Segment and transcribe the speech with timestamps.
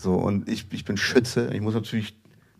[0.00, 2.16] So, und ich, ich bin Schütze, ich muss natürlich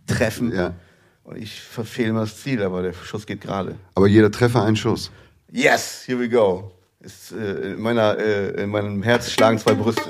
[0.06, 0.52] treffen.
[0.52, 0.75] Ja.
[1.23, 3.76] Und ich verfehle immer das Ziel, aber der Schuss geht gerade.
[3.95, 5.12] Aber jeder Treffer ein Schuss.
[5.53, 6.72] Yes, here we go.
[7.01, 10.03] Ist, äh, in, meiner, äh, in meinem Herz schlagen zwei Brüste.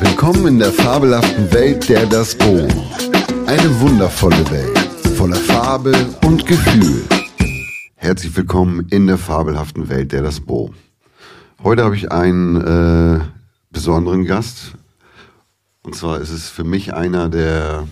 [0.00, 2.68] Willkommen in der fabelhaften Welt der Das Bo.
[3.46, 4.78] Eine wundervolle Welt,
[5.16, 5.94] voller Farbe
[6.26, 7.04] und Gefühl.
[7.96, 10.74] Herzlich willkommen in der fabelhaften Welt der Das Bo.
[11.64, 12.56] Heute habe ich einen
[13.16, 13.20] äh,
[13.70, 14.74] besonderen Gast.
[15.88, 17.88] Und zwar ist es für mich einer der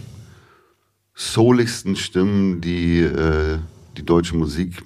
[1.15, 3.59] souligsten Stimmen, die äh,
[3.97, 4.83] die deutsche Musik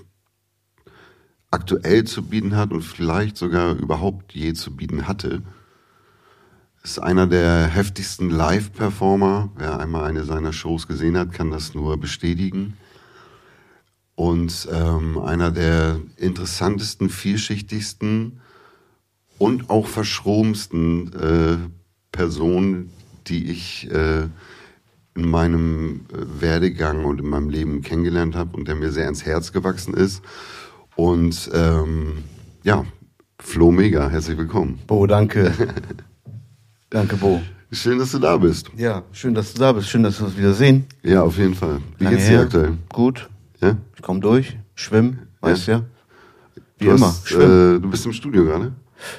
[1.50, 5.42] aktuell zu bieten hat und vielleicht sogar überhaupt je zu bieten hatte.
[6.84, 9.50] Ist einer der heftigsten Live-Performer.
[9.56, 12.76] Wer einmal eine seiner Shows gesehen hat, kann das nur bestätigen.
[14.14, 18.40] Und ähm, einer der interessantesten, vielschichtigsten
[19.36, 21.56] und auch verschrobensten äh,
[22.12, 22.92] Personen,
[23.26, 24.22] die ich äh,
[25.14, 29.24] in meinem äh, Werdegang und in meinem Leben kennengelernt habe und der mir sehr ins
[29.24, 30.22] Herz gewachsen ist.
[30.96, 32.18] Und ähm,
[32.62, 32.84] ja,
[33.40, 34.78] Flo Mega, herzlich willkommen.
[34.86, 35.52] Bo, danke.
[36.90, 37.40] danke, Bo.
[37.72, 38.70] Schön, dass du da bist.
[38.76, 39.88] Ja, schön, dass du da bist.
[39.88, 40.86] Schön, dass wir uns wieder sehen.
[41.02, 41.80] Ja, auf jeden Fall.
[41.98, 42.42] Wie Lange geht's dir her.
[42.42, 42.78] aktuell?
[42.88, 43.30] Gut.
[43.60, 43.76] Ja?
[43.96, 44.56] Ich komme durch.
[44.74, 45.84] Schwimmen, weißt ja.
[46.78, 47.06] Wie Du, immer.
[47.08, 47.36] hast, äh,
[47.78, 48.72] du bist im Studio gerade?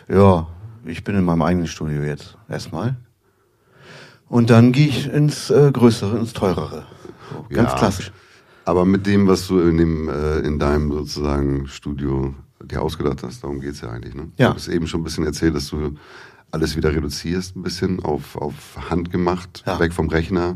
[0.09, 0.47] Ja,
[0.85, 2.95] ich bin in meinem eigenen Studio jetzt erstmal.
[4.31, 6.85] Und dann gehe ich ins äh, Größere, ins Teurere.
[7.29, 7.77] So, ganz Ja.
[7.77, 8.11] klassisch.
[8.63, 13.43] Aber mit dem, was du in, dem, äh, in deinem sozusagen Studio dir ausgedacht hast,
[13.43, 14.15] darum geht's ja eigentlich.
[14.15, 14.29] Ne?
[14.37, 14.49] Ja.
[14.51, 15.95] Du hast eben schon ein bisschen erzählt, dass du
[16.49, 18.53] alles wieder reduzierst, ein bisschen auf, auf
[18.89, 19.77] Hand gemacht, Ja.
[19.79, 20.55] weg vom Rechner,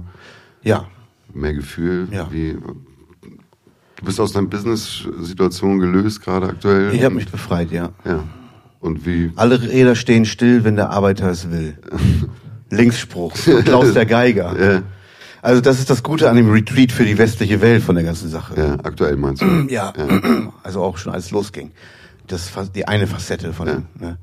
[0.63, 0.85] Ja,
[1.33, 2.07] mehr Gefühl.
[2.11, 2.31] Ja.
[2.31, 6.93] Wie, du bist aus deiner Business-Situation gelöst gerade aktuell.
[6.93, 7.89] ich habe mich befreit, ja.
[8.05, 8.23] Ja.
[8.79, 11.77] Und wie, Alle Räder stehen still, wenn der Arbeiter es will.
[12.69, 14.57] Linksspruch, von Klaus der Geiger.
[14.59, 14.81] äh,
[15.41, 18.29] Also das ist das Gute an dem Retreat für die westliche Welt von der ganzen
[18.29, 18.53] Sache.
[18.59, 19.45] ja, aktuell meinst du?
[19.69, 19.93] Ja,
[20.63, 21.71] also auch schon als es losging.
[22.27, 23.73] Das ist die eine Facette von Ja.
[23.75, 23.83] dem.
[23.99, 24.17] Ne?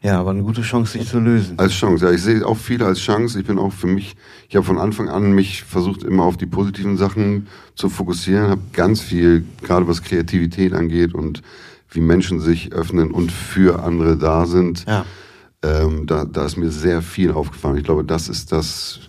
[0.00, 1.58] Ja, aber eine gute Chance, sich zu lösen.
[1.58, 2.12] Als Chance, ja.
[2.12, 3.38] Ich sehe auch viele als Chance.
[3.40, 4.14] Ich bin auch für mich,
[4.48, 8.60] ich habe von Anfang an mich versucht, immer auf die positiven Sachen zu fokussieren, habe
[8.72, 11.42] ganz viel, gerade was Kreativität angeht und
[11.90, 14.84] wie Menschen sich öffnen und für andere da sind.
[14.86, 15.04] Ja.
[15.62, 17.76] Ähm, da, da ist mir sehr viel aufgefallen.
[17.78, 19.00] Ich glaube, das ist das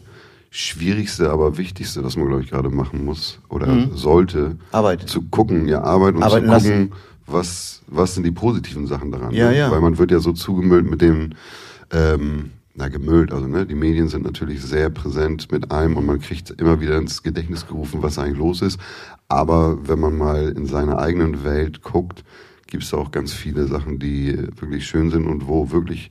[0.50, 4.58] Schwierigste, aber Wichtigste, was man, glaube ich, gerade machen muss oder sollte.
[4.72, 5.08] Arbeit.
[5.08, 6.24] Zu gucken, ja, arbeiten und Mhm.
[6.24, 6.92] Arbeiten zu gucken, lassen.
[7.28, 9.32] was, was sind die positiven Sachen daran.
[9.32, 9.58] Ja, ne?
[9.60, 9.72] ja.
[9.72, 11.32] Weil man wird ja so zugemüllt mit dem,
[11.92, 16.20] ähm, na, gemüllt, also ne, die Medien sind natürlich sehr präsent mit allem und man
[16.20, 18.80] kriegt immer wieder ins Gedächtnis gerufen, was eigentlich los ist.
[19.28, 22.24] Aber wenn man mal in seiner eigenen Welt guckt,
[22.66, 26.10] gibt es auch ganz viele Sachen, die wirklich schön sind und wo wirklich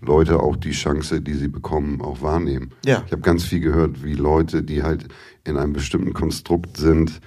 [0.00, 2.70] Leute auch die Chance, die sie bekommen, auch wahrnehmen.
[2.84, 3.02] Ja.
[3.06, 5.08] Ich habe ganz viel gehört, wie Leute, die halt
[5.44, 7.20] in einem bestimmten Konstrukt sind,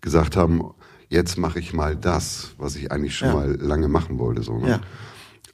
[0.00, 0.62] gesagt haben,
[1.08, 3.34] jetzt mache ich mal das, was ich eigentlich schon Ja.
[3.34, 4.42] mal lange machen wollte.
[4.42, 4.68] So, ne?
[4.70, 4.80] Ja.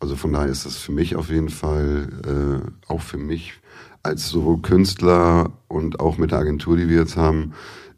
[0.01, 3.55] Also von daher ist das für mich auf jeden Fall, äh, auch für mich
[4.03, 7.53] als sowohl Künstler und auch mit der Agentur, die wir jetzt haben,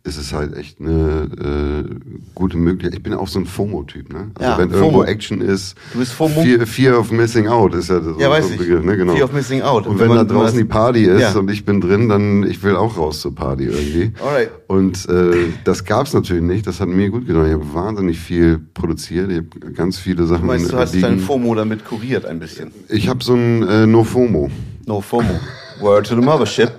[0.06, 1.94] ist es halt echt eine äh,
[2.34, 2.94] gute Möglichkeit.
[2.94, 4.30] Ich bin auch so ein FOMO-Typ, ne?
[4.34, 4.82] Also Ja, wenn FOMO.
[4.84, 6.42] irgendwo Action ist, Du bist FOMO?
[6.42, 8.58] Fear, Fear of Missing Out ist ja so, Ja, weiß so ein ich.
[8.60, 8.98] Begriff, ne?
[8.98, 9.14] Genau.
[9.14, 9.86] Fear of Missing Out.
[9.86, 11.32] Und wenn, wenn da draußen die Party ist Ja.
[11.38, 14.12] und ich bin drin, dann ich will auch raus zur Party irgendwie.
[14.22, 14.50] Alright.
[14.66, 16.66] Und äh, das gab's natürlich nicht.
[16.66, 17.46] Das hat mir gut getan.
[17.46, 19.30] Ich habe wahnsinnig viel produziert.
[19.30, 20.42] Ich habe ganz viele Sachen.
[20.42, 21.06] Du meinst, du hast liegen.
[21.06, 22.72] deinen FOMO damit kuriert ein bisschen.
[22.90, 24.50] Ich habe so ein äh, No FOMO.
[24.86, 25.40] No FOMO.
[25.80, 26.70] Word to the Mothership.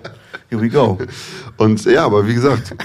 [0.52, 1.00] Here we go.
[1.58, 2.76] Und ja, aber wie gesagt,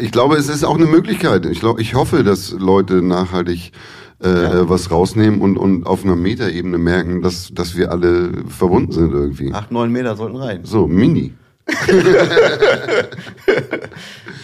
[0.00, 1.46] ich glaube, es ist auch eine Möglichkeit.
[1.46, 3.72] Ich glaube, ich hoffe, dass Leute nachhaltig
[4.20, 9.12] äh, was rausnehmen und, und auf einer Metaebene merken, dass, dass wir alle verbunden sind
[9.12, 9.52] irgendwie.
[9.52, 10.60] Acht, neun Meter sollten rein.
[10.64, 11.34] So, Mini.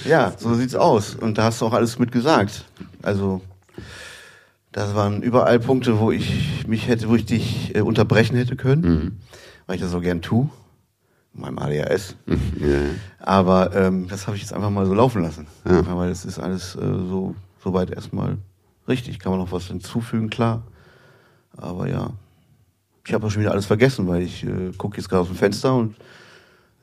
[0.05, 1.15] Ja, so sieht's aus.
[1.15, 2.65] Und da hast du auch alles mit gesagt.
[3.03, 3.41] Also,
[4.73, 9.21] das waren überall Punkte, wo ich mich hätte, wo ich dich äh, unterbrechen hätte können,
[9.67, 10.49] weil ich das so gern tue.
[11.35, 12.17] In meinem ADHS.
[12.27, 12.79] Ja, ja.
[13.19, 15.47] Aber ähm, das habe ich jetzt einfach mal so laufen lassen.
[15.65, 15.97] Ja.
[15.97, 18.39] Weil das ist alles äh, so soweit erstmal
[18.87, 19.19] richtig.
[19.19, 20.63] Kann man noch was hinzufügen, klar.
[21.57, 22.11] Aber ja.
[23.07, 25.37] Ich habe auch schon wieder alles vergessen, weil ich äh, gucke jetzt gerade aus dem
[25.37, 25.97] Fenster und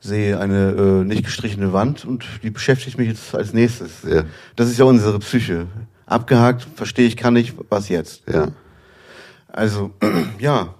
[0.00, 4.02] sehe eine äh, nicht gestrichene Wand und die beschäftigt mich jetzt als nächstes.
[4.02, 4.24] Ja.
[4.56, 5.66] Das ist ja unsere Psyche.
[6.06, 8.22] Abgehakt, verstehe ich, kann ich, was jetzt?
[8.28, 8.48] ja.
[9.52, 9.92] Also,
[10.38, 10.74] ja.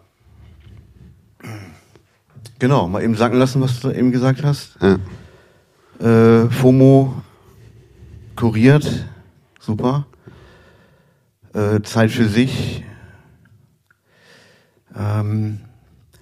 [2.61, 4.77] Genau, mal eben sacken lassen, was du eben gesagt hast.
[4.81, 4.99] ja.
[5.99, 7.21] Äh, FOMO
[8.37, 9.07] kuriert,
[9.59, 10.07] super.
[11.53, 12.85] Äh, Zeit für sich.
[14.97, 15.61] Ähm,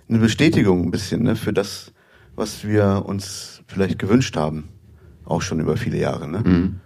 [0.08, 1.92] eine Bestätigung ein bisschen ne, für das,
[2.34, 4.68] was wir uns vielleicht gewünscht haben,
[5.24, 6.40] auch schon über viele Jahre, ne?
[6.44, 6.80] Mhm.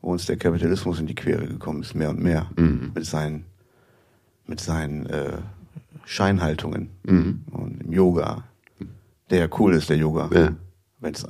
[0.00, 2.92] wo uns der Kapitalismus in die Quere gekommen ist, mehr und mehr, Mhm.
[2.94, 3.44] mit seinen,
[4.46, 5.38] mit seinen äh,
[6.04, 7.40] Scheinhaltungen Mhm.
[7.50, 8.44] und im Yoga,
[9.30, 10.30] der ja cool ist, der Yoga.
[10.32, 10.52] Ja.
[11.00, 11.26] Wenn es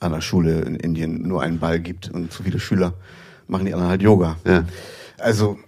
[0.00, 2.94] an der Schule in Indien nur einen Ball gibt und zu viele Schüler,
[3.46, 4.36] machen die anderen halt Yoga.
[4.44, 4.64] Ja.
[5.18, 5.58] Also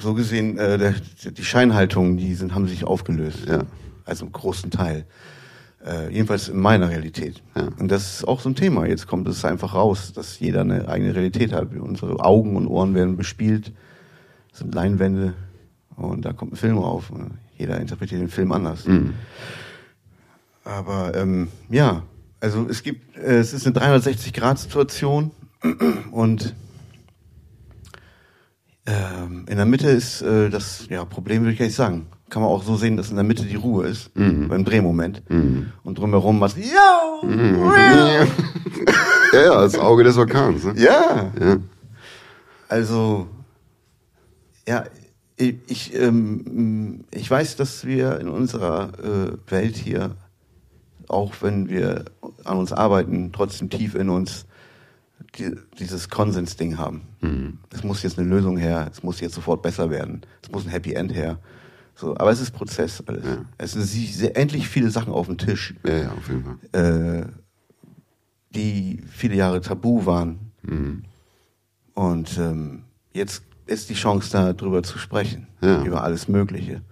[0.00, 0.94] so gesehen, äh, der,
[1.30, 3.46] die Scheinhaltungen, die sind, haben sich aufgelöst.
[3.46, 3.62] Ja.
[4.04, 5.06] Also im großen Teil.
[5.84, 7.42] Äh, jedenfalls in meiner Realität.
[7.54, 7.68] Ja.
[7.78, 8.86] Und das ist auch so ein Thema.
[8.86, 11.68] Jetzt kommt es einfach raus, dass jeder eine eigene Realität hat.
[11.76, 13.72] Unsere Augen und Ohren werden bespielt,
[14.50, 15.34] das sind Leinwände
[15.96, 17.12] und da kommt ein Film rauf.
[17.58, 18.86] Jeder interpretiert den Film anders.
[18.86, 19.14] Mhm.
[20.64, 22.02] Aber ähm, ja,
[22.40, 25.30] also es gibt, äh, es ist eine 360-Grad-Situation
[26.10, 26.54] und
[28.86, 32.06] ähm, in der Mitte ist äh, das ja, Problem, würde ich gar nicht sagen.
[32.30, 34.48] Kann man auch so sehen, dass in der Mitte die Ruhe ist, Mhm.
[34.48, 35.22] beim Drehmoment.
[35.30, 35.72] Mhm.
[35.84, 37.22] Und drumherum was, yo!
[39.32, 40.64] Ja, ja, das Auge des Orkans.
[40.64, 40.74] Ne?
[40.76, 41.56] Ja, Ja.
[42.68, 43.26] also,
[44.68, 44.84] ja,
[45.36, 50.14] ich, ich, ähm, ich weiß, dass wir in unserer äh, Welt hier,
[51.08, 52.04] auch wenn wir
[52.44, 54.46] an uns arbeiten, trotzdem tief in uns
[55.38, 57.02] die, dieses Konsensding haben.
[57.20, 57.58] Mhm.
[57.70, 60.70] Es muss jetzt eine Lösung her, es muss jetzt sofort besser werden, es muss ein
[60.70, 61.38] Happy End her.
[61.96, 63.24] So, aber es ist Prozess alles.
[63.24, 63.44] Ja.
[63.56, 67.22] Es sind sehr, endlich viele Sachen auf dem Tisch, ja, ja, auf jeden Fall.
[67.22, 67.26] äh,
[68.54, 70.52] die viele Jahre tabu waren.
[70.62, 71.04] Mhm.
[71.94, 75.46] Und ähm, jetzt ist die Chance da, drüber zu sprechen.
[75.60, 75.82] Ja.
[75.84, 76.82] Über alles Mögliche.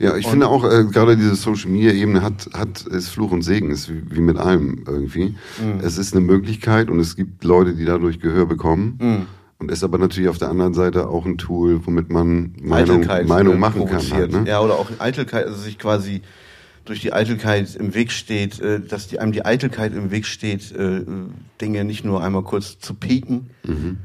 [0.00, 3.32] Ja, ich Und- finde auch, äh, gerade diese Social Media Ebene hat, hat, ist Fluch
[3.32, 5.34] und Segen, ist wie, wie mit allem irgendwie.
[5.60, 5.80] Mhm.
[5.82, 8.98] Es ist eine Möglichkeit und es gibt Leute, die dadurch Gehör bekommen.
[9.00, 9.26] Mhm.
[9.60, 13.26] Und ist aber natürlich auf der anderen Seite auch ein Tool, womit man Meinung, Eitelkeit
[13.26, 14.02] Meinung äh, machen kann.
[14.12, 14.44] Halt, ne?
[14.46, 16.22] Ja, oder auch Eitelkeit, also sich quasi
[16.84, 20.70] durch die Eitelkeit im Weg steht, äh, dass die, einem die Eitelkeit im Weg steht,
[20.76, 21.00] äh,
[21.60, 23.96] Dinge nicht nur einmal kurz zu pieken, Mhm.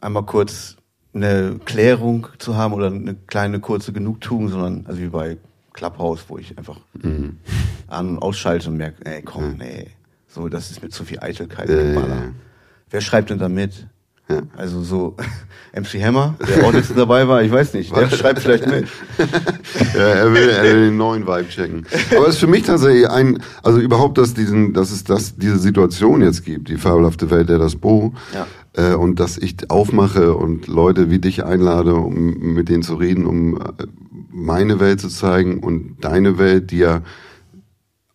[0.00, 0.76] einmal kurz
[1.14, 5.36] eine Klärung zu haben oder eine kleine kurze Genugtuung, sondern also wie bei
[5.72, 7.38] Clubhouse, wo ich einfach Mhm.
[7.88, 9.88] an- und ausschalte und merke, ey, komm, nee,
[10.28, 11.68] so, das ist mir zu viel Eitelkeit.
[11.68, 12.08] Ja, Geballer.
[12.08, 12.32] ja, ja.
[12.90, 13.86] Wer schreibt denn da mit?
[14.28, 14.40] Ja.
[14.56, 15.16] Also so
[15.74, 18.86] MC Hammer, der auch letztens dabei war, ich weiß nicht, der schreibt vielleicht mit.
[19.94, 21.86] Ja, er will, er will den neuen Vibe checken.
[22.16, 25.58] Aber es ist für mich tatsächlich ein, also überhaupt, dass diesen, dass es das, diese
[25.58, 28.46] Situation jetzt gibt, die fabelhafte Welt der das Bo, Ja.
[28.74, 33.26] Äh, und dass ich aufmache und Leute wie dich einlade, um mit denen zu reden,
[33.26, 33.60] um äh,
[34.30, 37.02] meine Welt zu zeigen und deine Welt, die ja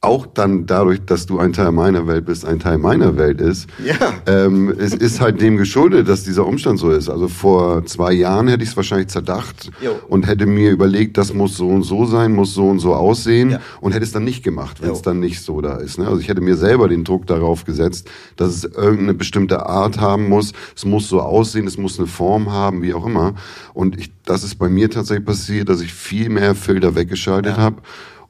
[0.02, 3.68] auch dann dadurch, dass du ein Teil meiner Welt bist, ein Teil meiner Welt ist.
[3.84, 3.96] Ja.
[4.28, 7.10] Ähm, es ist halt dem geschuldet, dass dieser Umstand so ist.
[7.10, 9.92] Also vor zwei Jahren hätte ich es wahrscheinlich zerdacht Jo.
[10.08, 13.52] und hätte mir überlegt, das muss so und so sein, muss so und so aussehen
[13.52, 13.60] Ja.
[13.82, 16.00] und hätte es dann nicht gemacht, wenn es dann nicht so da ist.
[16.00, 16.08] Ne?
[16.08, 20.30] Also ich hätte mir selber den Druck darauf gesetzt, dass es irgendeine bestimmte Art haben
[20.30, 23.34] muss, es muss so aussehen, es muss eine Form haben, wie auch immer.
[23.74, 27.64] Und ich, das ist bei mir tatsächlich passiert, dass ich viel mehr Filter weggeschaltet Ja.
[27.64, 27.82] habe.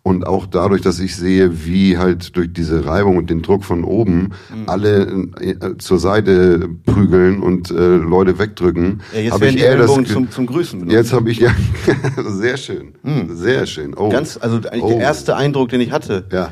[0.02, 3.84] Und auch dadurch, dass ich sehe, wie halt durch diese Reibung und den Druck von
[3.84, 4.64] oben Mhm.
[4.68, 5.02] alle
[5.42, 10.04] äh, zur Seite prügeln und äh, Leute wegdrücken, Ja, jetzt habe werden ich die Ellbogen
[10.06, 10.96] Ge- zum, zum Grüßen benutzt.
[10.96, 11.52] Jetzt habe ich ja
[12.18, 12.94] sehr schön,
[13.30, 13.94] sehr schön.
[13.96, 14.90] Oh, Ganz, also eigentlich Oh.
[14.90, 16.52] der erste Eindruck, den ich hatte, ja.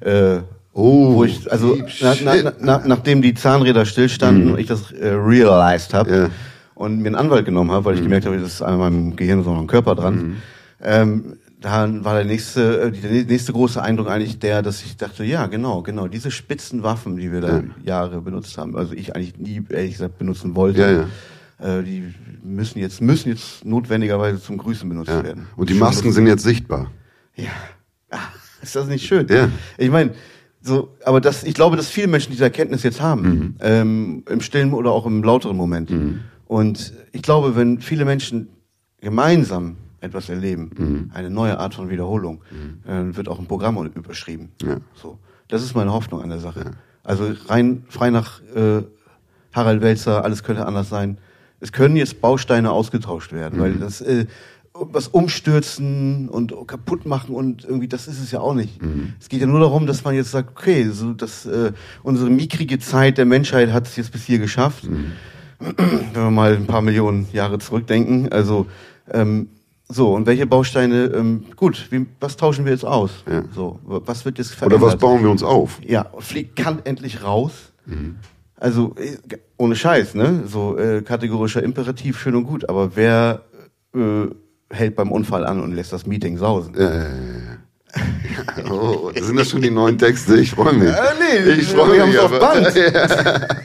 [0.00, 0.40] äh,
[0.72, 4.90] Oh, wo ich, also na, na, na, na, nachdem die Zahnräder stillstanden und ich das
[4.92, 6.28] äh, realized habe Ja.
[6.74, 9.42] und mir einen Anwalt genommen habe, weil ich gemerkt habe, das ist an meinem Gehirn,
[9.42, 10.36] sondern am Körper dran,
[10.82, 11.36] ähm,
[11.66, 15.46] da war der nächste, äh, der nächste große Eindruck eigentlich der, dass ich dachte, ja,
[15.48, 17.62] genau, genau, diese spitzen Waffen, die wir da Ja.
[17.82, 21.78] Jahre benutzt haben, also ich eigentlich nie, ehrlich gesagt, benutzen wollte, Ja, ja.
[21.78, 25.24] Äh, die müssen jetzt, müssen jetzt notwendigerweise zum Grüßen benutzt Ja.
[25.24, 25.46] werden.
[25.56, 26.92] Und die Masken sind jetzt sichtbar.
[27.34, 27.50] Ja.
[28.10, 28.18] Ah,
[28.62, 29.26] ist das nicht schön?
[29.28, 29.48] Ja.
[29.76, 30.12] Ich meine,
[30.62, 33.54] so, aber das, ich glaube, dass viele Menschen diese Erkenntnis jetzt haben, Mhm.
[33.60, 35.90] ähm, im stillen oder auch im lauteren Moment.
[36.46, 38.48] Und ich glaube, wenn viele Menschen
[39.00, 41.10] gemeinsam etwas erleben, Mhm.
[41.14, 42.42] eine neue Art von Wiederholung,
[42.86, 44.50] dann wird auch ein Programm überschrieben.
[44.62, 44.76] Ja.
[44.94, 46.72] So, das ist meine Hoffnung an der Sache.
[47.02, 48.82] Also rein frei nach äh,
[49.52, 51.18] Harald Welzer, alles könnte anders sein.
[51.60, 54.26] Es können jetzt Bausteine ausgetauscht werden, weil das äh,
[54.78, 58.78] was umstürzen und kaputt machen und irgendwie das ist es ja auch nicht.
[59.18, 61.72] Es geht ja nur darum, dass man jetzt sagt, okay, so dass äh,
[62.02, 64.86] unsere mickrige Zeit der Menschheit hat es jetzt bis hier geschafft.
[65.58, 68.66] Wenn wir mal ein paar Millionen Jahre zurückdenken, also
[69.10, 69.48] ähm,
[69.88, 71.04] so und welche Bausteine?
[71.14, 73.10] Ähm, gut, wie, was tauschen wir jetzt aus?
[73.30, 73.42] Ja.
[73.54, 74.82] So, was wird jetzt Oder verändert?
[74.82, 75.78] was bauen wir uns auf?
[75.86, 77.52] Ja, fliegt kann endlich raus.
[78.58, 79.16] Also äh,
[79.58, 80.42] ohne Scheiß, ne?
[80.46, 82.68] So äh, kategorischer Imperativ, schön und gut.
[82.68, 83.42] Aber wer
[83.94, 84.26] äh,
[84.70, 86.74] hält beim Unfall an und lässt das Meeting sausen?
[86.74, 87.06] Äh,
[88.70, 90.36] oh, sind das schon die neuen Texte?
[90.38, 90.88] Ich freue mich.
[90.88, 92.18] Äh, nee, ich freue mich.
[92.18, 92.70] auf aber-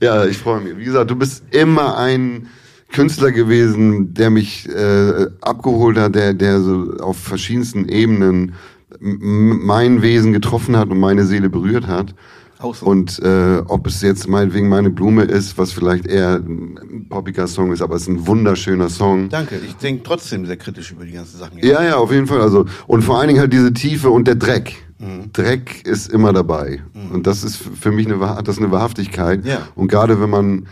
[0.00, 0.76] ja, ich freue mich.
[0.78, 2.48] Wie gesagt, du bist immer ein
[2.90, 8.54] Künstler gewesen, der mich äh, abgeholt hat, der, der so auf verschiedensten Ebenen
[9.00, 12.14] mein Wesen getroffen hat und meine Seele berührt hat.
[12.60, 12.86] Auch so.
[12.86, 17.72] Und äh, ob es jetzt meinetwegen meine Blume ist, was vielleicht eher ein poppiger Song
[17.72, 19.28] ist, aber es ist ein wunderschöner Song.
[19.28, 21.58] Danke, ich denke trotzdem sehr kritisch über die ganzen Sachen.
[21.58, 22.40] Ja, ja, auf jeden Fall.
[22.40, 24.74] Also und vor allen Dingen halt diese Tiefe und der Dreck.
[24.98, 25.32] Mhm.
[25.32, 29.46] Dreck ist immer dabei und das ist für mich eine das ist eine Wahrhaftigkeit.
[29.46, 29.68] Ja.
[29.76, 30.66] Und gerade wenn man,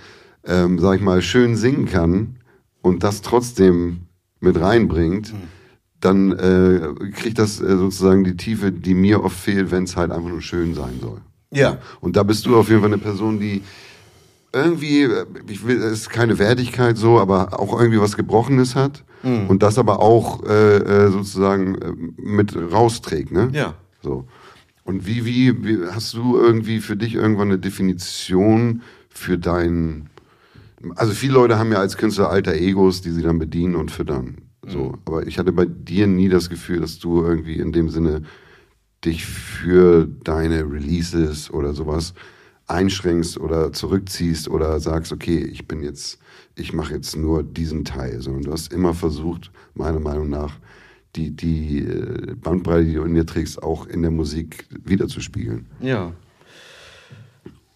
[0.46, 2.36] ähm, sag ich mal, schön singen kann
[2.82, 4.00] und das trotzdem
[4.40, 5.36] mit reinbringt, Mhm.
[6.00, 10.10] dann äh, kriegt das äh, sozusagen die Tiefe, die mir oft fehlt, wenn es halt
[10.12, 11.20] einfach nur schön sein soll.
[11.52, 11.78] Ja.
[12.00, 13.62] Und da bist du auf jeden Fall eine Person, die
[14.52, 19.04] irgendwie, äh, ich will, es ist keine Wertigkeit so, aber auch irgendwie was Gebrochenes hat
[19.22, 19.46] Mhm.
[19.48, 23.48] und das aber auch äh, äh, sozusagen äh, mit rausträgt, ne?
[23.52, 23.74] Ja.
[24.02, 24.26] So.
[24.84, 30.08] Und wie, wie, wie hast du irgendwie für dich irgendwann eine Definition für dein,
[30.94, 34.38] also viele Leute haben ja als Künstler alter Egos, die sie dann bedienen und füttern.
[34.66, 34.84] So.
[34.84, 34.98] Mhm.
[35.04, 38.22] Aber ich hatte bei dir nie das Gefühl, dass du irgendwie in dem Sinne
[39.04, 42.14] dich für deine Releases oder sowas
[42.66, 46.18] einschränkst oder zurückziehst oder sagst, okay, ich bin jetzt,
[46.56, 50.58] ich mache jetzt nur diesen Teil, sondern du hast immer versucht, meiner Meinung nach,
[51.14, 55.66] die, die äh, Bandbreite, die du in dir trägst, auch in der Musik wiederzuspiegeln.
[55.80, 56.12] Ja.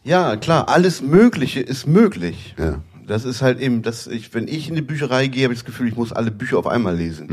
[0.03, 2.55] Ja, klar, alles Mögliche ist möglich.
[2.59, 2.83] Ja.
[3.11, 5.67] Das ist halt eben, dass ich, wenn ich in die Bücherei gehe, habe ich das
[5.67, 7.27] Gefühl, ich muss alle Bücher auf einmal lesen.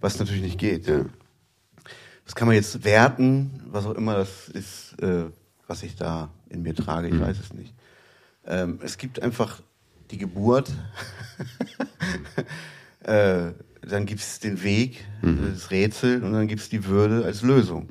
[0.00, 0.86] Was natürlich nicht geht.
[0.86, 1.04] Ja.
[2.24, 5.24] Das kann man jetzt werten, was auch immer das ist, äh,
[5.66, 7.74] was ich da in mir trage, ich weiß es nicht.
[8.46, 9.60] Ähm, es gibt einfach
[10.12, 10.70] die Geburt,
[13.02, 13.50] äh,
[13.82, 17.88] dann gibt es den Weg, das Rätsel und dann gibt es die Würde als Lösung.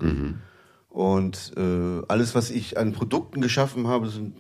[0.88, 4.38] Und äh, alles, was ich an Produkten geschaffen habe, sind,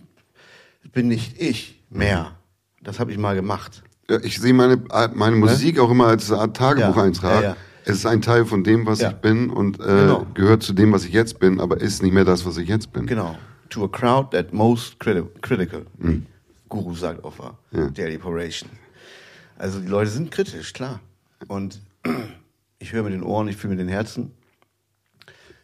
[0.93, 2.38] bin nicht ich mehr.
[2.83, 3.83] Das habe ich mal gemacht.
[4.09, 4.81] Ja, ich sehe meine,
[5.13, 7.43] meine Musik auch immer als eine Art Tagebucheintrag.
[7.43, 7.57] Ja, ja.
[7.85, 9.09] Es ist ein Teil von dem, was Ja.
[9.09, 10.27] ich bin und äh, Genau.
[10.33, 12.91] gehört zu dem, was ich jetzt bin, aber ist nicht mehr das, was ich jetzt
[12.93, 13.05] bin.
[13.07, 13.37] Genau.
[13.69, 15.85] To a crowd that most criti critical.
[15.97, 16.23] wie
[16.67, 17.89] Guru sagt auf der Ja.
[17.89, 18.69] Daily Operation.
[19.57, 20.99] Also die Leute sind kritisch, klar.
[21.47, 21.79] Und
[22.79, 24.31] ich höre mit den Ohren, ich fühle mit den Herzen.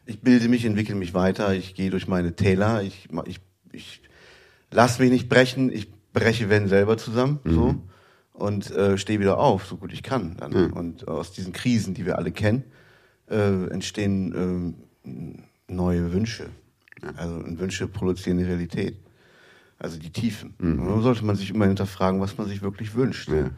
[0.05, 3.39] Ich bilde mich, entwickle mich weiter, ich gehe durch meine Täler, ich, ich,
[3.71, 4.01] ich
[4.71, 7.75] lasse mich nicht brechen, ich breche wenn selber zusammen, so.
[8.33, 10.35] Und äh, stehe wieder auf, so gut ich kann.
[10.37, 10.51] Dann.
[10.71, 12.63] Und aus diesen Krisen, die wir alle kennen,
[13.29, 16.49] äh, entstehen ähm, neue Wünsche.
[17.15, 18.97] Also und Wünsche produzieren die Realität.
[19.77, 20.55] Also die Tiefen.
[20.79, 23.29] Und dann sollte man sich immer hinterfragen, was man sich wirklich wünscht.
[23.29, 23.51] Ja.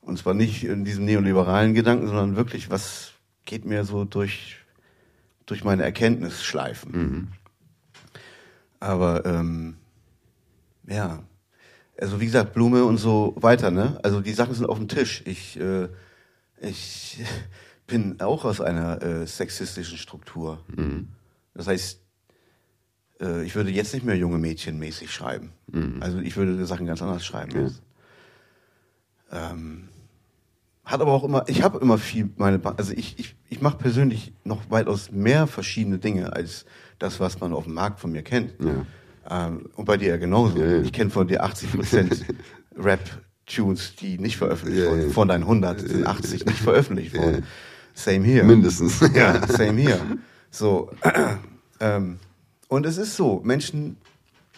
[0.00, 3.12] Und zwar nicht in diesem neoliberalen Gedanken, sondern wirklich, was
[3.44, 4.56] geht mir so durch,
[5.46, 7.32] durch meine Erkenntnisschleifen.
[8.80, 9.76] Aber ähm,
[10.88, 11.22] ja,
[12.02, 13.98] also wie gesagt, Blume und so weiter, ne?
[14.02, 15.22] Also die Sachen sind auf dem Tisch.
[15.24, 15.88] Ich, äh,
[16.60, 17.18] ich
[17.86, 20.64] bin auch aus einer äh, sexistischen Struktur.
[21.54, 22.00] Das heißt,
[23.20, 25.52] äh, ich würde jetzt nicht mehr junge Mädchen mäßig schreiben.
[26.02, 27.50] Also ich würde Sachen ganz anders schreiben.
[27.66, 27.82] jetzt.
[29.30, 29.88] Ähm,
[30.84, 33.78] hat aber auch immer, ich habe immer viel meine, Ba- also ich, ich, ich mache
[33.78, 36.66] persönlich noch weitaus mehr verschiedene Dinge als
[36.98, 38.54] das, was man auf dem Markt von mir kennt.
[38.60, 38.86] Ja.
[39.28, 40.58] Ähm, und bei dir ja genauso.
[40.58, 40.82] Ja, ja.
[40.82, 42.24] Ich kenne von dir 80 Prozent
[42.76, 45.10] Rap-Tunes, die nicht veröffentlicht wurden.
[45.10, 47.44] Von deinen 100 sind 80 nicht veröffentlicht worden.
[47.94, 48.44] Same here.
[48.44, 49.00] Mindestens.
[49.14, 50.00] Ja, same here.
[50.50, 50.90] So,
[51.80, 52.18] ähm,
[52.68, 53.96] und es ist so, Menschen,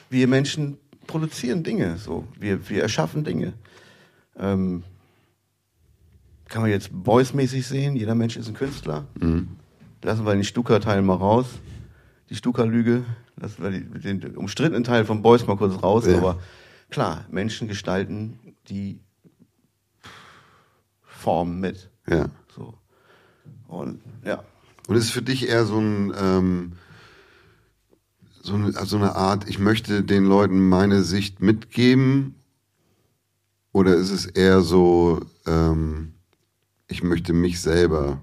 [0.08, 3.52] wir Menschen produzieren Dinge, so, wir, wir erschaffen Dinge.
[4.38, 4.84] Ähm,
[6.48, 9.06] kann man jetzt Boys-mäßig sehen, jeder Mensch ist ein Künstler.
[10.02, 11.46] Lassen wir den Stuka-Teil mal raus,
[12.30, 13.04] die Stuka-Lüge,
[13.36, 16.18] lassen wir den umstrittenen Teil von Boys mal kurz raus, Ja.
[16.18, 16.38] aber
[16.90, 18.38] klar, Menschen gestalten
[18.68, 19.00] die
[21.02, 21.90] Form mit.
[22.08, 22.26] Ja.
[22.54, 22.74] So.
[23.68, 24.42] Und ja.
[24.86, 26.72] Und ist es für dich eher so ein ähm,
[28.42, 32.34] so eine, so eine Art, ich möchte den Leuten meine Sicht mitgeben?
[33.72, 36.12] Oder ist es eher so, ähm,
[36.86, 38.20] ich möchte mich selber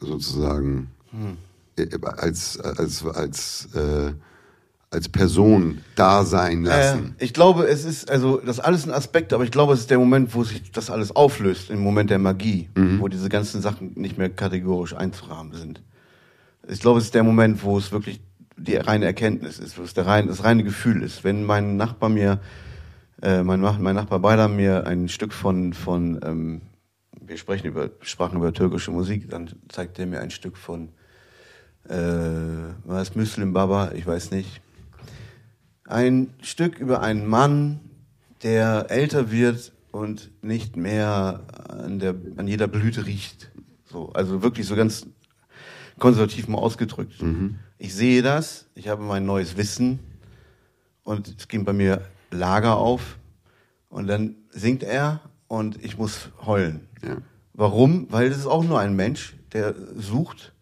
[0.00, 0.90] sozusagen
[1.76, 4.12] äh, als, als, als, äh,
[4.92, 7.16] als Person da sein lassen?
[7.18, 9.80] Äh, ich glaube, es ist, also, das ist alles ein Aspekt, aber ich glaube, es
[9.80, 13.62] ist der Moment, wo sich das alles auflöst, im Moment der Magie, wo diese ganzen
[13.62, 15.82] Sachen nicht mehr kategorisch einzurahmen sind.
[16.68, 18.20] Ich glaube, es ist der Moment, wo es wirklich
[18.56, 21.24] die reine Erkenntnis ist, wo es der rein, das reine Gefühl ist.
[21.24, 22.40] Wenn mein Nachbar mir,
[23.20, 26.60] äh, mein, mein Nachbar Beider mir ein Stück von, von ähm,
[27.20, 30.90] wir sprechen über, sprachen über türkische Musik, dann zeigt er mir ein Stück von
[31.88, 31.96] äh,
[32.84, 34.61] was Muslim Baba, ich weiß nicht.
[35.92, 37.80] Ein Stück über einen Mann,
[38.42, 43.50] der älter wird und nicht mehr an, der, an jeder Blüte riecht.
[43.84, 45.06] So, also wirklich so ganz
[45.98, 47.20] konservativ mal ausgedrückt.
[47.20, 47.58] Mhm.
[47.76, 49.98] Ich sehe das, ich habe mein neues Wissen
[51.04, 53.18] und es ging bei mir Lager auf
[53.90, 56.88] und dann singt er und ich muss heulen.
[57.06, 57.18] Ja.
[57.52, 58.06] Warum?
[58.10, 60.54] Weil das ist auch nur ein Mensch, der sucht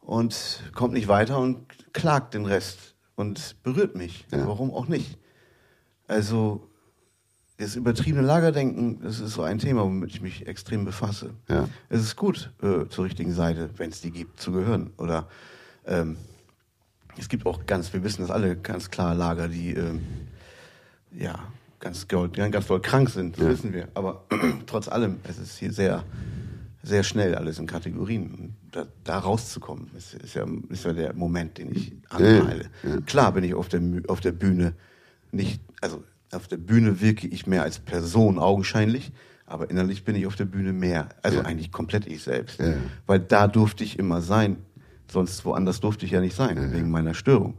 [0.00, 4.26] und kommt nicht weiter und klagt den Rest und berührt mich.
[4.30, 4.46] Ja.
[4.46, 5.18] Warum auch nicht?
[6.06, 6.68] Also
[7.58, 11.30] das übertriebene Lagerdenken, das ist so ein Thema, womit ich mich extrem befasse.
[11.48, 11.68] Ja.
[11.88, 14.92] Es ist gut, äh, zur richtigen Seite, wenn es die gibt, zu gehören.
[14.98, 15.28] Oder
[15.84, 16.16] ähm,
[17.16, 20.00] es gibt auch ganz, wir wissen das alle, ganz klar Lager, die ähm,
[21.10, 21.36] ja
[21.80, 23.50] ganz, ganz doll krank sind, das Ja.
[23.50, 23.88] wissen wir.
[23.94, 24.22] Aber
[24.66, 26.04] trotz allem, es ist hier sehr,
[26.82, 28.32] sehr schnell alles in Kategorien.
[28.34, 32.38] Und Da, da rauszukommen, ist, ist, ja, ist ja der Moment, den ich Ja, ja,
[32.40, 32.64] anpeile.
[32.82, 33.00] ja.
[33.00, 34.74] Klar bin ich auf der, auf der Bühne
[35.32, 39.12] nicht, also auf der Bühne wirke ich mehr als Person augenscheinlich,
[39.46, 41.44] aber innerlich bin ich auf der Bühne mehr, also Ja.
[41.44, 42.60] eigentlich komplett ich selbst.
[43.06, 44.56] Weil da durfte ich immer sein,
[45.10, 47.54] sonst woanders durfte ich ja nicht sein, wegen meiner Störung.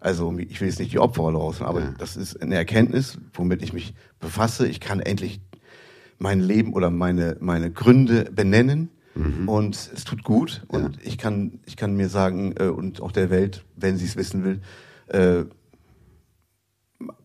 [0.00, 3.72] Also ich will jetzt nicht die Opferrolle raus, aber das ist eine Erkenntnis, womit ich
[3.72, 4.68] mich befasse.
[4.68, 5.40] Ich kann endlich
[6.18, 8.90] mein Leben oder meine, meine Gründe benennen.
[9.46, 10.62] Und es tut gut.
[10.68, 14.16] Und ich kann, ich kann mir sagen äh, und auch der Welt, wenn sie es
[14.16, 14.60] wissen will,
[15.08, 15.44] äh,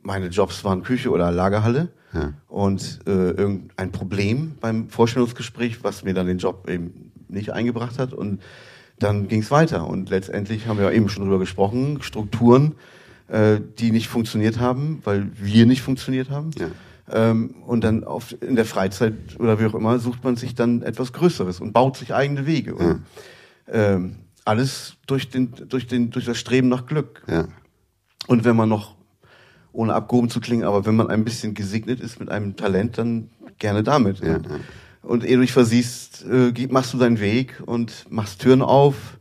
[0.02, 1.90] meine Jobs waren Küche oder Lagerhalle.
[2.14, 2.34] Ja.
[2.48, 8.14] und äh, irgendein Problem beim Vorstellungsgespräch, was mir dann den Job eben nicht eingebracht hat.
[8.14, 8.42] Und
[9.00, 9.88] dann ging es weiter.
[9.88, 12.76] Und letztendlich haben wir ja eben schon drüber gesprochen, Strukturen,
[13.28, 16.52] äh, die nicht funktioniert haben, weil wir nicht funktioniert haben.
[16.58, 16.68] Ja.
[17.12, 20.82] Ähm, und dann auf, in der Freizeit oder wie auch immer sucht man sich dann
[20.82, 22.76] etwas Größeres und baut sich eigene Wege.
[22.76, 23.04] Und,
[23.68, 27.24] ähm, alles durch, den, durch, den, durch das Streben nach Glück.
[27.28, 27.48] Ja.
[28.28, 28.96] Und wenn man noch,
[29.72, 33.30] ohne abgehoben zu klingen, aber wenn man ein bisschen gesegnet ist mit einem Talent, dann
[33.60, 34.20] gerne damit.
[34.20, 34.56] Ja, und, ja.
[35.02, 39.20] und ehe du dich versiehst, äh, machst du deinen Weg und machst Türen auf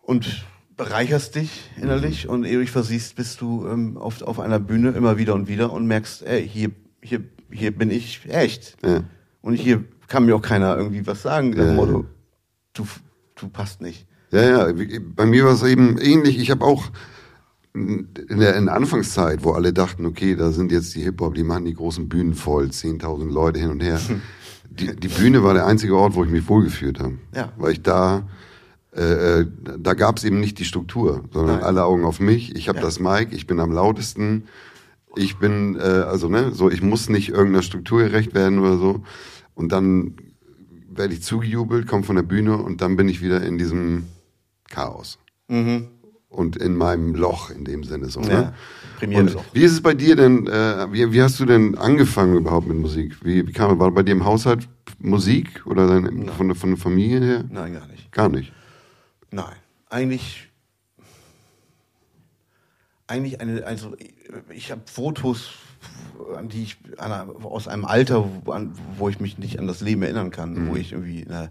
[0.00, 0.44] und
[0.76, 4.90] bereicherst dich innerlich und ehe du dich versiehst, bist du ähm, auf, auf einer Bühne
[4.90, 8.76] immer wieder und wieder und merkst, ey, hier, hier, hier bin ich echt.
[8.84, 9.04] Ja.
[9.40, 11.72] Und hier kann mir auch keiner irgendwie was sagen, Ja.
[11.72, 12.06] Motto,
[12.72, 12.86] du,
[13.36, 14.06] du passt nicht.
[14.30, 14.72] Ja, ja,
[15.14, 16.38] bei mir war es eben ähnlich.
[16.38, 16.90] Ich habe auch
[17.74, 21.42] in der in der Anfangszeit, wo alle dachten, okay, da sind jetzt die Hip-Hop, die
[21.42, 24.00] machen die großen Bühnen voll, 10.000 Leute hin und her.
[24.70, 27.16] Die, die Bühne war der einzige Ort, wo ich mich wohlgefühlt habe.
[27.32, 27.52] Ja.
[27.56, 28.26] Weil ich da,
[28.96, 29.46] äh, äh,
[29.78, 31.64] da gab es eben nicht die Struktur, sondern Nein.
[31.64, 32.54] alle Augen auf mich.
[32.56, 32.84] Ich habe Ja.
[32.84, 34.44] das Mic, ich bin am lautesten.
[35.16, 39.02] Ich bin, äh, also ne, so, ich muss nicht irgendeiner Struktur gerecht werden oder so.
[39.54, 40.14] Und dann
[40.88, 44.04] werde ich zugejubelt, komme von der Bühne und dann bin ich wieder in diesem
[44.70, 45.18] Chaos.
[45.48, 45.88] Mhm.
[46.28, 48.20] Und in meinem Loch in dem Sinne so.
[48.22, 48.52] Ja,
[49.00, 49.18] Ne?
[49.18, 52.66] Und wie ist es bei dir denn, äh, wie, wie hast du denn angefangen überhaupt
[52.66, 53.16] mit Musik?
[53.22, 56.78] Wie, wie kam, war bei dir im Haushalt Musik oder dein, von, der, von der
[56.78, 57.44] Familie her?
[57.50, 58.10] Nein, gar nicht.
[58.12, 58.52] Gar nicht.
[59.34, 59.56] Nein,
[59.90, 60.48] eigentlich,
[63.08, 63.96] eigentlich eine, also
[64.50, 65.50] ich habe Fotos,
[66.36, 69.80] an die ich an, aus einem Alter, wo, an, wo ich mich nicht an das
[69.80, 71.50] Leben erinnern kann, wo ich irgendwie in einer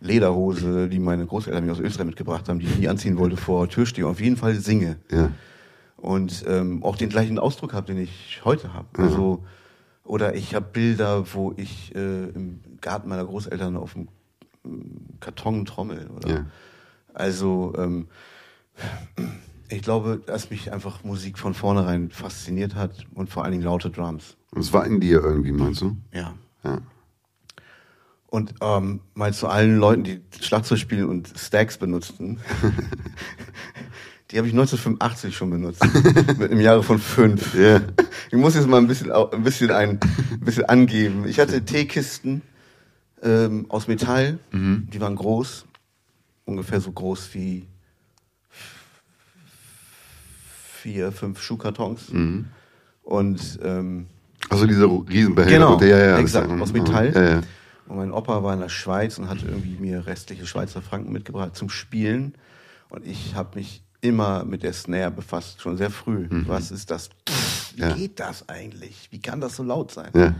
[0.00, 3.66] Lederhose, die meine Großeltern mir aus Österreich mitgebracht haben, die ich nie anziehen wollte, vor
[3.68, 5.30] Tür stehe auf jeden Fall singe Ja.
[5.96, 8.88] und ähm, auch den gleichen Ausdruck habe, den ich heute habe.
[8.98, 9.42] Also
[10.04, 14.08] oder ich habe Bilder, wo ich äh, im Garten meiner Großeltern auf dem
[14.66, 14.90] ähm,
[15.20, 16.10] Karton trommel.
[16.14, 16.46] Oder Ja.
[17.14, 18.08] Also ähm,
[19.68, 23.90] ich glaube, dass mich einfach Musik von vornherein fasziniert hat und vor allen Dingen laute
[23.90, 24.36] Drums.
[24.50, 25.96] Und es war in dir irgendwie, meinst du?
[26.12, 26.34] Ja.
[26.64, 26.78] Ja.
[28.26, 32.40] Und ähm, mal zu allen Leuten, die Schlagzeug spielen und Stacks benutzten.
[34.30, 35.84] die habe ich 1985 schon benutzt.
[36.50, 37.54] Im Jahre von fünf.
[37.54, 37.82] Ja.
[38.30, 41.26] Ich muss jetzt mal ein bisschen, ein bisschen, ein, ein bisschen angeben.
[41.26, 42.40] Ich hatte Teekisten
[43.22, 44.38] ähm, aus Metall.
[44.52, 45.66] Die waren groß.
[46.44, 47.66] Ungefähr so groß wie
[50.80, 52.12] vier, fünf Schuhkartons.
[53.02, 54.06] Und ähm,
[54.48, 55.54] Also diese Riesenbehälter.
[55.56, 57.12] Genau, ja, ja, exakt, aus Metall.
[57.14, 57.40] Ja, ja.
[57.86, 61.56] Und mein Opa war in der Schweiz und hatte irgendwie mir restliche Schweizer Franken mitgebracht
[61.56, 62.34] zum Spielen.
[62.88, 66.26] Und ich habe mich immer mit der Snare befasst, schon sehr früh.
[66.46, 67.10] Was ist das?
[67.74, 67.92] Wie Ja.
[67.94, 69.08] geht das eigentlich?
[69.10, 70.34] Wie kann das so laut sein?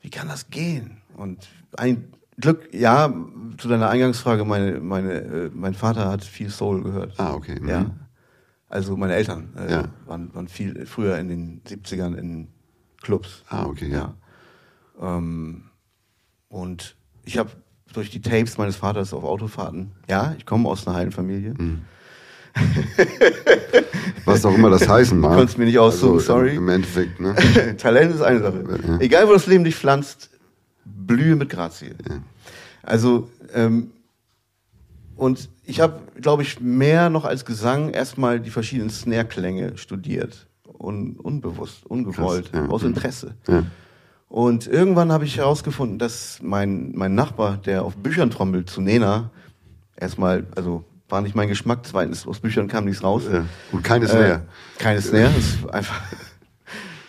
[0.00, 0.98] Wie kann das gehen?
[1.16, 3.12] Und ein Glück, ja,
[3.58, 7.14] zu deiner Eingangsfrage, meine, meine, äh, mein Vater hat viel Soul gehört.
[7.18, 7.58] Ah, okay.
[7.60, 7.68] Mhm.
[7.68, 7.86] Ja.
[8.68, 9.84] Also meine Eltern äh, Ja.
[10.06, 12.48] waren, waren viel früher in den 70ern in
[13.02, 13.42] Clubs.
[13.48, 14.14] Ah, okay, ja.
[15.00, 15.16] Ja.
[15.18, 15.64] Ähm,
[16.48, 17.50] und ich habe
[17.92, 19.92] durch die Tapes meines Vaters auf Autofahrten.
[20.08, 21.54] Ja, ich komme aus einer heilen Familie.
[21.58, 21.82] Mhm.
[24.24, 25.30] Was auch immer das heißen mag.
[25.32, 26.56] Du konntest mir nicht aussuchen, Also, sorry.
[26.56, 27.34] Im Endeffekt, ne?
[27.78, 28.64] Talent ist eine Sache.
[29.00, 30.30] Egal, wo das Leben dich pflanzt,
[30.96, 31.94] blühe mit Grazie.
[32.82, 33.90] Also, ähm,
[35.16, 40.46] und ich habe, glaube ich, mehr noch als Gesang erstmal die verschiedenen Snare-Klänge studiert.
[40.78, 42.70] Un, unbewusst, ungewollt, Krass, ja.
[42.70, 43.34] aus Interesse.
[43.48, 43.64] Ja.
[44.28, 49.30] Und irgendwann habe ich herausgefunden, dass mein, mein Nachbar, der auf Büchern trommelt, zu Nena,
[49.96, 53.24] erstmal, also war nicht mein Geschmack, zweitens aus Büchern kam nichts raus.
[53.32, 53.44] Ja.
[53.72, 54.32] Und keine Snare.
[54.78, 56.00] Äh, keine Snare, das ist einfach.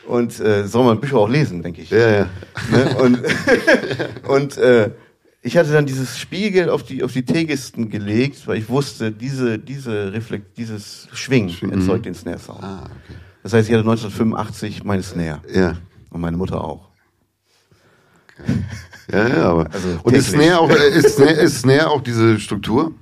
[0.10, 1.92] Und äh, soll man Bücher auch lesen, denke ich.
[1.92, 2.26] Ja, ja.
[2.72, 2.96] Ne?
[2.98, 3.20] Und,
[4.28, 4.90] und äh,
[5.44, 9.60] ich hatte dann dieses Spiegel auf die auf die Tegisten gelegt, weil ich wusste, diese
[9.60, 12.64] diese Reflekt, dieses Schwingen erzeugt den Snare Sound.
[12.64, 13.18] Ah, okay.
[13.44, 15.76] Das heißt, ich hatte 1985 meine Snare Ja.
[16.10, 16.90] und meine Mutter auch.
[19.12, 19.70] Ja, ja, aber.
[19.72, 20.32] Also und ist.
[20.32, 22.94] Snare, auch, ist, Snare, ist Snare auch diese Struktur?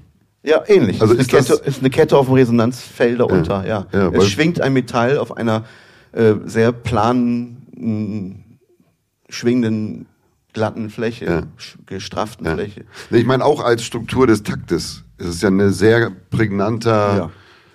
[0.43, 1.01] Ja, ähnlich.
[1.01, 3.87] Also ist, ist eine das- Kette, ist eine Kette auf dem Resonanzfeld darunter, ja.
[3.91, 5.65] Ja, weil- es schwingt ein Metall auf einer
[6.13, 8.35] äh, sehr planen, mh,
[9.29, 10.05] schwingenden,
[10.53, 11.41] glatten Fläche, Ja.
[11.85, 12.53] gestrafften Ja.
[12.55, 12.85] Fläche.
[13.11, 15.03] Ich meine, auch als Struktur des Taktes.
[15.17, 17.29] Es ist ja eine sehr prägnanter Ja.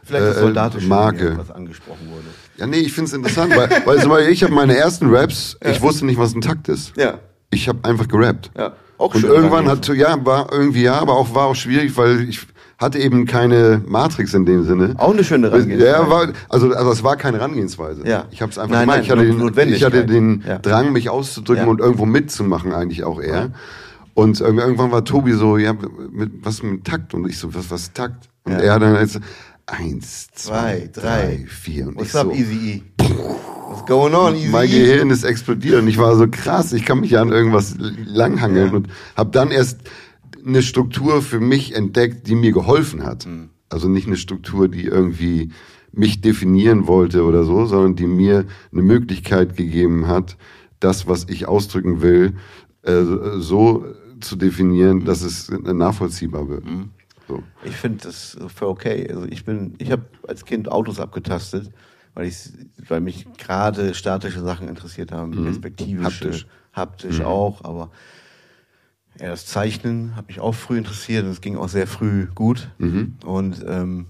[0.04, 1.38] Vielleicht das äh, Soldatische, Marke.
[1.38, 2.24] was angesprochen wurde.
[2.56, 5.56] Ja, nee, ich finde es interessant, weil, weil zum Beispiel ich habe meine ersten Raps,
[5.64, 6.96] ich wusste nicht, was ein Takt ist.
[6.96, 7.20] Ja.
[7.50, 8.50] Ich habe einfach gerappt.
[8.58, 8.72] Ja.
[8.98, 12.28] Auch Und schön irgendwann hat, ja, war irgendwie ja, aber auch war auch schwierig, weil
[12.28, 12.40] ich
[12.82, 14.94] hatte eben keine Matrix in dem Sinne.
[14.98, 15.90] Auch eine schöne Herangehensweise.
[15.90, 18.06] Ja, war, also, also es war keine Herangehensweise.
[18.06, 18.26] Ja.
[18.30, 18.96] Ich habe es einfach Nein, gemacht.
[18.98, 20.58] nein, ich, hatte den, ich hatte den Ja.
[20.58, 21.70] Drang, mich auszudrücken Ja.
[21.70, 23.52] und irgendwo mitzumachen eigentlich auch eher.
[24.14, 25.72] Und irg- irgendwann war Tobi so, ja,
[26.12, 27.14] mit, was mit Takt?
[27.14, 28.28] Und ich so, was, was Takt?
[28.44, 29.18] Und er dann als
[29.66, 31.02] eins, zwei, drei,
[31.38, 31.44] drei.
[31.48, 31.86] vier.
[31.88, 32.82] Und What's ich up, so, Easy E?
[33.68, 34.70] What's going on, Easy mein E?
[34.70, 38.74] Gehirn ist explodiert und ich war so krass, ich kann mich ja an irgendwas langhangeln
[38.74, 39.78] und habe dann erst
[40.44, 43.26] eine Struktur für mich entdeckt, die mir geholfen hat.
[43.26, 43.50] Mhm.
[43.68, 45.50] Also nicht eine Struktur, die irgendwie
[45.92, 50.36] mich definieren wollte oder so, sondern die mir eine Möglichkeit gegeben hat,
[50.80, 52.34] das, was ich ausdrücken will,
[52.82, 53.02] äh,
[53.36, 53.84] so
[54.20, 56.64] zu definieren, dass es nachvollziehbar wird.
[56.64, 56.90] Mhm.
[57.28, 57.42] So.
[57.64, 59.08] Ich finde das für okay.
[59.08, 61.70] Also ich bin, ich habe als Kind Autos abgetastet,
[62.14, 62.50] weil ich,
[62.88, 66.46] weil mich gerade statische Sachen interessiert haben, perspektivische, Haptisch.
[66.72, 67.90] haptisch auch, aber
[69.20, 72.68] ja, das Zeichnen hat mich auch früh interessiert und es ging auch sehr früh gut.
[73.24, 74.06] Und ähm,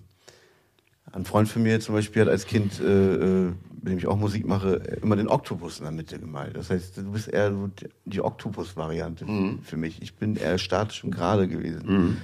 [1.12, 3.14] ein Freund von mir zum Beispiel hat als Kind, äh,
[3.46, 6.56] äh, mit dem ich auch Musik mache, immer den Oktopus in der Mitte gemalt.
[6.56, 7.68] Das heißt, du bist eher so
[8.06, 9.26] die- Oktopus-Variante
[9.64, 10.00] für mich.
[10.02, 12.16] Ich bin eher statisch und gerade gewesen.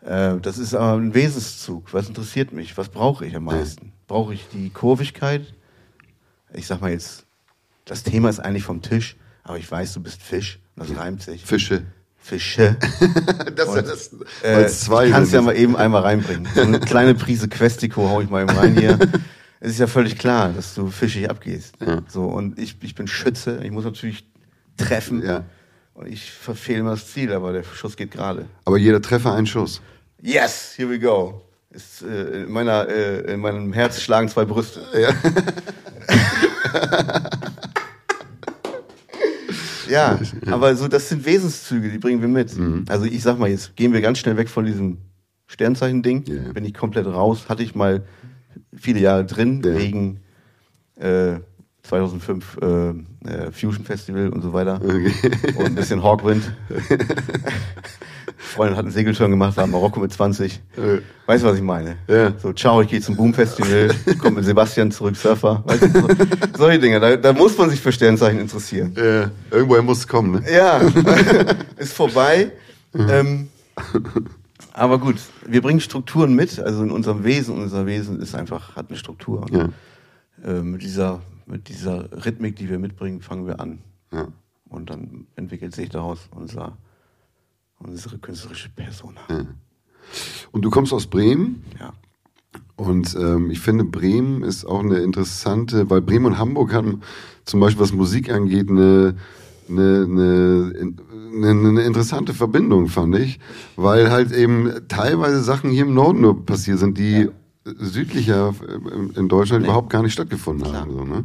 [0.00, 1.92] Äh, das ist aber ein Wesenszug.
[1.92, 2.76] Was interessiert mich?
[2.78, 3.92] Was brauche ich am meisten?
[4.06, 5.52] Brauche ich die Kurvigkeit?
[6.54, 7.26] Ich sag mal jetzt,
[7.84, 10.58] das Thema ist eigentlich vom Tisch, aber ich weiß, du bist Fisch.
[10.76, 11.44] Und das reimt sich.
[11.44, 11.82] Fische.
[12.28, 12.76] Fische.
[13.56, 14.10] Das, Und, das,
[14.42, 15.38] Äh, zwei ich kann es sind.
[15.40, 16.46] ja mal eben einmal reinbringen.
[16.54, 18.98] So eine kleine Prise Questico hau ich mal eben rein hier.
[19.60, 21.74] Es ist ja völlig klar, dass du fischig abgehst.
[21.84, 22.02] Ja.
[22.06, 23.58] So, und ich, ich bin Schütze.
[23.64, 24.24] Ich muss natürlich
[24.76, 25.20] treffen.
[25.26, 25.42] Ja.
[25.94, 28.46] Und ich verfehle immer das Ziel, aber der Schuss geht gerade.
[28.66, 29.82] Aber jeder Treffer ein Schuss.
[30.22, 31.42] Yes, here we go.
[31.70, 34.80] Ist, äh, in, meiner, äh, in meinem Herz schlagen zwei Brüste.
[34.96, 35.10] Ja.
[40.46, 42.54] aber so, das sind Wesenszüge, die bringen wir mit.
[42.88, 44.98] Also ich sag mal, jetzt gehen wir ganz schnell weg von diesem
[45.46, 46.24] Sternzeichen-Ding.
[46.26, 46.52] Ja.
[46.52, 47.48] Bin ich komplett raus.
[47.48, 48.04] Hatte ich mal
[48.76, 49.76] viele Jahre drin, Ja.
[49.76, 50.20] wegen
[50.96, 51.40] äh,
[51.82, 54.80] 2005 äh, äh, Fusion Festival und so weiter.
[54.84, 55.12] Okay.
[55.56, 56.52] Und ein bisschen Hawkwind.
[58.36, 60.60] Freundin hat einen Segelturn gemacht, war in Marokko mit 20.
[60.76, 60.98] Äh.
[61.26, 61.96] Weißt du, was ich meine?
[62.08, 62.32] Ja.
[62.38, 65.62] So, ciao, ich gehe zum Boom Festival, komm mit Sebastian zurück, Surfer.
[65.66, 66.08] Weißt du, so,
[66.56, 68.96] solche Dinge, da, da muss man sich für Sternzeichen interessieren.
[68.96, 70.44] Äh, irgendwoher muss es kommen, ne?
[70.52, 70.80] Ja,
[71.76, 72.52] ist vorbei.
[72.94, 73.48] Ähm,
[74.72, 78.88] aber gut, wir bringen Strukturen mit, also in unserem Wesen, unser Wesen ist einfach, hat
[78.88, 79.46] eine Struktur.
[79.50, 79.68] Ja.
[80.44, 83.80] Äh, mit dieser, mit dieser Rhythmik, die wir mitbringen, fangen wir an.
[84.12, 84.28] Ja.
[84.68, 86.76] Und dann entwickelt sich daraus unser,
[87.78, 89.20] unsere künstlerische Persona.
[90.52, 91.92] Und du kommst aus Bremen Ja.
[92.76, 97.00] und ähm, ich finde, Bremen ist auch eine interessante, weil Bremen und Hamburg haben
[97.44, 99.14] zum Beispiel, was Musik angeht, eine,
[99.68, 100.94] eine, eine,
[101.34, 103.38] eine, eine interessante Verbindung, fand ich,
[103.76, 107.28] weil halt eben teilweise Sachen hier im Norden nur passiert sind, die
[107.64, 110.92] südlicher äh, in Deutschland überhaupt gar nicht stattgefunden haben.
[110.92, 111.24] So, ne?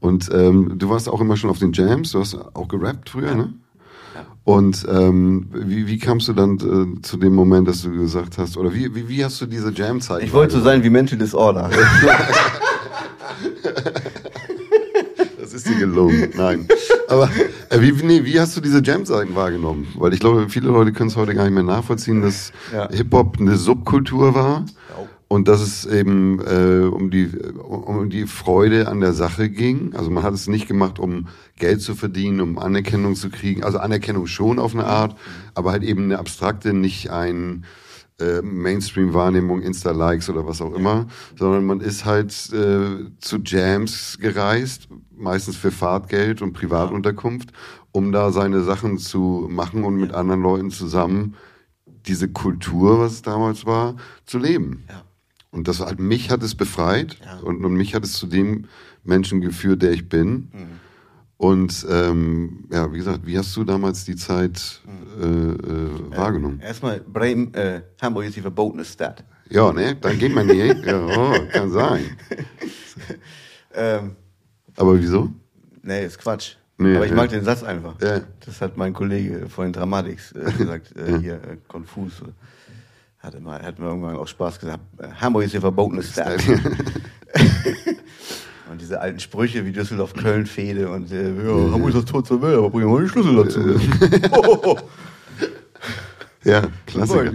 [0.00, 3.34] Und ähm, du warst auch immer schon auf den Jams, du hast auch gerappt früher,
[3.34, 3.52] ne?
[4.46, 6.54] Und ähm, wie, wie kamst du dann
[6.98, 9.72] äh, zu dem Moment, dass du gesagt hast, oder wie, wie, wie hast du diese
[9.72, 10.22] Jam-Zeit?
[10.22, 11.68] Ich wollte so sein wie Mental Disorder.
[15.38, 16.30] Das ist dir gelungen.
[16.36, 16.66] Nein.
[17.08, 17.28] Aber
[17.70, 19.86] äh, wie, nee, wie hast du diese Jam-Seiten wahrgenommen?
[19.96, 22.88] Weil ich glaube, viele Leute können es heute gar nicht mehr nachvollziehen, dass Ja.
[22.90, 25.06] Hip-Hop eine Subkultur war Ja.
[25.28, 29.94] Und dass es eben äh, um, die, um die Freude an der Sache ging.
[29.94, 33.64] Also man hat es nicht gemacht, um Geld zu verdienen, um Anerkennung zu kriegen.
[33.64, 35.16] Also Anerkennung schon auf eine Art,
[35.54, 37.64] aber halt eben eine abstrakte, nicht ein
[38.20, 44.88] äh, Mainstream-Wahrnehmung, Insta-Likes oder was auch immer, sondern man ist halt äh, zu Jams gereist,
[45.14, 47.52] meistens für Fahrtgeld und Privatunterkunft,
[47.90, 51.34] um da seine Sachen zu machen und mit anderen Leuten zusammen
[52.06, 54.84] diese Kultur, was es damals war, zu leben.
[54.88, 55.05] Ja.
[55.56, 57.38] Und das halt mich hat es befreit Ja.
[57.38, 58.66] und, und mich hat es zu dem
[59.04, 60.50] Menschen geführt, der ich bin.
[61.38, 64.82] Und ähm, ja, wie gesagt, wie hast du damals die Zeit
[65.20, 66.60] äh, äh, wahrgenommen?
[66.60, 69.24] Erstmal, Bremen, äh, Hamburg ist die verbotene Stadt.
[69.48, 69.96] Ja, ne?
[70.00, 70.84] Dann geht man nicht.
[70.84, 72.04] ja, oh, kann sein.
[73.78, 74.16] Ähm,
[74.76, 75.30] Aber wieso?
[75.82, 76.56] nee, ist Quatsch.
[76.78, 77.16] Nee, Aber ich ja.
[77.16, 78.00] mag den Satz einfach.
[78.00, 78.22] Ja.
[78.44, 82.22] Das hat mein Kollege vorhin Dramatics äh, gesagt, äh, hier, äh, konfus.
[83.26, 84.78] Hat immer, hat mir irgendwann auch Spaß gesagt.
[85.20, 86.40] Hamburg ist die verbotene Stadt.
[88.70, 92.22] und diese alten Sprüche wie Düsseldorf, Köln, Fehde und äh, ja, Hamburg ist das Tor
[92.22, 94.76] zur Welt, aber bringen wir mal den Schlüssel dazu.
[96.44, 97.32] Ja, Klassiker.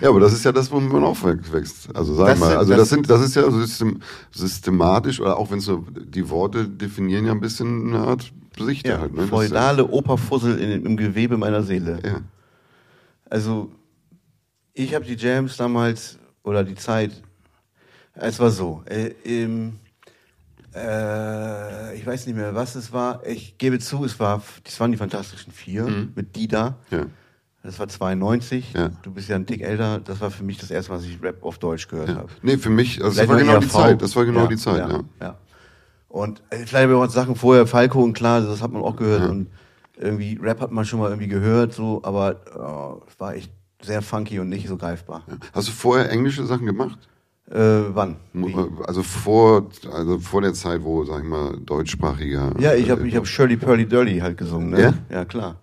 [0.00, 1.94] Ja, aber das ist ja das, womit man aufwächst.
[1.94, 5.50] Also sag Das mal, also das- das sind, das ist ja system, systematisch oder auch
[5.50, 9.14] wenn so die Worte definieren ja ein bisschen eine Art Sicht Ja, halt.
[9.14, 9.26] Ne?
[9.26, 11.98] Feudale Operfussel in, im Gewebe meiner Seele.
[12.02, 12.20] ja.
[13.28, 13.70] Also,
[14.84, 17.10] ich habe die Jams damals, oder die Zeit,
[18.14, 19.78] es war so, äh, im,
[20.74, 24.92] äh, ich weiß nicht mehr, was es war, ich gebe zu, es war, das waren
[24.92, 26.76] die Fantastischen Vier mit Dida.
[26.90, 27.06] ja.
[27.64, 28.88] Das war 92, Ja.
[29.02, 31.20] du bist ja ein Dick älter, das war für mich das erste Mal, dass ich
[31.20, 32.14] Rap auf Deutsch gehört ja.
[32.14, 32.28] habe.
[32.40, 33.68] Nee, für mich, also das war genau die.
[33.68, 34.00] Zeit.
[34.00, 34.88] Das war genau die Zeit,
[35.20, 35.38] ja.
[36.06, 38.96] Und äh, vielleicht habe ich auch Sachen vorher, Falco und klar, das hat man auch
[38.96, 39.28] gehört.
[39.28, 39.48] Und
[39.96, 43.50] irgendwie Rap hat man schon mal irgendwie gehört, so, aber äh, es war echt
[43.82, 45.22] sehr funky und nicht so greifbar.
[45.52, 46.98] Hast du vorher englische Sachen gemacht?
[47.50, 48.16] Äh, wann?
[48.34, 48.54] Wie?
[48.86, 52.52] Also vor, also vor der Zeit, wo, sag ich mal, deutschsprachiger.
[52.58, 54.80] Ja, ich habe äh, ich hab Shirley Pearly Dirty halt gesungen, ne?
[54.80, 54.94] Ja?
[55.10, 55.56] Ja, klar.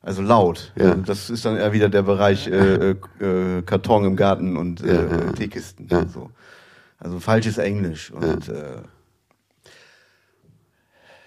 [0.00, 0.72] Also laut.
[0.76, 0.92] Ja.
[0.92, 4.82] Also das ist dann eher wieder der Bereich äh, äh, äh, Karton im Garten und
[4.82, 5.32] äh, Ja, ja.
[5.32, 5.88] Teekisten.
[5.90, 5.98] Ja.
[5.98, 6.30] Und so.
[6.98, 8.10] Also falsches Englisch.
[8.10, 8.82] Und äh,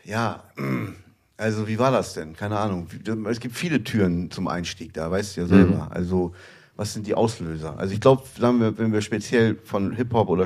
[0.05, 0.43] ja,
[1.37, 2.35] also wie war das denn?
[2.35, 2.87] Keine Ahnung.
[3.29, 5.87] Es gibt viele Türen zum Einstieg da, weißt du ja selber.
[5.91, 6.33] Also
[6.75, 7.77] was sind die Auslöser?
[7.77, 10.45] Also ich glaube, sagen wir, wenn wir speziell von Hip-Hop oder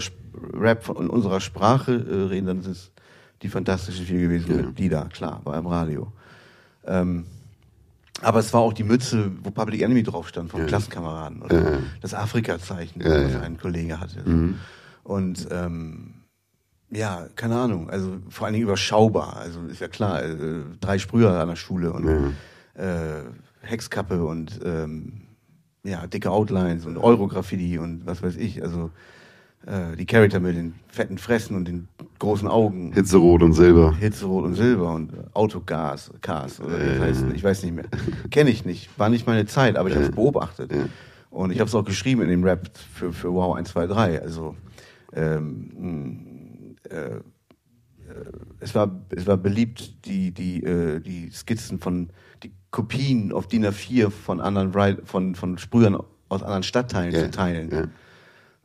[0.54, 2.92] Rap von in unserer Sprache äh, reden, dann sind es
[3.42, 4.72] die Fantastischen Vier gewesen, Ja.
[4.72, 6.12] die da, klar, war im Radio.
[6.86, 7.26] Ähm,
[8.22, 10.66] aber es war auch die Mütze, wo Public Enemy drauf stand, vom Ja.
[10.68, 11.44] Klassenkameraden.
[11.44, 13.42] Oder Ja, das Afrika-Zeichen, ja.
[13.42, 14.28] ein Kollege hatte.
[14.28, 14.56] Mhm.
[15.04, 16.16] Und ähm,
[16.90, 19.38] ja, keine Ahnung, also vor allen Dingen überschaubar.
[19.38, 20.36] Also ist ja klar, äh,
[20.80, 22.08] drei Sprüher an der Schule und
[22.76, 23.24] äh,
[23.62, 25.22] Hexkappe und ähm,
[25.84, 28.62] ja, dicke Outlines und Euro-Graffiti und was weiß ich.
[28.64, 28.92] Also
[29.66, 31.88] äh, die Charakter mit den fetten Fressen und den
[32.20, 32.94] großen Augen.
[32.94, 33.96] Hitzerot und Silber.
[33.96, 37.86] Hitzrot und Silber und Autogas, Cars oder wie das heißt, ich weiß nicht mehr.
[38.32, 40.72] Kenne ich nicht, war nicht meine Zeit, aber ich habe es beobachtet.
[41.30, 44.22] Und ich habe es auch geschrieben in dem Rap für, für Wow 1, 2, 3.
[44.22, 44.56] Also
[45.14, 46.27] ähm, mh,
[46.90, 47.22] äh, äh,
[48.60, 52.10] es war es war beliebt, die die äh, die Skizzen von
[52.44, 54.74] die Kopien auf DIN A4 von anderen
[55.06, 55.98] von von Sprühern
[56.30, 57.70] aus anderen Stadtteilen Ja, zu teilen.
[57.72, 57.84] ja.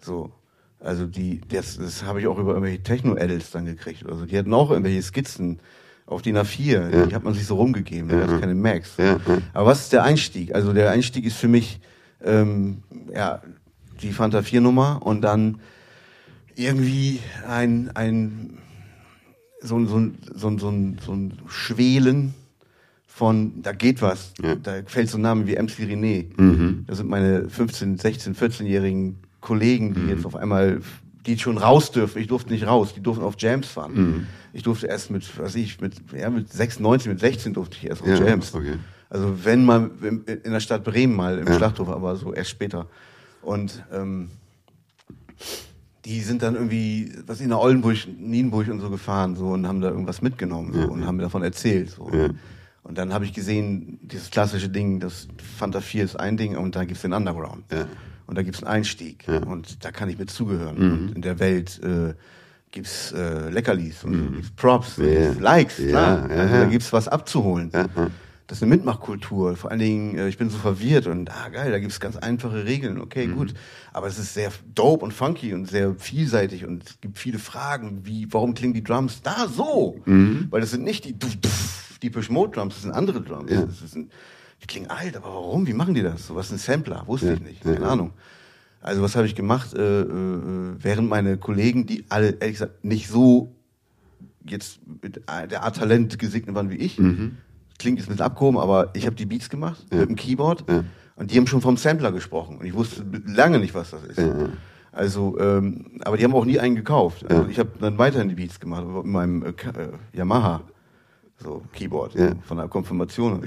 [0.00, 0.32] So.
[0.80, 4.04] Also die, das, das habe ich auch über irgendwelche Techno-Edits dann gekriegt.
[4.04, 5.60] Also die hatten auch irgendwelche Skizzen
[6.06, 7.06] auf DIN A4, Ja.
[7.06, 8.54] die hat man sich so rumgegeben, da gab es keine
[8.98, 9.20] ja.
[9.52, 10.52] Aber was ist der Einstieg?
[10.56, 11.78] Also der Einstieg ist für mich
[12.24, 12.82] ähm,
[13.14, 13.42] ja,
[14.02, 15.60] die Fanta 4 Nummer und dann
[16.56, 18.58] irgendwie ein, ein
[19.60, 20.00] so, ein- so,
[20.34, 22.34] so, so, so ein Schwelen
[23.06, 24.32] von, da geht was.
[24.42, 24.54] Ja.
[24.56, 26.26] Da fällt so ein Name wie MC René.
[26.40, 26.84] Mhm.
[26.86, 29.94] Das sind meine 15, 16, 14-jährigen Kollegen, Mhm.
[29.94, 30.80] die jetzt auf einmal,
[31.26, 32.20] die schon raus dürfen.
[32.20, 33.92] Ich durfte nicht raus, die durften auf Jams fahren.
[33.94, 34.26] Mhm.
[34.52, 38.02] Ich durfte erst mit, was ich, mit, ja, mit 96, mit 16 durfte ich erst
[38.02, 38.54] auf Ja, Jams.
[38.54, 38.74] okay.
[39.08, 41.54] Also wenn mal in in der Stadt Bremen mal im Ja.
[41.56, 42.86] Schlachthof, aber so erst später.
[43.42, 44.30] Und ähm,
[46.04, 49.80] die sind dann irgendwie, was in der Oldenburg, Nienburg und so gefahren so und haben
[49.80, 50.86] da irgendwas mitgenommen so, Ja.
[50.86, 51.90] und haben mir davon erzählt.
[51.90, 52.10] So.
[52.12, 52.30] Ja.
[52.82, 56.74] Und dann habe ich gesehen, dieses klassische Ding, das Fanta 4 ist ein Ding und
[56.74, 57.64] da gibt's den Underground.
[57.70, 57.86] Ja.
[58.26, 59.26] Und da gibt's einen Einstieg.
[59.46, 60.76] Und da kann ich mit zugehören.
[60.78, 60.92] Mhm.
[61.08, 62.14] Und in der Welt äh,
[62.72, 65.04] gibt's äh, Leckerlis und so, gibt's Props, Mhm.
[65.04, 66.28] Gibt's Likes, klar.
[66.30, 66.60] ja, also ja.
[66.62, 67.70] da gibt's was abzuholen.
[68.46, 69.56] Das ist eine Mitmachkultur.
[69.56, 72.64] Vor allen Dingen, äh, ich bin so verwirrt und ah geil, da gibt's ganz einfache
[72.64, 73.00] Regeln.
[73.00, 73.34] Okay, Mhm.
[73.36, 73.54] gut.
[73.92, 78.00] Aber es ist sehr dope und funky und sehr vielseitig und es gibt viele Fragen,
[78.04, 80.00] wie, warum klingen die Drums da so?
[80.06, 80.48] Mhm.
[80.50, 81.16] Weil das sind nicht die
[82.02, 83.50] Deepish Mode Drums, das sind andere Drums.
[83.50, 83.60] Ja.
[83.62, 84.10] Ein,
[84.62, 85.66] die klingen alt, aber warum?
[85.66, 86.26] Wie machen die das?
[86.26, 87.04] So was ist ein Sampler?
[87.06, 87.62] Wusste Ja, ich nicht.
[87.62, 87.88] Keine ja.
[87.88, 88.12] Ahnung.
[88.80, 90.06] Also was habe ich gemacht, äh, äh,
[90.78, 93.54] während meine Kollegen, die alle ehrlich gesagt nicht so
[94.44, 96.98] jetzt mit der Art Talent gesegnet waren wie ich,
[97.78, 99.84] klingt jetzt ein bisschen abgehoben, aber ich habe die Beats gemacht.
[99.92, 100.00] Ja.
[100.00, 100.84] mit dem Keyboard Ja.
[101.16, 104.18] und die haben schon vom Sampler gesprochen und ich wusste lange nicht, was das ist.
[104.18, 104.48] Ja.
[104.92, 107.24] Also, ähm, aber die haben auch nie einen gekauft.
[107.30, 110.60] Also ich habe dann weiterhin die Beats gemacht mit meinem äh, äh, Yamaha
[111.42, 112.28] so Keyboard Ja.
[112.30, 113.42] so, von der Konfirmation.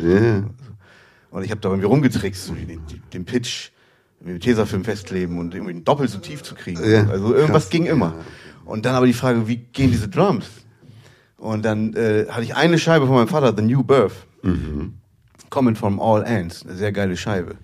[1.32, 2.82] Und ich habe da irgendwie rumgetrickst, so den,
[3.14, 3.70] den, Pitch
[4.22, 6.80] mit Tesafilm festkleben und irgendwie doppelt so tief zu kriegen.
[6.80, 7.70] Also irgendwas Krass.
[7.70, 8.16] ging immer.
[8.66, 10.48] Und dann aber die Frage, wie gehen diese Drums?
[11.46, 14.14] Und dann äh, hatte ich eine Scheibe von meinem Vater, The New Birth.
[15.52, 17.56] Coming from All Ends, eine sehr geile Scheibe.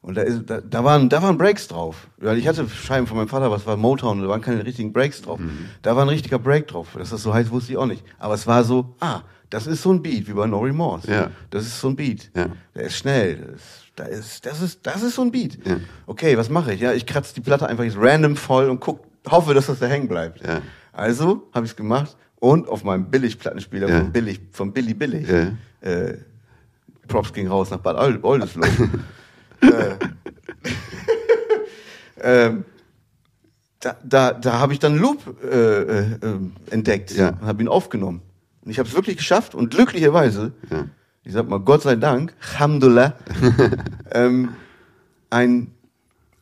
[0.00, 2.06] Und da, ist, da, da, waren, da waren Breaks drauf.
[2.18, 4.92] Weil ich hatte Scheiben von meinem Vater, was war Motown, und da waren keine richtigen
[4.92, 5.40] Breaks drauf.
[5.82, 6.90] Da war ein richtiger Break drauf.
[6.96, 8.04] Dass das so heißt, wusste ich auch nicht.
[8.20, 11.10] Aber es war so, ah, das ist so ein Beat, wie bei No Remorse.
[11.10, 11.30] Ja.
[11.50, 12.30] Das ist so ein Beat.
[12.36, 12.46] Ja.
[12.76, 13.54] Der ist schnell.
[13.54, 13.62] Das,
[13.96, 15.58] da ist, das, ist, das ist so ein Beat.
[15.66, 15.78] Ja.
[16.06, 16.80] Okay, was mache ich?
[16.80, 19.86] Ja, ich kratze die Platte einfach jetzt random voll und guck, hoffe, dass das da
[19.86, 20.46] hängen bleibt.
[20.46, 20.62] Ja.
[20.92, 23.98] Also habe ich es gemacht und auf meinem Billigplattenspieler Ja.
[24.00, 25.28] von Billig, von Billy Billig.
[25.28, 25.52] Ja.
[25.88, 26.18] Äh,
[27.08, 28.66] Props ging raus nach Bad Old- Oldesloe.
[29.60, 29.96] äh,
[32.20, 32.64] ähm,
[33.80, 36.18] da da, da habe ich dann Loop äh, äh,
[36.70, 37.30] entdeckt Ja.
[37.30, 38.22] und habe ihn aufgenommen.
[38.64, 40.86] Und ich habe es wirklich geschafft und glücklicherweise, Ja.
[41.24, 43.14] ich sag mal Gott sei Dank, Alhamdulillah,
[44.12, 44.50] ähm,
[45.30, 45.68] ein,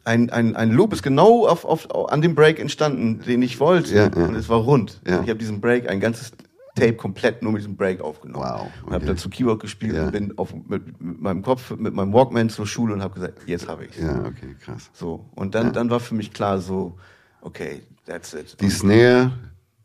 [0.04, 3.94] ein, ein, ein Loop ist genau auf, auf, an dem Break entstanden, den ich wollte.
[3.94, 4.26] Ja, ja.
[4.26, 5.00] Und es war rund.
[5.06, 5.22] Ja.
[5.22, 6.32] Ich habe diesen Break, ein ganzes
[6.76, 8.44] Tape komplett nur mit diesem Break aufgenommen.
[8.44, 9.14] Wow, Und habe okay.
[9.14, 12.94] dazu Keyboard gespielt und bin auf, mit, mit meinem Kopf, mit meinem Walkman zur Schule
[12.94, 13.96] und habe gesagt, jetzt habe ich's.
[13.98, 14.90] Ja, okay, krass.
[14.92, 15.24] So.
[15.36, 16.96] Und dann, dann war für mich klar so,
[17.42, 18.56] okay, that's it.
[18.60, 19.30] Die Snare,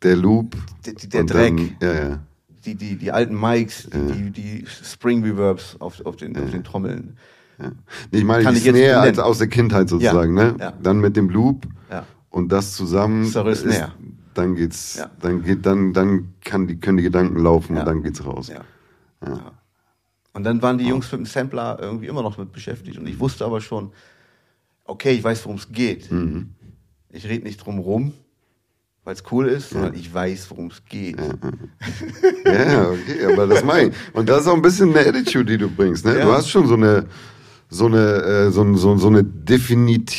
[0.01, 0.55] der Loop.
[0.85, 1.55] Die- die- der und Dreck.
[1.79, 2.19] Dann, ja, ja.
[2.65, 7.17] die, die, die alten Mics, die, die Spring Reverbs auf, auf, den, auf den Trommeln.
[8.11, 10.55] Nee, Ich meine, Kann die ich Snare als aus der Kindheit sozusagen, Ja, ne?
[10.59, 10.73] ja.
[10.81, 12.05] Dann mit dem Loop Ja.
[12.29, 13.25] und das zusammen.
[13.25, 13.91] Sorry, Snare.
[14.33, 15.09] dann geht's, Ja.
[15.21, 17.81] dann geht, dann, dann kann die, können die Gedanken laufen Ja.
[17.81, 18.47] und dann geht's raus.
[18.49, 18.61] Ja.
[19.25, 19.51] ja.
[20.33, 22.97] Und dann waren die Jungs mit dem Sampler irgendwie immer noch mit beschäftigt.
[22.97, 23.91] Und ich wusste aber schon,
[24.85, 26.11] okay, ich weiß, worum es geht.
[26.11, 26.51] Mhm.
[27.11, 28.13] Ich rede nicht drum rum,
[29.03, 31.17] weil es cool ist, sondern ich weiß, worum es geht.
[32.45, 33.95] Ja, okay, aber das meine ich.
[34.13, 36.17] Und das ist auch ein bisschen eine Attitude, die du bringst, ne?
[36.19, 36.25] Ja.
[36.25, 37.05] Du hast schon so eine,
[37.71, 39.23] so eine, äh, so, ein- so, so eine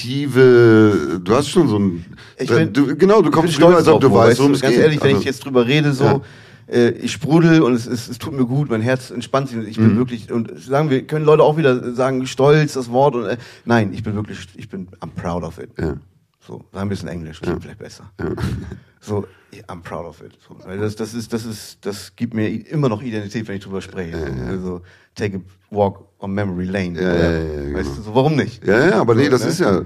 [0.05, 2.05] definitive, du hast schon so ein,
[2.39, 4.75] Ich bin- du, genau, du kommst bin rüber, als ob du weißt, worum es Ganz
[4.75, 4.83] geht.
[4.85, 6.21] ehrlich, wenn Also- ich jetzt drüber rede, so, Ja.
[6.69, 9.79] äh, ich sprudel und es, es, es tut mir gut, mein Herz entspannt sich ich
[9.79, 9.89] Mhm.
[9.89, 13.37] bin wirklich, und sagen wir, können Leute auch wieder sagen, stolz, das Wort und, äh,
[13.65, 15.71] nein, ich bin wirklich, ich bin, I'm proud of it.
[15.79, 15.97] Ja.
[16.47, 18.11] So, sagen wir es in Englisch, klingt vielleicht besser.
[19.01, 19.27] So,
[19.69, 20.33] I'm proud of it.
[20.49, 23.63] So, weil das, das ist, das ist, das gibt mir immer noch Identität, wenn ich
[23.65, 24.17] drüber spreche.
[24.49, 24.81] Also,
[25.15, 25.41] take a
[25.75, 27.01] walk on memory lane.
[27.01, 27.79] Ja, ja, ja, genau.
[27.79, 28.67] Weißt du, so, warum nicht?
[28.67, 29.49] Ja, ja, aber nee, das ne?
[29.49, 29.83] ist ja.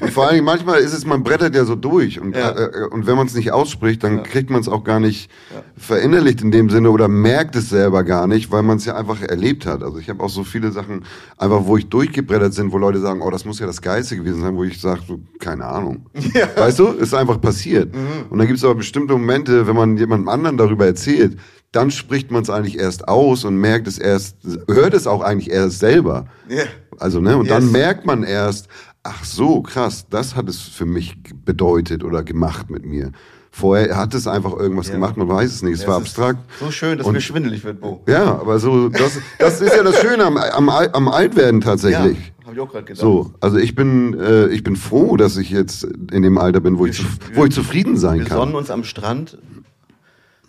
[0.00, 2.50] Und vor allen Dingen manchmal ist es, man brettert ja so durch und, Ja.
[2.50, 5.30] äh, und wenn man es nicht ausspricht, dann kriegt man es auch gar nicht
[5.76, 9.22] verinnerlicht in dem Sinne oder merkt es selber gar nicht, weil man es ja einfach
[9.22, 9.82] erlebt hat.
[9.82, 11.04] Also ich habe auch so viele Sachen,
[11.38, 14.40] einfach wo ich durchgebrettert sind, wo Leute sagen, oh, das muss ja das Geilste gewesen
[14.40, 16.06] sein, wo ich sage, so, keine Ahnung.
[16.56, 17.94] Weißt du, ist einfach passiert.
[18.28, 21.38] Und dann gibt es aber bestimmte Momente, wenn man jemandem anderen darüber erzählt,
[21.76, 24.36] dann spricht man es eigentlich erst aus und merkt es erst,
[24.68, 26.26] hört es auch eigentlich erst selber.
[26.48, 26.64] Ja.
[26.98, 27.54] Also, ne, und Yes.
[27.54, 28.68] dann merkt man erst,
[29.02, 33.12] ach so, krass, das hat es für mich bedeutet oder gemacht mit mir.
[33.50, 34.94] Vorher hat es einfach irgendwas Ja.
[34.94, 36.40] gemacht, man weiß es nicht, es Ja, war es abstrakt.
[36.60, 38.02] So schön, dass Und- mir schwindelig wird, Bo.
[38.06, 42.18] Ja, aber so, das, das ist ja das Schöne am, am, am Altwerden tatsächlich.
[42.18, 43.00] Ja, habe ich auch gerade gedacht.
[43.00, 46.78] So, also ich bin, äh, ich bin froh, dass ich jetzt in dem Alter bin,
[46.78, 48.54] wo, ich, zu, wo ich zufrieden sein Wir sonnen kann.
[48.56, 49.38] uns am Strand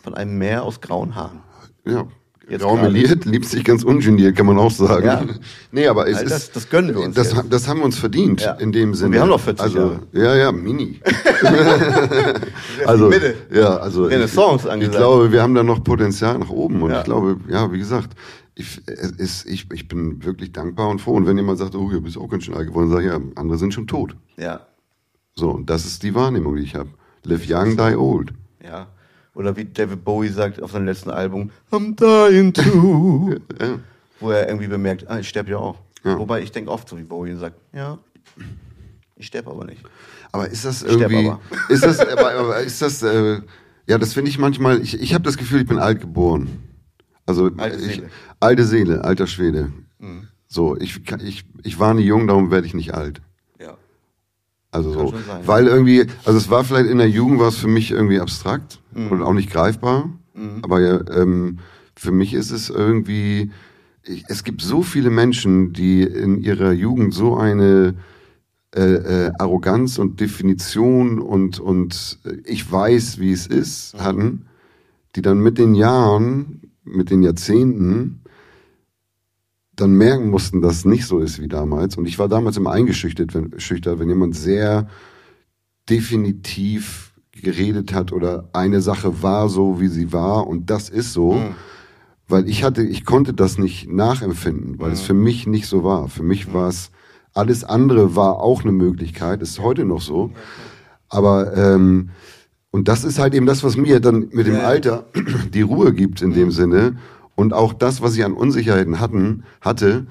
[0.08, 1.41] von einem Meer aus grauen Haaren.
[1.86, 2.08] Ja.
[2.50, 5.06] Jetzt liebt sich ganz ungeniert, kann man auch sagen.
[5.06, 5.22] Ja.
[5.74, 6.32] Nee, aber es All ist.
[6.32, 7.52] das- das gönnen wir uns Das, jetzt.
[7.52, 8.54] das haben wir uns verdient, Ja.
[8.54, 9.12] in dem Und Sinne.
[9.15, 10.00] wir haben noch 40 also, Jahre.
[10.13, 11.02] Ja, ja, mini.
[12.86, 13.12] also,
[13.54, 14.06] ja, also.
[14.06, 14.96] Renaissance ich, ich angesagt.
[14.98, 16.82] glaube, wir haben da noch Potenzial nach oben.
[16.84, 17.00] Und Ja.
[17.00, 18.12] ich glaube, ja, wie gesagt,
[18.56, 21.15] ich, ist, ich, ich bin wirklich dankbar und froh.
[21.15, 23.19] Und wenn jemand sagt, oh, du bist auch ganz schön alt geworden, sage ich, ja,
[23.36, 24.15] andere sind schon tot.
[24.38, 24.62] Ja,
[25.36, 26.92] So, und das ist die Wahrnehmung, die ich habe.
[27.25, 28.32] Live young, die old.
[28.63, 28.88] ja.
[29.38, 33.35] Oder wie David Bowie sagt auf seinem letzten Album, I'm dying too.
[33.60, 33.79] Ja.
[34.19, 35.77] Wo er irgendwie bemerkt, ah, ich sterbe ja auch.
[36.04, 36.17] Ja.
[36.17, 38.00] Wobei ich denke oft so wie Bowie und sagt, ja,
[39.15, 39.83] ich sterbe aber nicht.
[40.31, 41.40] Aber ist das irgendwie, aber.
[41.69, 43.42] ist das, aber, ist das, äh,
[43.85, 46.63] ja, das finde ich manchmal, ich, ich habe das Gefühl, ich bin alt geboren.
[47.27, 48.02] Also, Alte Seele.
[48.02, 48.12] Mhm.
[48.40, 49.71] alte Seele, alter Schwede.
[50.48, 53.21] So, ich, ich, ich war nie jung, darum werde ich nicht alt.
[54.86, 54.90] Ja.
[54.90, 55.42] Also Kann so, sein.
[55.48, 58.80] weil irgendwie, also es war vielleicht in der Jugend war es für mich irgendwie abstrakt
[58.94, 59.12] Mhm.
[59.12, 60.10] und auch nicht greifbar,
[60.62, 61.60] aber ja, ähm,
[61.96, 63.50] Für mich ist es irgendwie,
[64.04, 67.96] ich, es gibt so viele Menschen, die in ihrer Jugend so eine
[68.75, 68.82] äh,
[69.25, 74.02] äh, Arroganz und Definition und, und äh, ich weiß, wie es ist, Mhm.
[74.04, 74.46] hatten,
[75.15, 78.21] die dann mit den Jahren, mit den Jahrzehnten
[79.78, 81.98] dann merken mussten, dass es nicht so ist wie damals.
[81.98, 84.88] Und ich war damals immer eingeschüchtert, wenn, schüchtert, wenn jemand sehr
[85.90, 91.34] definitiv geredet hat oder eine Sache war so, wie sie war und das ist so.
[91.34, 91.56] Mhm.
[92.28, 96.10] Weil ich hatte, ich konnte das nicht nachempfinden, weil es für mich nicht so war.
[96.10, 96.92] Für mich war es,
[97.34, 100.32] alles andere war auch eine Möglichkeit, ist heute noch so.
[101.08, 102.10] Aber, ähm,
[102.71, 104.58] und das ist halt eben das, was mir dann mit dem.
[104.58, 105.06] Alter
[105.54, 106.98] die Ruhe gibt in dem Sinne.
[107.38, 110.08] Und auch das, was ich an Unsicherheiten hatten, hatte,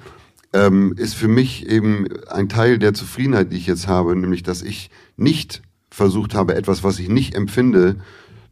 [0.53, 4.61] ähm, ist für mich eben ein Teil der Zufriedenheit, die ich jetzt habe, nämlich, dass
[4.61, 5.61] ich nicht
[5.91, 7.97] versucht habe, etwas, was ich nicht empfinde,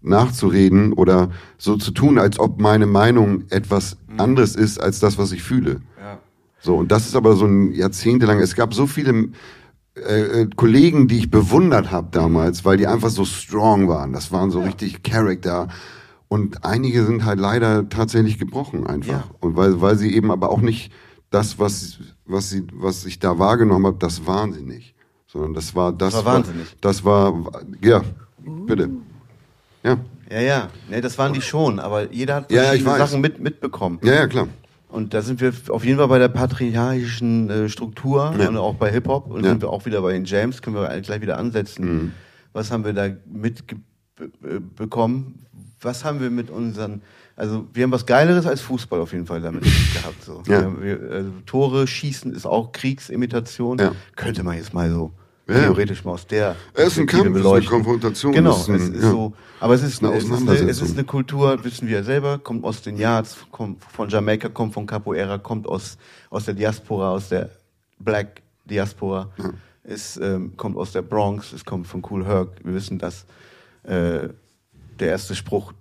[0.01, 5.31] nachzureden oder so zu tun, als ob meine Meinung etwas anderes ist als das, was
[5.31, 5.79] ich fühle.
[5.97, 6.19] Ja.
[6.59, 9.29] So, und das ist aber so ein jahrzehntelang, es gab so viele
[9.95, 14.11] äh, äh, Kollegen, die ich bewundert habe damals, weil die einfach so strong waren.
[14.11, 15.69] Das waren so richtig Charakter.
[16.27, 19.11] Und einige sind halt leider tatsächlich gebrochen einfach.
[19.11, 19.23] Ja.
[19.39, 20.91] Und weil, weil sie eben aber auch nicht
[21.29, 24.95] das, was, was, sie, was ich da wahrgenommen habe, das waren sie nicht.
[25.27, 26.13] Sondern das war das.
[26.13, 26.75] war wahnsinnig.
[26.81, 27.33] Das war,
[27.81, 28.01] ja,
[28.65, 28.89] bitte.
[29.83, 29.97] Ja,
[30.31, 32.97] Ja, ja, nee, das waren die schon, aber jeder hat Ja, ja.
[32.97, 33.99] Sachen mit, mitbekommen.
[34.03, 34.47] ja, ja, klar.
[34.89, 38.47] Und da sind wir auf jeden Fall bei der patriarchischen äh, Struktur Ja.
[38.47, 39.29] und auch bei Hip-Hop.
[39.29, 39.49] Und Ja.
[39.49, 41.85] sind wir auch wieder bei den Jams, können wir gleich wieder ansetzen.
[41.85, 42.11] Mhm.
[42.53, 45.39] Was haben wir da mitbekommen?
[45.85, 47.01] Was haben wir mit unseren,
[47.35, 49.63] also wir haben was Geileres als Fußball auf jeden Fall damit
[49.93, 50.23] gehabt.
[50.23, 50.41] So.
[50.47, 50.69] Ja.
[50.81, 53.77] Wir, also Tore schießen ist auch Kriegsimitation.
[53.77, 53.91] Ja.
[54.15, 55.11] Könnte man jetzt mal so
[55.47, 55.59] Ja.
[55.61, 57.69] theoretisch mal aus der Es ist ein Kampf, es ist eine beleuchten.
[57.71, 59.11] Konfrontation, Genau, ist ein- es ist ja.
[59.11, 59.33] so.
[59.59, 62.39] Aber es ist, Eine es, ist eine, es ist eine Kultur, wissen wir ja selber,
[62.39, 65.97] kommt aus den Yards, kommt von Jamaika, kommt von Capoeira, kommt aus,
[66.29, 67.49] aus der Diaspora, aus der
[67.99, 69.29] Black Diaspora,
[69.83, 72.49] es ähm, kommt aus der Bronx, es kommt von Cool Herc.
[72.63, 73.25] Wir wissen, dass
[73.83, 74.29] äh,
[74.99, 75.73] der erste Spruch,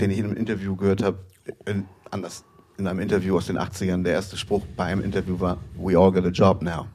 [0.00, 1.18] den ich in einem Interview gehört habe,
[1.66, 2.44] in, anders,
[2.78, 6.10] in einem Interview aus den 80ern, der erste Spruch bei einem Interview war, we all
[6.12, 6.86] got a job now.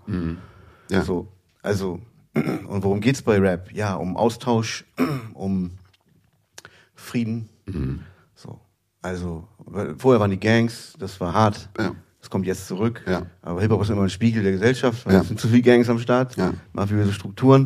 [0.90, 1.04] Ja.
[1.04, 1.28] So,
[1.62, 2.00] also,
[2.34, 3.72] und worum geht's bei Rap?
[3.74, 4.86] Ja, um Austausch,
[5.34, 5.72] um
[6.96, 7.50] Frieden.
[8.36, 8.60] So,
[9.02, 9.48] also,
[9.98, 11.70] vorher waren die Gangs, das war hart.
[11.80, 11.94] Ja.
[12.20, 13.04] Das kommt jetzt zurück.
[13.08, 13.28] Ja.
[13.42, 15.22] Aber Hip-Hop ist immer ein Spiegel der Gesellschaft, weil Ja.
[15.22, 16.54] es sind zu viele Gangs am Start, Ja.
[16.74, 17.66] mafiöse Strukturen,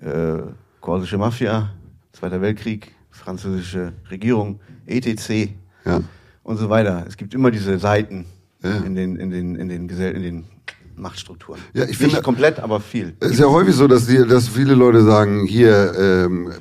[0.00, 0.36] Ja.
[0.38, 0.42] äh,
[0.80, 1.70] korsische Mafia,
[2.18, 5.50] Zweiter Weltkrieg, französische Regierung, ETC
[5.84, 6.00] Ja.
[6.42, 7.04] und so weiter.
[7.06, 8.24] Es gibt immer diese Seiten
[8.62, 8.76] Ja.
[8.78, 10.44] in den, in den, in den, Gesell in den
[10.96, 11.60] Machtstrukturen.
[11.74, 13.14] Ja, ich Nicht finde- komplett, aber viel.
[13.20, 16.52] Es ist ja häufig so, dass, die, dass viele Leute sagen, hier, ähm,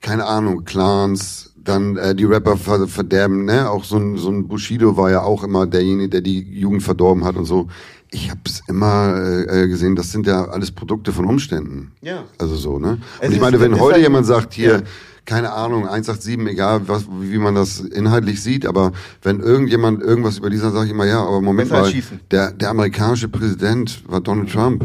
[0.00, 3.70] keine Ahnung, Clans, dann äh, die Rapper ver verderben, ne?
[3.70, 7.24] Auch so ein, so ein Bushido war ja auch immer derjenige, der die Jugend verdorben
[7.24, 7.68] hat und so.
[8.14, 9.16] Ich habe es immer
[9.48, 11.90] äh, gesehen, das sind ja alles Produkte von Umständen.
[12.00, 12.22] Ja.
[12.38, 12.98] Also so, ne?
[13.18, 14.82] Es Und ich ist- meine, wenn es ist heute halt- jemand sagt, hier, Ja.
[15.24, 18.92] keine Ahnung, 187, egal was, wie man das inhaltlich sieht, aber
[19.22, 21.92] wenn irgendjemand irgendwas über dieser sage ich immer, ja, aber Moment mal,
[22.30, 24.84] der, der amerikanische Präsident war Donald Trump.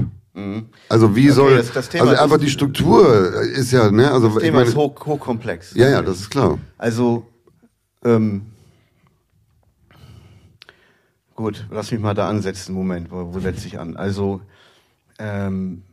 [0.87, 1.57] Also wie soll, Mhm.
[1.57, 4.57] das- das Thema also einfach ist- die Struktur ist ja, ne, also Das ich Thema
[4.59, 5.75] meine, ist hoch, hochkomplex.
[5.75, 6.57] ja, ja, das ist klar.
[6.77, 7.25] Also,
[8.05, 8.41] ähm,
[11.39, 12.73] gut, lass mich mal da ansetzen.
[12.73, 13.95] Moment, wo, wo setze ich an?
[13.95, 14.41] Also,
[15.19, 15.83] ähm,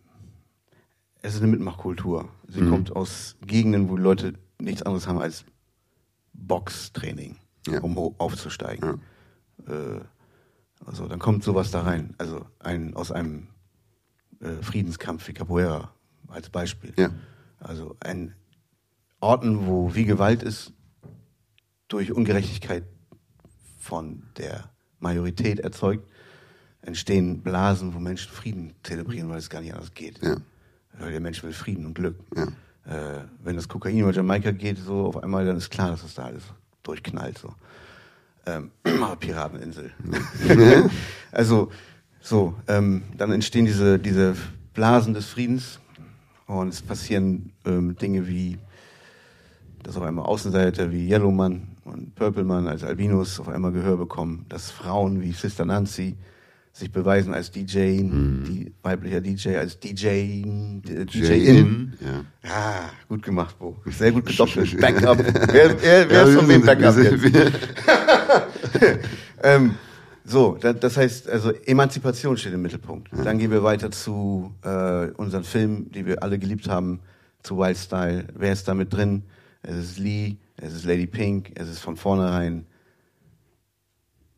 [1.23, 2.29] es ist eine Mitmachkultur.
[2.49, 2.71] Sie Mhm.
[2.71, 5.45] kommt aus Gegenden, wo Leute nichts anderes haben als
[6.33, 7.37] Boxtraining,
[7.69, 7.81] Ja.
[7.81, 9.01] um aufzusteigen.
[9.69, 10.01] Äh,
[10.85, 12.15] also dann kommt sowas da rein.
[12.19, 13.47] Also ein, aus einem
[14.41, 15.93] äh, Friedenskampf wie Capoeira
[16.27, 16.93] als Beispiel.
[16.99, 17.11] Ja.
[17.61, 18.35] Also ein
[19.21, 20.73] Orten, wo wie Gewalt ist,
[21.87, 22.83] durch Ungerechtigkeit
[23.79, 24.71] von der
[25.07, 26.09] Majorität erzeugt,
[26.83, 30.21] entstehen Blasen, wo Menschen Frieden zelebrieren, weil es gar nicht anders geht.
[30.21, 30.37] Ja.
[30.99, 32.17] Weil der Mensch will Frieden und Glück.
[32.35, 32.47] Ja.
[32.87, 36.15] Äh, wenn das Kokain über Jamaika geht, so auf einmal, dann ist klar, dass das
[36.15, 36.43] da alles
[36.83, 37.39] durchknallt.
[37.39, 37.55] So.
[38.47, 38.71] Ähm,
[39.21, 39.93] Pirateninsel.
[41.33, 41.71] also,
[42.21, 44.35] so, ähm, dann entstehen diese, diese
[44.75, 45.79] Blasen des Friedens
[46.47, 48.59] und es passieren ähm, Dinge wie,
[49.85, 54.71] dass auf einmal Außenseiter wie Yellowman und Purpleman als Albinos auf einmal Gehör bekommen, dass
[54.71, 56.17] Frauen wie Sister Nancy
[56.73, 61.07] sich beweisen als DJ, die weiblicher DJ als DJ, äh, DJ in.
[61.07, 62.51] J-In, ja.
[62.51, 63.77] Ah, gut gemacht, Bo.
[63.87, 64.79] Sehr gut gedoppelt.
[64.81, 65.19] Backup.
[65.19, 67.25] Wer, wer, wer Ja, ist von wem Backup jetzt?
[69.43, 69.75] ähm,
[70.23, 73.09] so, da, das heißt, also Emanzipation steht im Mittelpunkt.
[73.25, 77.01] Dann gehen wir weiter zu äh, unseren Filmen, die wir alle geliebt haben,
[77.43, 78.27] zu Wild Style.
[78.35, 79.23] Wer ist da mit drin?
[79.63, 82.67] Es ist Lee, es ist Lady Pink, es ist von vornherein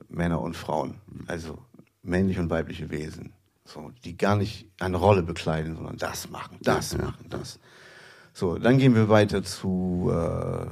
[0.09, 0.95] Männer und Frauen,
[1.27, 1.59] also
[2.03, 3.33] männliche und weibliche Wesen,
[3.65, 7.59] so, die gar nicht eine Rolle bekleiden, sondern das machen, das Ja, machen, das.
[8.33, 10.67] So, dann gehen wir weiter zu, äh,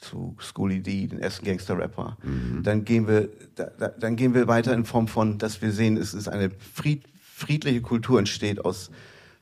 [0.00, 2.16] zu Schooly D, den ersten Gangster-Rapper.
[2.62, 5.96] Dann gehen wir, da, da, dann gehen wir weiter in Form von, dass wir sehen,
[5.96, 8.90] es ist eine fried, friedliche Kultur entsteht aus,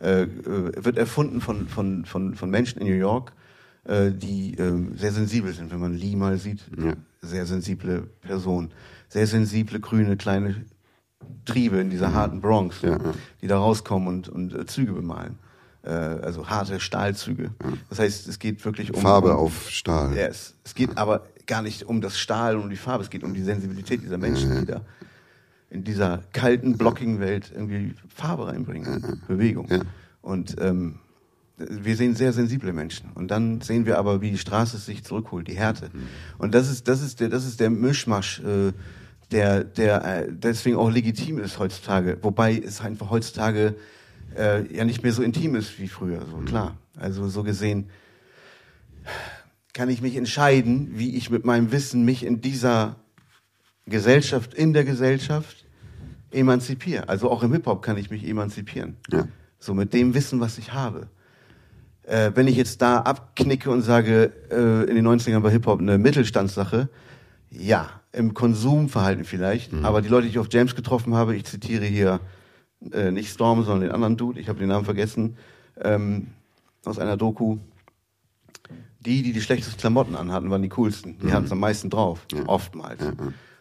[0.01, 3.33] äh, äh, wird erfunden von, von, von, von Menschen in New York,
[3.87, 5.71] äh, die ähm, sehr sensibel sind.
[5.71, 6.95] Wenn man Lee mal sieht, Ja.
[7.23, 8.71] sehr sensible Person,
[9.09, 10.65] sehr sensible grüne kleine
[11.45, 13.15] Triebe in dieser harten Bronx, Ja, ja.
[13.43, 15.39] die da rauskommen und, und äh, Züge bemalen.
[15.83, 17.53] Äh, also harte Stahlzüge.
[17.89, 20.17] Das heißt, es geht wirklich um Farbe um, auf Stahl.
[20.17, 23.23] Ja, es, geht aber gar nicht um das Stahl und um die Farbe, es geht
[23.23, 24.81] um die Sensibilität dieser Menschen, die da
[25.71, 29.69] in dieser kalten, blockigen Welt irgendwie Farbe reinbringen, Bewegung.
[30.23, 30.99] Und ähm,
[31.57, 33.11] wir sehen sehr sensible Menschen.
[33.15, 35.91] Und dann sehen wir aber, wie die Straße sich zurückholt, die Härte.
[36.39, 38.73] Und das ist, das ist der, das ist der Mischmasch, äh,
[39.33, 42.19] der, der äh, deswegen auch legitim ist heutzutage.
[42.23, 43.75] Wobei es einfach heutzutage
[44.37, 46.21] äh, ja nicht mehr so intim ist wie früher.
[46.31, 46.77] So klar.
[46.97, 47.91] Also so gesehen
[49.73, 52.97] kann ich mich entscheiden, wie ich mit meinem Wissen mich in dieser
[53.85, 55.67] Gesellschaft, in der Gesellschaft
[56.31, 57.09] emanzipiere.
[57.09, 58.97] Also auch im Hip-Hop kann ich mich emanzipieren.
[59.11, 59.29] Ja.
[59.59, 61.09] So mit dem Wissen, was ich habe.
[62.07, 65.99] Äh, wenn ich jetzt da abknicke und sage, äh, in den 90ern war Hip-Hop eine
[65.99, 66.89] Mittelstandssache,
[67.51, 71.85] ja, im Konsumverhalten vielleicht, aber die Leute, die ich auf James getroffen habe, ich zitiere
[71.85, 72.21] hier
[72.93, 75.37] äh, nicht Storm, sondern den anderen Dude, ich habe den Namen vergessen,
[75.83, 76.29] ähm,
[76.85, 77.59] aus einer Doku,
[79.01, 81.19] die, die die schlechtesten Klamotten anhatten, waren die coolsten.
[81.19, 83.01] Die hatten es am meisten drauf, oftmals.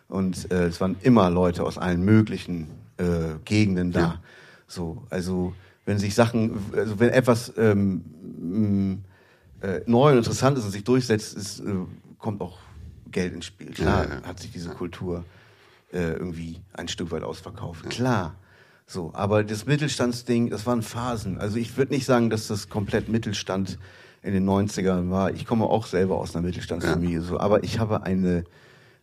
[0.07, 2.67] Und äh, es waren immer Leute aus allen möglichen
[2.97, 3.99] äh, Gegenden da.
[3.99, 4.19] Ja.
[4.67, 5.53] So, also
[5.85, 8.03] wenn sich Sachen, also wenn etwas ähm,
[9.61, 11.63] mh, äh, neu und interessant ist und sich durchsetzt, ist, äh,
[12.17, 12.57] kommt auch
[13.11, 13.71] Geld ins Spiel.
[13.71, 15.23] Klar Ja, ja, hat sich diese Kultur
[15.93, 17.89] äh, irgendwie ein Stück weit ausverkauft.
[17.89, 18.35] Klar.
[18.87, 21.39] So, aber das Mittelstandsding, das waren Phasen.
[21.39, 23.79] Also ich würde nicht sagen, dass das komplett Mittelstand
[24.21, 25.31] in den 90ern war.
[25.31, 28.43] Ich komme auch selber aus einer Mittelstandsfamilie, so, aber ich habe eine,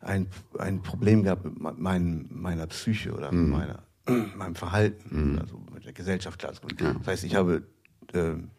[0.01, 0.27] ein,
[0.59, 3.43] ein Problem gehabt mit me- mein, meiner Psyche oder Mhm.
[3.43, 3.79] mit meiner,
[4.37, 6.99] meinem Verhalten, also mit der Gesellschaft klarzukommen.
[6.99, 7.63] Das heißt, ich habe
[8.15, 8.51] ähm,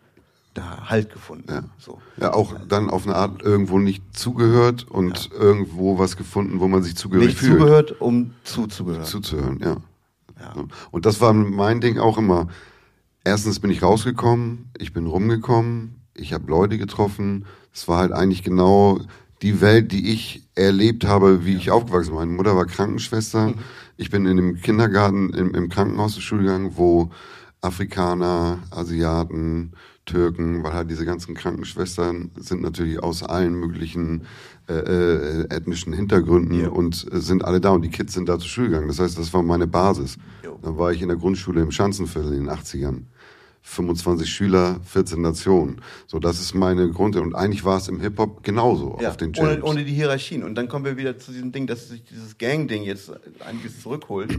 [0.53, 1.51] da Halt gefunden.
[1.51, 1.63] Ja.
[1.77, 1.99] So.
[2.17, 6.83] Ja, auch dann auf eine Art irgendwo nicht zugehört und irgendwo was gefunden, wo man
[6.83, 7.59] sich zugehörig Nicht fühlt.
[7.59, 9.03] zugehört, um zuzugehören.
[9.05, 9.77] Zuzuhören, ja.
[10.39, 10.53] Ja.
[10.91, 12.47] Und das war mein Ding auch immer.
[13.23, 17.45] Erstens bin ich rausgekommen, ich bin rumgekommen, ich habe Leute getroffen.
[17.73, 18.99] Es war halt eigentlich genau
[19.41, 22.19] die Welt, die ich erlebt habe, wie ich aufgewachsen bin.
[22.19, 23.49] Meine Mutter war Krankenschwester.
[23.49, 23.55] Mhm.
[23.97, 27.11] Ich bin in dem Kindergarten, im, im Krankenhaus zur Schule gegangen, wo
[27.61, 29.73] Afrikaner, Asiaten,
[30.05, 34.23] Türken, weil halt diese ganzen Krankenschwestern sind natürlich aus allen möglichen
[34.67, 36.69] äh, äh, ethnischen Hintergründen Ja.
[36.69, 38.87] und äh, sind alle da und die Kids sind da zur Schule gegangen.
[38.89, 40.17] Das heißt, das war meine Basis.
[40.43, 40.59] Jo.
[40.61, 43.03] Dann war ich in der Grundschule im Schanzenviertel in den 80ern.
[43.65, 45.81] 25 Schüler, 14 Nationen.
[46.05, 47.15] So, das ist meine Grund.
[47.15, 49.63] Und eigentlich war es im Hip-Hop genauso Ja, auf den ohne, Jams.
[49.63, 50.43] ohne die Hierarchien.
[50.43, 53.11] Und dann kommen wir wieder zu diesem Ding, dass sich dieses Gang-Ding jetzt
[53.45, 54.37] einiges zurückholt.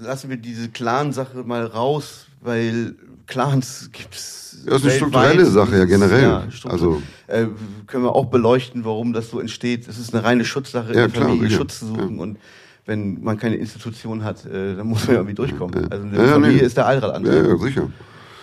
[0.00, 2.94] Lassen wir diese Clan-Sache mal raus, weil
[3.26, 4.56] Clans gibt's.
[4.66, 6.22] Ja, ist eine strukturelle Sache, ja, generell.
[6.22, 7.46] Ja, Also- äh,
[7.86, 9.88] können wir auch beleuchten, warum das so entsteht.
[9.88, 11.50] Es ist eine reine Schutzsache, Ja, in der Familie.
[11.50, 12.18] Schutz zu suchen.
[12.18, 12.38] Und
[12.86, 15.90] wenn man keine Institution hat, äh, dann muss man irgendwie durchkommen.
[15.90, 16.62] Also eine Ja, ja, Familie nee.
[16.66, 17.32] ist der Allradantrieb.
[17.34, 17.90] ja, ja, sicher.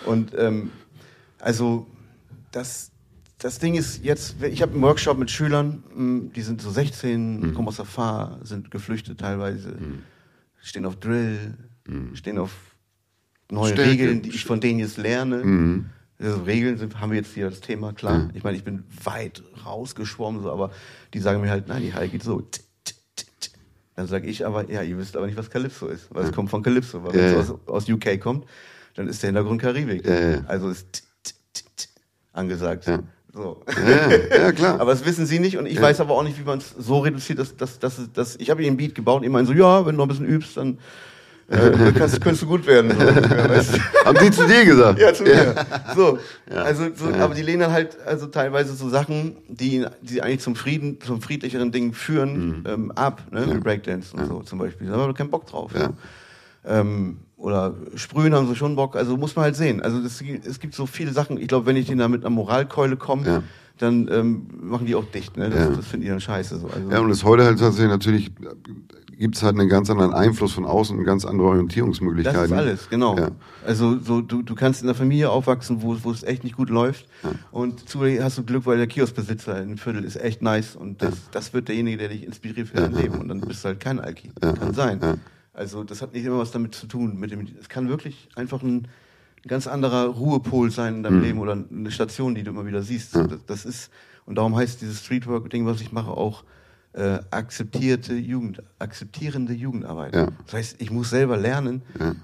[0.06, 0.70] Und ähm,
[1.38, 1.86] also
[2.52, 2.90] das,
[3.38, 7.40] das Ding ist jetzt, ich habe einen Workshop mit Schülern, mh, die sind so 16,
[7.40, 7.54] Mhm.
[7.54, 9.76] kommen aus der Fahr, sind geflüchtet teilweise,
[10.62, 11.54] stehen auf Drill,
[12.14, 12.52] stehen auf
[13.50, 13.74] neue Mhm.
[13.74, 13.90] Stärke.
[13.90, 15.44] Regeln, die ich von denen jetzt lerne.
[15.44, 15.86] Mhm.
[16.18, 18.28] Also Regeln sind, haben wir jetzt hier das Thema, klar.
[18.34, 20.70] Ich meine, ich bin weit rausgeschwommen, so, aber
[21.14, 22.40] die sagen mir halt, nein, die Haie geht so.
[22.42, 22.64] T, t, t, t.
[24.00, 26.48] Dann sage ich aber, ja, ihr wisst aber nicht, was Calypso ist, weil es kommt
[26.48, 27.04] von Calypso.
[27.04, 27.40] Weil Ja, wenn ja.
[27.40, 28.46] es aus, aus UK kommt,
[28.94, 30.06] dann ist der Hintergrund Karibik.
[30.06, 30.44] Ja, ja.
[30.46, 31.02] Also ist
[32.32, 32.86] angesagt.
[32.86, 33.00] Ja.
[33.30, 33.62] So.
[33.86, 34.74] Ja, ja, klar.
[34.80, 37.00] Aber das wissen sie nicht und ich weiß aber auch nicht, wie man es so
[37.00, 39.52] reduziert, dass, dass, dass, dass ich habe ihnen ein Beat gebaut und ich meine so,
[39.52, 40.78] ja, wenn du noch ein bisschen übst, dann
[41.50, 42.92] äh, kannst, könntest du gut werden.
[42.92, 43.78] So, ja, weißt du?
[44.04, 44.98] Haben die zu dir gesagt?
[45.00, 45.54] Ja, zu mir.
[45.94, 50.40] So, also, so, aber die lehnen dann halt also teilweise so Sachen, die, die eigentlich
[50.40, 53.46] zum Frieden, zum friedlicheren Ding führen, ähm, ab, ne?
[53.52, 54.86] Wie Breakdance und so zum Beispiel.
[54.86, 55.72] Da haben wir keinen Bock drauf.
[55.74, 55.90] Ja.
[56.64, 59.82] Ähm, oder sprühen haben sie schon Bock, also muss man halt sehen.
[59.82, 62.30] Also das, es gibt so viele Sachen, ich glaube, wenn ich denen da mit einer
[62.30, 63.42] Moralkeule komme, Ja.
[63.80, 65.36] Dann ähm, machen die auch dicht.
[65.36, 65.50] Ne?
[65.50, 65.70] Das, Ja.
[65.70, 66.58] das finden die dann scheiße.
[66.58, 66.66] So.
[66.68, 68.30] Also, Ja, und es heute halt tatsächlich natürlich
[69.18, 72.44] gibt es halt einen ganz anderen Einfluss von außen und ganz andere das Orientierungsmöglichkeiten.
[72.44, 73.18] ist alles, genau.
[73.18, 73.28] Ja.
[73.66, 76.70] Also so, du, du kannst in einer Familie aufwachsen, wo, wo es echt nicht gut
[76.70, 77.06] läuft.
[77.50, 81.14] Und zufällig hast du Glück, weil der Kioskbesitzer im Viertel ist echt nice und das,
[81.32, 83.18] das wird derjenige, der dich inspiriert für dein Leben.
[83.18, 84.30] Und dann bist du halt kein Alki.
[84.40, 85.00] Kann sein.
[85.52, 87.18] Also das hat nicht immer was damit zu tun.
[87.18, 88.88] Mit dem, es kann wirklich einfach ein,
[89.44, 91.22] ein ganz anderer Ruhepol sein in deinem Mhm.
[91.22, 93.16] Leben oder eine Station, die du immer wieder siehst.
[93.16, 93.90] Das, das ist,
[94.26, 96.44] und darum heißt dieses Streetwork-Ding, was ich mache, auch
[96.92, 100.12] äh, akzeptierte Jugend, akzeptierende Jugendarbeit.
[100.12, 100.26] Ja.
[100.46, 101.82] Das heißt, ich muss selber lernen,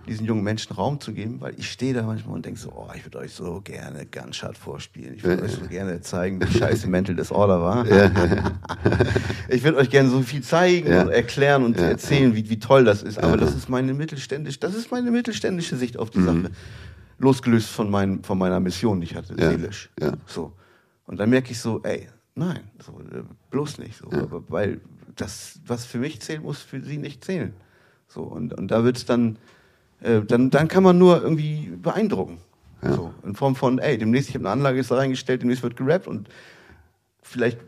[0.08, 2.88] diesen jungen Menschen Raum zu geben, weil ich stehe da manchmal und denke so, oh,
[2.96, 5.14] ich würde euch so gerne Gunshot vorspielen.
[5.14, 7.86] Ich würde euch so gerne zeigen, wie scheiße Mental Disorder war.
[9.48, 11.02] ich würde euch gerne so viel zeigen Ja.
[11.02, 11.84] und erklären und Ja.
[11.86, 13.18] erzählen, wie, wie toll das ist.
[13.22, 16.50] Aber das ist meine mittelständische, das ist meine mittelständische Sicht auf die Sache.
[17.18, 19.34] Losgelöst von, mein, von meiner Mission, die ich hatte.
[19.38, 19.50] Ja.
[19.50, 19.90] seelisch.
[20.00, 20.12] Ja.
[20.26, 20.52] So.
[21.06, 23.98] Und dann merke ich so, ey, nein, so, äh, bloß nicht.
[23.98, 24.80] So, aber, weil
[25.14, 27.54] das, was für mich zählt, muss für sie nicht zählen.
[28.08, 29.38] So, und, und da wird's dann,
[30.00, 32.38] äh, dann, dann kann man nur irgendwie beeindrucken.
[32.82, 35.76] So, in Form von, ey, demnächst, ich habe eine Anlage jetzt da reingestellt, demnächst wird
[35.76, 36.28] gerappt und
[37.22, 37.58] vielleicht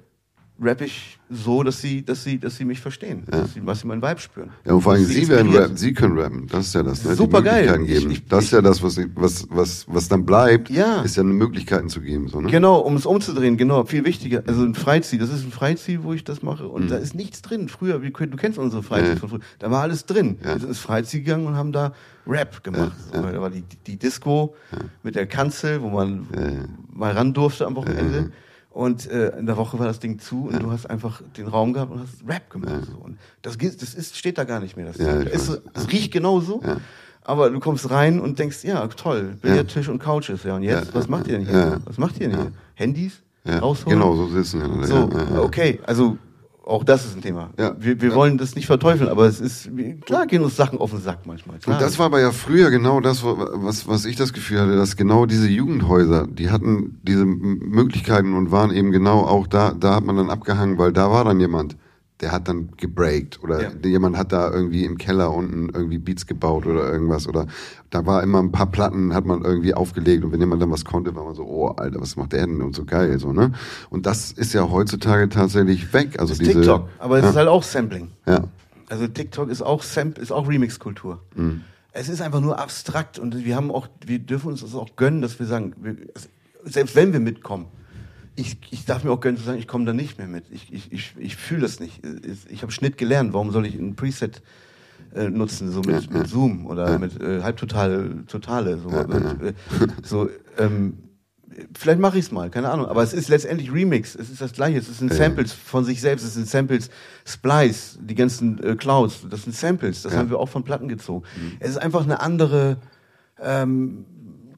[0.60, 3.86] rappe ich so, dass sie, dass sie, dass sie mich verstehen, dass sie, was sie
[3.86, 4.50] meinen Vibe spüren.
[4.64, 6.46] Ja, und vor allem Sie werden rappen, Sie können rappen.
[6.48, 7.14] Das ist ja das, ne?
[7.14, 7.66] Super geil.
[7.84, 7.84] Geben.
[8.12, 11.02] Ich- ich- das ist ja das, was, was, was, was dann bleibt, Ja.
[11.02, 12.50] ist ja Möglichkeiten zu geben, so, ne?
[12.50, 14.42] Genau, um es umzudrehen, genau, viel wichtiger.
[14.46, 16.88] Also ein Freiziel, das ist ein Freiziel, wo ich das mache und Mhm.
[16.88, 17.68] da ist nichts drin.
[17.68, 20.38] Früher, wie, du kennst unsere Freiziel von früher, da war alles drin.
[20.42, 21.92] Wir sind ins gegangen und haben da
[22.26, 22.92] Rap gemacht.
[23.12, 24.54] So, Da war die, die Disco
[25.02, 26.26] mit der Kanzel, wo man
[26.92, 28.32] mal ran durfte am Wochenende.
[28.70, 31.72] Und äh, in der Woche war das Ding zu und du hast einfach den Raum
[31.72, 32.84] gehabt und hast Rap gemacht.
[32.90, 32.98] So.
[32.98, 34.86] Und das, das ist, steht da gar nicht mehr.
[34.86, 36.62] Das, Ja, ist, es riecht genauso.
[37.22, 40.44] Aber du kommst rein und denkst, ja, toll, Billardtisch und Couches.
[40.44, 41.58] Ja, und jetzt, Ja, was macht ihr denn hier?
[41.58, 41.76] ja.
[41.84, 42.52] Was macht ihr denn hier?
[42.74, 43.20] Handys?
[43.44, 43.98] Ja, Rausholen?
[43.98, 44.86] genau, so sitzen ja.
[44.86, 45.40] So, ja, ja, ja.
[45.42, 46.18] okay, also
[46.68, 47.50] auch das ist ein Thema.
[47.58, 47.74] Ja.
[47.78, 48.14] Wir, wir Ja.
[48.14, 49.70] wollen das nicht verteufeln, aber es ist,
[50.04, 51.58] klar gehen uns Sachen auf den Sack manchmal.
[51.58, 51.76] Klar.
[51.76, 54.96] Und das war aber ja früher genau das, was, was ich das Gefühl hatte, dass
[54.96, 60.04] genau diese Jugendhäuser, die hatten diese Möglichkeiten und waren eben genau auch da, da hat
[60.04, 61.76] man dann abgehangen, weil da war dann jemand,
[62.20, 63.70] der hat dann gebreakt oder Ja.
[63.84, 67.46] jemand hat da irgendwie im Keller unten irgendwie Beats gebaut oder irgendwas oder
[67.90, 70.84] da war immer ein paar Platten, hat man irgendwie aufgelegt und wenn jemand dann was
[70.84, 73.52] konnte, war man so, oh Alter, was macht der denn und so geil, so, ne?
[73.90, 77.30] Und das ist ja heutzutage tatsächlich weg, also das ist diese, TikTok, aber es ja,
[77.30, 78.08] ist halt auch Sampling.
[78.26, 78.44] ja,
[78.88, 81.20] Also TikTok ist auch Samp ist auch Remix-Kultur.
[81.36, 81.62] Mhm.
[81.92, 85.22] Es ist einfach nur abstrakt und wir haben auch, wir dürfen uns das auch gönnen,
[85.22, 85.96] dass wir sagen, wir,
[86.64, 87.66] selbst wenn wir mitkommen,
[88.38, 90.44] ich, ich darf mir auch gönnen zu sagen, ich komme da nicht mehr mit.
[90.50, 92.00] Ich, ich, ich, ich fühle das nicht.
[92.48, 93.32] Ich, habe Schnitt gelernt.
[93.32, 94.42] Warum soll ich ein Preset
[95.14, 99.54] äh, nutzen, so mit, mit Zoom oder mit äh, Halbtotale, Totale, so, mit, äh,
[100.02, 100.98] so ähm,
[101.76, 102.86] Vielleicht mache ich es mal, keine Ahnung.
[102.86, 104.14] Aber es ist letztendlich Remix.
[104.14, 104.78] Es ist das Gleiche.
[104.78, 106.24] Es sind Samples von sich selbst.
[106.24, 106.88] Es sind Samples,
[107.24, 109.26] Splice, die ganzen äh, Clouds.
[109.28, 110.02] Das sind Samples.
[110.02, 111.24] Das haben wir auch von Platten gezogen.
[111.58, 112.76] Es ist einfach eine andere
[113.42, 114.04] ähm,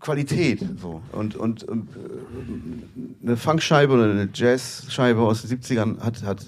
[0.01, 0.64] Qualität.
[0.80, 1.03] So.
[1.12, 6.46] Und, und, und äh, eine Funkscheibe oder eine Jazzscheibe aus den 70ern hat, hat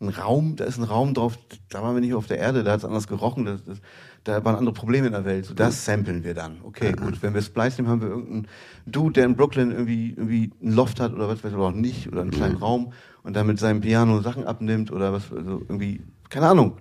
[0.00, 1.38] einen Raum, da ist ein Raum drauf,
[1.70, 3.78] da waren wir nicht auf der Erde, da hat es anders gerochen, das, das,
[4.24, 5.46] da waren andere Probleme in der Welt.
[5.46, 6.58] So, das samplen wir dann.
[6.62, 7.22] Okay, gut.
[7.22, 8.46] Wenn wir Splice nehmen, haben wir irgendeinen
[8.86, 12.08] Dude, der in Brooklyn irgendwie, irgendwie einen Loft hat oder was weiß ich, auch nicht,
[12.08, 16.02] oder einen kleinen Raum und dann mit seinem Piano Sachen abnimmt oder was, also irgendwie,
[16.28, 16.76] keine Ahnung.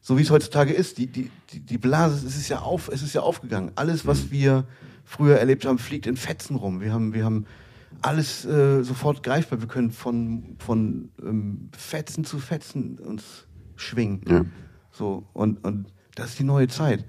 [0.00, 0.98] So wie es heutzutage ist.
[0.98, 3.72] Die, die, die, die Blase, es ist ja auf, es ist ja aufgegangen.
[3.74, 4.64] Alles, was wir
[5.06, 6.80] früher erlebt haben, fliegt in Fetzen rum.
[6.82, 7.46] Wir haben, wir haben
[8.02, 9.60] alles äh, sofort greifbar.
[9.60, 13.46] Wir können von, von ähm, Fetzen zu Fetzen uns
[13.76, 14.20] schwingen.
[14.28, 14.44] Ja.
[14.90, 17.04] So, und, und das ist die neue Zeit.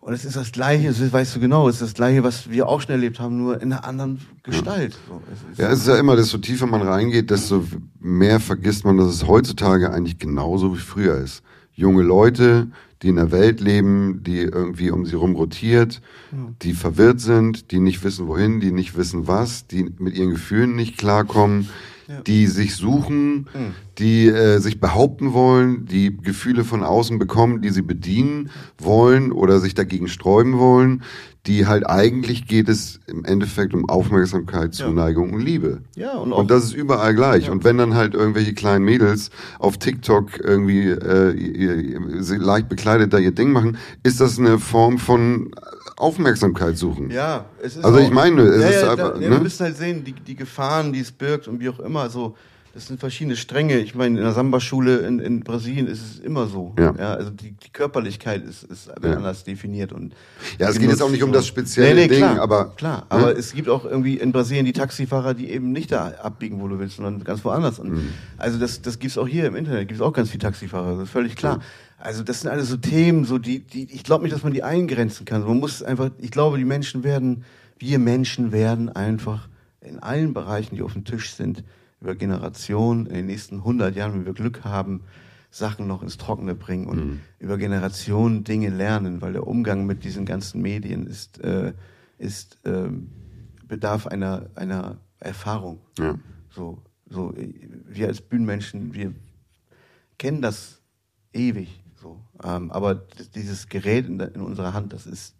[0.00, 2.68] Und es ist das Gleiche, ist, weißt du genau, es ist das Gleiche, was wir
[2.68, 4.98] auch schon erlebt haben, nur in einer anderen Gestalt.
[5.08, 7.64] So, es ist, Ja, es ist ja immer, desto tiefer man reingeht, desto
[8.00, 11.42] mehr vergisst man, dass es heutzutage eigentlich genauso wie früher ist.
[11.72, 12.68] Junge Leute,
[13.02, 16.00] die in der Welt leben, die irgendwie um sie rum rotiert,
[16.62, 20.74] die verwirrt sind, die nicht wissen wohin, die nicht wissen was, die mit ihren Gefühlen
[20.74, 21.68] nicht klarkommen,
[22.26, 23.48] die sich suchen,
[23.98, 29.60] die äh, sich behaupten wollen, die Gefühle von außen bekommen, die sie bedienen wollen oder
[29.60, 31.02] sich dagegen sträuben wollen,
[31.46, 35.82] die halt eigentlich geht es im Endeffekt um Aufmerksamkeit, Zuneigung und Liebe.
[35.94, 37.50] Ja, und auch- und das ist überall gleich.
[37.50, 43.12] Und wenn dann halt irgendwelche kleinen Mädels auf TikTok irgendwie äh, ihr, ihr, leicht bekleidet
[43.12, 45.50] da ihr Ding machen, ist das eine Form von
[45.96, 47.10] Aufmerksamkeit suchen.
[47.10, 49.24] Ja, es ist Also ich meine, es ja, ist ja, einfach, da, ne?
[49.24, 52.10] ja, wir müssen halt sehen, die, die Gefahren, die es birgt und wie auch immer,
[52.10, 52.34] so,
[52.74, 53.78] das sind verschiedene Stränge.
[53.78, 56.74] Ich meine, in der Samba-Schule in, in Brasilien ist es immer so.
[56.76, 56.90] Ja.
[56.90, 59.92] also die, die Körperlichkeit ist, ist anders definiert.
[59.92, 60.12] Und
[60.58, 62.98] Ja, es geht jetzt auch nicht um das spezielle Nee, nee, Ding, klar, aber klar.
[63.02, 63.04] ne?
[63.10, 66.66] Aber es gibt auch irgendwie in Brasilien die Taxifahrer, die eben nicht da abbiegen, wo
[66.66, 67.78] du willst, sondern ganz woanders.
[67.78, 68.08] Und Mhm.
[68.38, 69.86] Also das, das gibt's auch hier im Internet.
[69.86, 70.94] Gibt's auch ganz viele Taxifahrer.
[70.94, 71.60] Das ist völlig klar.
[72.04, 74.62] Also das sind alles so Themen, so die, die ich glaube nicht, dass man die
[74.62, 75.42] eingrenzen kann.
[75.42, 76.10] Man muss einfach.
[76.18, 77.44] Ich glaube, die Menschen werden,
[77.78, 79.48] wir Menschen werden einfach
[79.80, 81.64] in allen Bereichen, die auf dem Tisch sind,
[82.00, 85.00] über Generationen in den nächsten 100 Jahren, wenn wir Glück haben,
[85.50, 87.20] Sachen noch ins Trockene bringen und Mhm.
[87.38, 91.72] über Generationen Dinge lernen, weil der Umgang mit diesen ganzen Medien ist, äh,
[92.18, 93.08] ist ähm,
[93.66, 95.78] bedarf einer einer Erfahrung.
[95.98, 96.18] Ja.
[96.50, 97.54] So, so äh,
[97.88, 99.14] wir als Bühnenmenschen, wir
[100.18, 100.82] kennen das
[101.32, 101.80] ewig.
[102.04, 102.96] So, ähm, aber
[103.34, 105.34] dieses Gerät in, in unserer Hand, das ist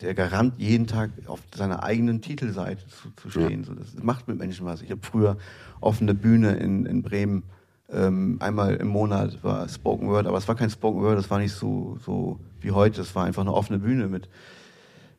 [0.00, 3.62] der Garant, jeden Tag auf seiner eigenen Titelseite zu, zu stehen.
[3.62, 4.82] So, das macht mit Menschen was.
[4.82, 5.36] Ich habe früher
[5.80, 7.44] offene Bühne in, in Bremen.
[7.88, 11.38] Ähm, einmal im Monat war Spoken Word, aber es war kein Spoken Word, das war
[11.38, 12.96] nicht so, so wie heute.
[12.96, 14.28] Das war einfach eine offene Bühne mit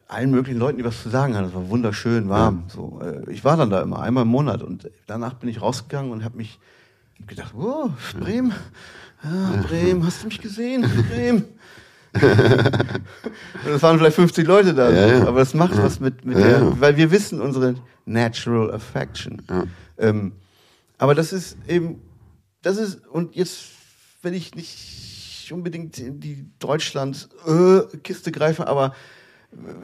[0.10, 1.48] allen möglichen Leuten, die was zu sagen hatten.
[1.48, 2.66] Es war wunderschön warm.
[2.68, 6.12] So, äh, ich war dann da immer einmal im Monat und danach bin ich rausgegangen
[6.12, 6.60] und habe mich
[7.28, 8.58] gedacht, oh, Bremen, ja,
[9.68, 10.82] Bremen, hast du mich gesehen?
[11.10, 11.46] Bremen.
[12.14, 15.28] Und es waren vielleicht 50 Leute da, Ja, ja.
[15.28, 16.80] aber das macht was mit, mit Ja, der, ja.
[16.80, 19.42] weil wir wissen unsere natural affection.
[19.98, 20.34] Ähm,
[20.98, 22.02] aber das ist eben,
[22.62, 23.64] das ist, und jetzt,
[24.22, 28.94] wenn ich nicht unbedingt in die Deutschland-Kiste greife, aber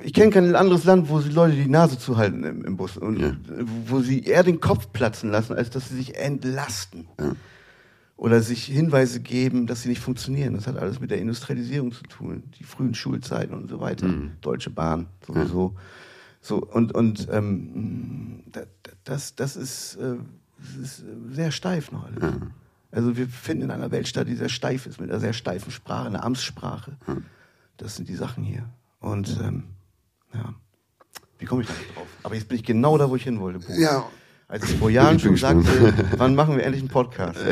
[0.04, 3.20] ich kenne kein anderes Land, wo sie Leute die Nase zuhalten im, im Bus und
[3.20, 3.36] Ja.
[3.88, 7.08] wo sie eher den Kopf platzen lassen, als dass sie sich entlasten.
[8.20, 10.54] Oder sich Hinweise geben, dass sie nicht funktionieren.
[10.54, 14.08] Das hat alles mit der Industrialisierung zu tun, die frühen Schulzeiten und so weiter.
[14.42, 15.76] Deutsche Bahn sowieso.
[16.42, 20.16] So und und ähm, da- da- das das ist, äh,
[20.58, 22.22] das ist äh, sehr steif noch alles.
[22.92, 25.72] Also wir finden in einer Welt statt, die sehr steif ist, mit einer sehr steifen
[25.72, 26.98] Sprache, einer Amtssprache.
[27.78, 28.66] Das sind die Sachen hier.
[29.00, 29.64] Und ähm,
[30.34, 30.54] ja,
[31.38, 32.08] wie komme ich da nicht drauf?
[32.24, 33.60] Aber jetzt bin ich genau da, wo ich hin wollte.
[33.80, 34.10] Ja.
[34.50, 35.64] Als ich vor Jahren schon gespannt.
[35.66, 37.40] sagte, wann machen wir endlich einen Podcast?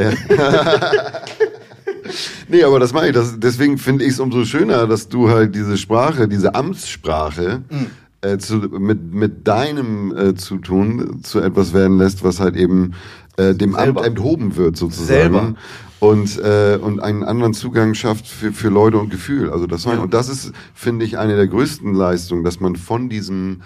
[2.50, 3.14] Nee, aber das meine ich.
[3.14, 7.88] Das, deswegen finde ich es umso schöner, dass du halt diese Sprache, diese Amtssprache Mhm.
[8.22, 12.94] äh, zu, mit, mit deinem äh, Zutun zu etwas werden lässt, was halt eben
[13.36, 14.00] äh, dem Selber.
[14.00, 15.06] Amt enthoben wird sozusagen.
[15.06, 15.54] Selber.
[16.00, 19.50] Und, äh, und einen anderen Zugang schafft für, für Leute und Gefühl.
[19.52, 19.98] Also das, Ja.
[20.00, 23.62] und das ist, finde ich, eine der größten Leistungen, dass man von diesem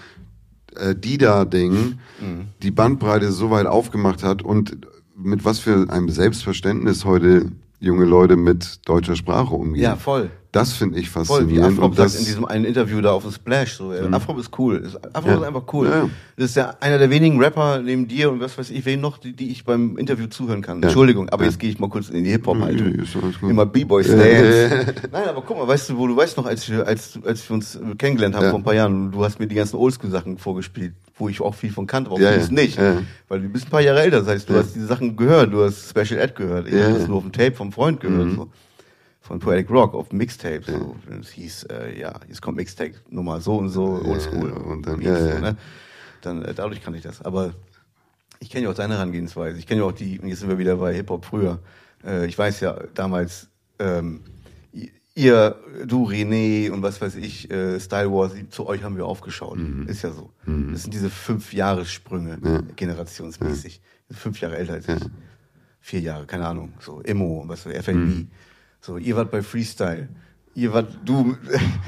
[0.76, 2.48] äh, Dida-Ding Mhm.
[2.62, 4.78] die Bandbreite so weit aufgemacht hat und
[5.16, 9.82] mit was für einem Selbstverständnis heute junge Leute mit deutscher Sprache umgehen.
[9.82, 10.30] Ja, voll.
[10.54, 11.80] Das finde ich Voll, wie faszinierend.
[11.80, 13.76] Afro sagt in diesem einen Interview da auf dem Splash.
[13.76, 14.86] So, äh, Afro ist cool.
[15.14, 15.36] Afro Ja.
[15.38, 15.88] ist einfach cool.
[15.88, 16.10] Ja.
[16.36, 19.18] Das ist ja einer der wenigen Rapper neben dir und was weiß ich, wen noch,
[19.18, 20.80] die, die ich beim Interview zuhören kann.
[20.82, 20.88] Ja.
[20.88, 22.96] Entschuldigung, aber jetzt gehe ich mal kurz in die Hip-Hop-Haltung.
[23.44, 24.94] Immer B-Boy Ja, Stance.
[25.12, 27.54] Nein, aber guck mal, weißt du, wo du weißt noch, als wir, als, als wir
[27.54, 31.30] uns kennengelernt haben vor ein paar Jahren, du hast mir die ganzen Oldschool-Sachen vorgespielt, wo
[31.30, 32.48] ich auch viel von kannte, aber Ja, du ja.
[32.52, 32.78] nicht.
[33.30, 35.64] Weil du bist ein paar Jahre älter, das heißt, du hast diese Sachen gehört, du
[35.64, 36.68] hast Special Ed gehört.
[36.68, 38.28] Ich habe das nur auf dem Tape vom Freund gehört.
[38.28, 38.36] Mhm.
[38.36, 38.50] So
[39.32, 40.62] von Poetic Rock auf Mixtape.
[40.66, 40.96] So.
[41.22, 44.50] Es hieß, äh, ja, jetzt kommt Mixtape Nummer so und so, Ja, oldschool.
[44.50, 45.34] ja, und dann- ja, ja.
[45.36, 45.58] So, ne?
[46.22, 47.22] Dann, äh, dadurch kann ich das.
[47.22, 47.54] Aber
[48.40, 49.58] ich kenne ja auch deine Herangehensweise.
[49.58, 51.60] Ich kenne ja auch die, und jetzt sind wir wieder bei Hip-Hop früher.
[52.06, 53.48] Äh, ich weiß ja damals,
[53.80, 54.20] ähm,
[55.16, 55.56] ihr,
[55.86, 59.58] du, René und was weiß ich, äh, Style Wars, zu euch haben wir aufgeschaut.
[59.88, 60.30] Ist ja so.
[60.46, 62.46] Das sind diese fünf Jahressprünge, Mhm.
[62.54, 62.62] Ja.
[62.76, 63.82] generationsmäßig.
[64.12, 65.02] Fünf Jahre älter als ich.
[65.80, 66.74] Vier Jahre, keine Ahnung.
[66.80, 68.28] So, Immo und was ich, FNB.
[68.82, 70.10] So, ihr wart bei Freestyle.
[70.54, 71.38] Ihr wart, du,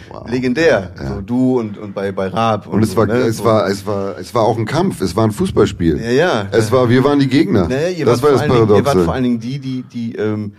[0.09, 0.29] Wow.
[0.29, 0.93] legendär.
[0.95, 2.67] So, du und, und bei, bei Raab.
[2.67, 3.13] und es so, war, ne?
[3.15, 3.43] es So.
[3.45, 5.01] war, es war, es war auch ein Kampf.
[5.01, 5.99] Es war ein Fußballspiel.
[5.99, 6.47] Ja, ja.
[6.51, 7.67] Es war, wir waren die Gegner.
[7.67, 9.05] Naja, ihr das wart war vor das allen Dingen, Ihr wart Paradoxe.
[9.05, 10.53] vor allen Dingen die, die, die ähm,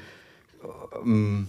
[1.04, 1.46] ähm,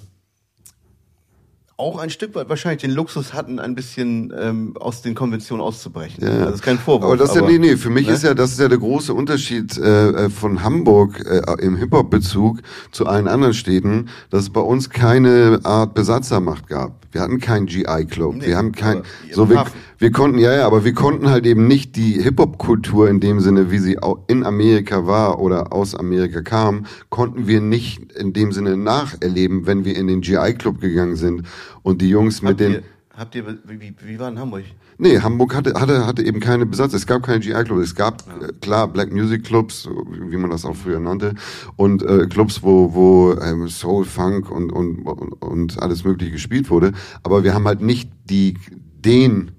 [1.77, 6.23] auch ein Stück weit wahrscheinlich den Luxus hatten, ein bisschen ähm, aus den Konventionen auszubrechen.
[6.23, 6.29] Ja.
[6.29, 7.03] Also das ist kein Vorwurf.
[7.03, 8.13] Aber das ist ja, nee, nee, für mich ne?
[8.13, 12.61] ist ja, das ist ja der große Unterschied äh, äh, von Hamburg äh, im Hip-Hop-Bezug
[12.91, 16.93] zu allen anderen Städten, dass es bei uns keine Art Besatzermacht gab.
[17.11, 18.35] Wir hatten keinen GI-Club.
[18.35, 19.65] Nee, wir haben kein, so wir.
[19.97, 23.71] Wir konnten, ja, ja, aber wir konnten halt eben nicht die Hip-Hop-Kultur in dem Sinne,
[23.71, 28.51] wie sie au- in Amerika war oder aus Amerika kam, konnten wir nicht in dem
[28.51, 31.43] Sinne nacherleben, wenn wir in den GI-Club gegangen sind
[31.83, 32.83] und die Jungs mit habt den, ihr,
[33.15, 34.63] habt ihr, wie, wie, war in Hamburg?
[34.97, 36.93] Nee, Hamburg hatte, hatte, hatte eben keine Besatz.
[36.93, 37.83] Es gab keine GI-Clubs.
[37.83, 39.89] Es gab, äh, klar, Black Music Clubs,
[40.29, 41.35] wie man das auch früher nannte,
[41.75, 46.69] und äh, Clubs, wo, wo ähm, Soul, Funk und, und, und, und alles Mögliche gespielt
[46.69, 46.93] wurde.
[47.23, 49.51] Aber wir haben halt nicht die, den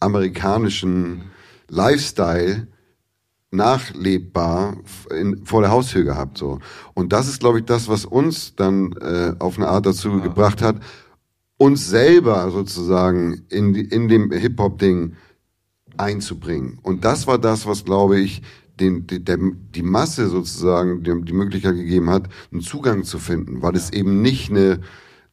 [0.00, 1.22] amerikanischen
[1.68, 2.66] Lifestyle
[3.50, 4.76] nachlebbar
[5.10, 6.38] in, vor der Haustür gehabt.
[6.38, 6.60] So.
[6.94, 10.18] Und das ist, glaube ich, das, was uns dann äh, auf eine Art dazu ja.
[10.18, 10.76] gebracht hat,
[11.56, 15.16] uns selber sozusagen in, in dem Hip-Hop-Ding
[15.96, 16.78] einzubringen.
[16.82, 18.42] Und das war das, was, glaube ich,
[18.78, 19.38] den, die, der,
[19.74, 24.22] die Masse sozusagen die, die Möglichkeit gegeben hat, einen Zugang zu finden, weil es eben
[24.22, 24.80] nicht eine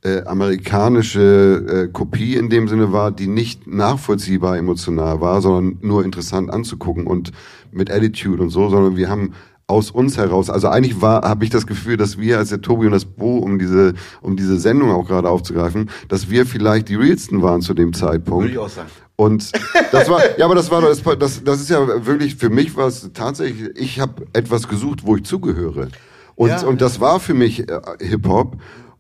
[0.08, 6.06] äh, amerikanische äh, Kopie in dem Sinne war, die nicht nachvollziehbar emotional war, sondern nur
[6.06, 7.32] interessant anzugucken und
[7.72, 9.34] mit Attitude und so, sondern wir haben
[9.68, 10.50] aus uns heraus.
[10.50, 13.40] Also eigentlich war, habe ich das Gefühl, dass wir als der Tobi und das Bo,
[13.40, 17.74] um diese, um diese Sendung auch gerade aufzugreifen, dass wir vielleicht die realsten waren zu
[17.74, 18.46] dem Zeitpunkt.
[18.46, 18.90] Würde ich auch sagen.
[19.18, 19.52] Und
[19.92, 22.88] das war, ja, aber das war das, das, das ist ja wirklich, für mich war
[22.88, 25.90] es tatsächlich, ich habe etwas gesucht, wo ich zugehöre.
[26.36, 28.58] Und, ja, und das war für mich äh, Hip-Hop.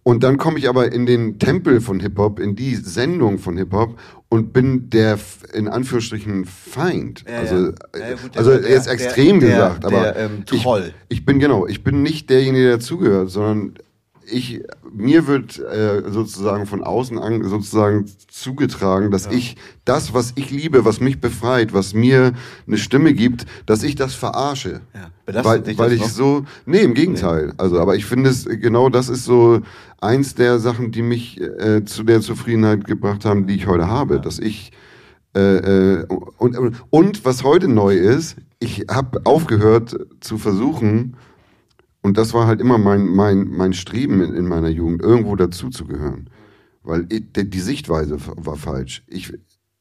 [0.08, 3.99] Und dann komme ich aber in den Tempel von Hip-Hop, in die Sendung von Hip-Hop
[4.30, 5.20] und bin der
[5.53, 7.26] in Anführungsstrichen Feind.
[7.28, 7.72] Ja, also, ja.
[7.99, 10.93] Ja, gut, also der, jetzt extrem der, gesagt, der, aber ähm, Troll.
[11.10, 13.74] Ich, ich bin genau, ich bin nicht derjenige, der dazugehört, sondern
[14.32, 20.51] ich, mir wird äh, sozusagen von außen an sozusagen zugetragen, dass ich das, was ich
[20.51, 22.32] liebe, was mich befreit, was mir
[22.66, 24.80] eine Stimme gibt, dass ich das verarsche.
[24.93, 25.12] Ja.
[25.28, 26.09] Weil, dich weil ich noch?
[26.09, 27.47] so, nee, im Gegenteil.
[27.47, 27.53] Nee.
[27.57, 29.61] Also, aber ich finde es, genau das ist so
[29.99, 34.15] eins der Sachen, die mich äh, zu der Zufriedenheit gebracht haben, die ich heute habe,
[34.15, 34.21] ja.
[34.21, 34.71] dass ich
[35.36, 36.05] äh, äh,
[36.38, 36.57] und,
[36.89, 41.17] und was heute neu ist, ich habe aufgehört zu versuchen,
[42.01, 46.30] und das war halt immer mein, mein, mein Streben in, in meiner Jugend, irgendwo dazuzugehören.
[46.82, 49.03] Weil ich, die, die Sichtweise war falsch.
[49.07, 49.34] Ich,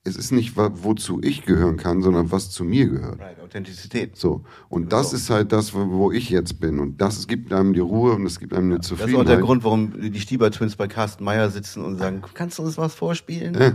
[0.07, 3.21] es ist nicht, wozu ich gehören kann, sondern was zu mir gehört.
[3.21, 4.17] Right, Authentizität.
[4.17, 4.43] So.
[4.69, 5.17] Und das so.
[5.17, 6.79] ist halt das, wo ich jetzt bin.
[6.79, 9.27] Und das gibt einem die Ruhe und es gibt einem eine Zufriedenheit.
[9.27, 12.23] Das ist auch der Grund, warum die Stieber Twins bei Carsten Meyer sitzen und sagen,
[12.35, 13.55] kannst du uns was vorspielen?
[13.55, 13.73] Ja.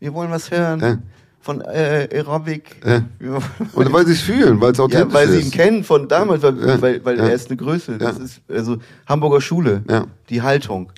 [0.00, 0.80] Wir wollen was hören.
[0.80, 0.98] Ja
[1.46, 2.74] von äh, Aerobic.
[2.84, 3.04] Ja.
[3.72, 6.42] Und weil sie es fühlen, weil es authentisch ja, weil sie ihn kennen von damals,
[6.42, 7.98] weil, weil, weil er ist eine Größe.
[7.98, 9.84] Das ist also Hamburger Schule,
[10.28, 10.92] die Haltung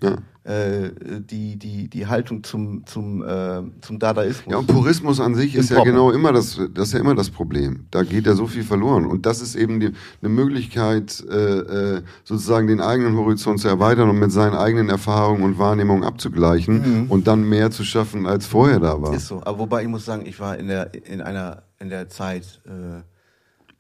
[0.49, 4.51] äh, die, die, die Haltung zum, zum, äh, zum Dadaismus.
[4.51, 7.29] Ja, und Purismus an sich ist ja genau immer das, das ist ja immer das
[7.29, 7.85] Problem.
[7.91, 9.05] Da geht ja so viel verloren.
[9.05, 9.93] Und das ist eben die,
[10.23, 15.43] eine Möglichkeit, äh, äh, sozusagen den eigenen Horizont zu erweitern und mit seinen eigenen Erfahrungen
[15.43, 17.11] und Wahrnehmungen abzugleichen mhm.
[17.11, 19.13] und dann mehr zu schaffen, als vorher da war.
[19.13, 19.43] Ist so.
[19.45, 23.03] Aber wobei ich muss sagen, ich war in der, in einer, in der Zeit, äh,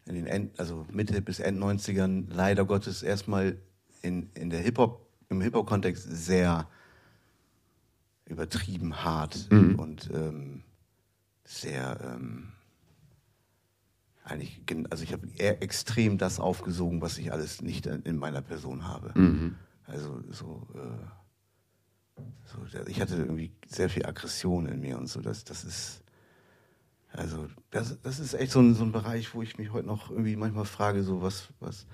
[0.06, 3.56] in den End, also Mitte bis End 90ern leider Gottes erstmal
[4.02, 6.68] in, in der Hip-Hop im Hip-Hop-Kontext sehr
[8.24, 9.74] übertrieben hart mhm.
[9.76, 10.62] und ähm,
[11.44, 12.52] sehr ähm,
[14.24, 14.60] eigentlich,
[14.90, 19.18] also ich habe extrem das aufgesogen, was ich alles nicht in meiner Person habe.
[19.18, 19.56] Mhm.
[19.86, 25.22] Also so, äh, so, ich hatte irgendwie sehr viel Aggression in mir und so.
[25.22, 26.02] Das, das ist,
[27.10, 30.10] also das, das ist echt so ein, so ein Bereich, wo ich mich heute noch
[30.10, 31.86] irgendwie manchmal frage, so was, was,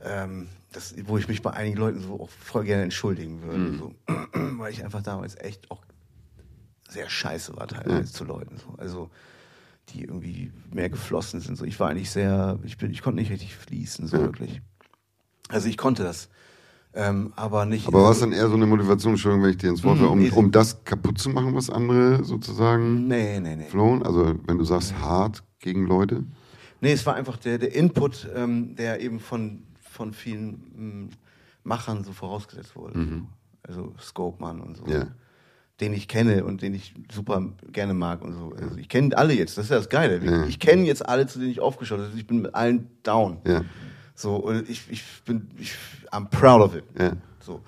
[0.00, 3.58] ähm, das, wo ich mich bei einigen Leuten so auch voll gerne entschuldigen würde.
[3.58, 3.78] Mhm.
[3.78, 3.94] So.
[4.58, 5.82] Weil ich einfach damals echt auch
[6.88, 8.06] sehr scheiße war teilweise mhm.
[8.06, 8.56] zu Leuten.
[8.58, 8.74] So.
[8.78, 9.10] Also
[9.90, 11.56] die irgendwie mehr geflossen sind.
[11.56, 11.64] So.
[11.64, 14.22] Ich war eigentlich sehr, ich bin, ich konnte nicht richtig fließen, so mhm.
[14.22, 14.60] wirklich.
[15.48, 16.28] Also ich konnte das.
[16.94, 17.86] Ähm, aber nicht.
[17.86, 20.08] Aber war es dann eher so eine Motivation, Entschuldigung, wenn ich dir ins Wort mhm,
[20.08, 23.68] um, um das kaputt zu machen, was andere sozusagen nee, nee, nee.
[23.68, 24.02] flohen?
[24.02, 25.02] Also wenn du sagst nee.
[25.02, 26.24] hart gegen Leute?
[26.80, 29.62] Nee, es war einfach der, der Input, ähm, der eben von
[29.98, 31.10] von vielen m, hm,
[31.64, 32.96] Machern so vorausgesetzt wurde.
[32.96, 33.26] Mhm.
[33.62, 34.86] Also Scopeman und so.
[34.86, 35.08] Ja.
[35.80, 37.42] Den ich kenne und den ich super
[37.72, 38.52] gerne mag und so.
[38.52, 40.24] Also ich kenne alle jetzt, das ist ja das Geile.
[40.24, 40.44] Ja.
[40.46, 42.10] Ich kenne jetzt alle, zu denen ich aufgeschaut habe.
[42.16, 43.38] Ich bin mit allen down.
[43.44, 43.64] Ja.
[44.14, 45.74] So, und ich, ich bin, ich,
[46.10, 46.84] I'm proud of it.
[47.40, 47.60] So.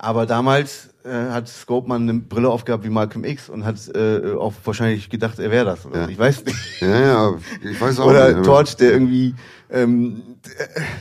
[0.00, 4.54] Aber damals äh, hat Scopeman eine Brille aufgehabt wie Malcolm X und hat äh, auch
[4.64, 5.84] wahrscheinlich gedacht, er wäre das.
[5.84, 6.02] Oder?
[6.02, 6.08] Ja.
[6.08, 6.80] Ich weiß nicht.
[6.80, 7.34] Ja, ja,
[7.68, 8.38] ich weiß auch oder nicht.
[8.38, 9.34] Oder Torch, der irgendwie,
[9.70, 10.22] ähm,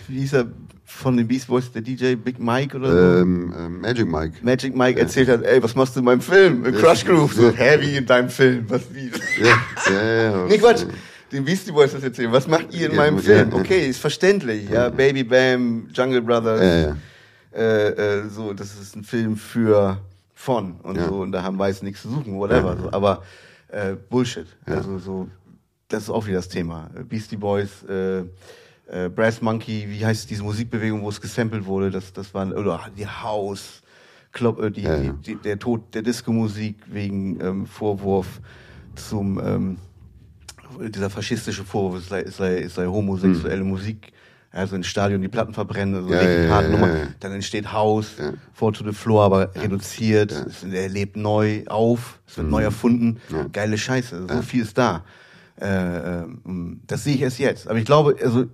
[0.07, 0.47] wie hieß er,
[0.83, 3.21] von den Beast Boys, der DJ Big Mike oder so?
[3.21, 4.37] Ähm, ähm, Magic Mike.
[4.41, 5.05] Magic Mike ja.
[5.05, 6.65] erzählt hat, ey, was machst du in meinem Film?
[6.65, 7.33] In Crush Groove.
[7.33, 8.65] So, hä, wie in deinem Film?
[8.67, 9.11] Was, wie?
[9.43, 10.45] Ja, ja, ja.
[10.49, 10.85] nee, Quatsch.
[11.31, 12.31] Den Beastie Boys das erzählen.
[12.31, 13.53] Was macht ihr in ja, meinem Film?
[13.53, 14.69] Okay, ist verständlich.
[14.69, 16.95] Ja, Baby Bam, Jungle Brothers.
[17.57, 17.67] Ja, ja.
[17.67, 19.99] Äh, äh, so, das ist ein Film für
[20.33, 22.77] von und so und da haben Weiß nichts zu suchen, whatever.
[22.77, 22.91] So.
[22.91, 23.23] Aber
[23.69, 24.47] äh, Bullshit.
[24.65, 25.27] Also so,
[25.87, 26.89] das ist auch wieder das Thema.
[27.09, 28.19] Beastie Boys, äh,
[28.87, 32.89] äh, Brass Monkey, wie heißt diese Musikbewegung, wo es gesampelt wurde, das, das waren, oder
[32.97, 33.81] die House,
[34.31, 35.11] Club, äh, die, ja, ja.
[35.13, 38.39] Die, die, der Tod der Disco-Musik wegen ähm, Vorwurf
[38.95, 39.77] zum, ähm,
[40.89, 43.69] dieser faschistische Vorwurf, es sei, es sei, es sei homosexuelle hm.
[43.69, 44.13] Musik,
[44.51, 48.33] also ins Stadion die Platten verbrennen, also ja, ja, ja, ja, dann entsteht House, ja.
[48.53, 52.51] Four to the Floor, aber reduziert, es, er lebt neu auf, es wird hm.
[52.51, 53.19] neu erfunden,
[53.51, 55.03] geile Scheiße, so viel ist da.
[55.59, 57.67] Äh, ähm, das sehe ich erst jetzt.
[57.67, 58.45] Aber ich glaube, also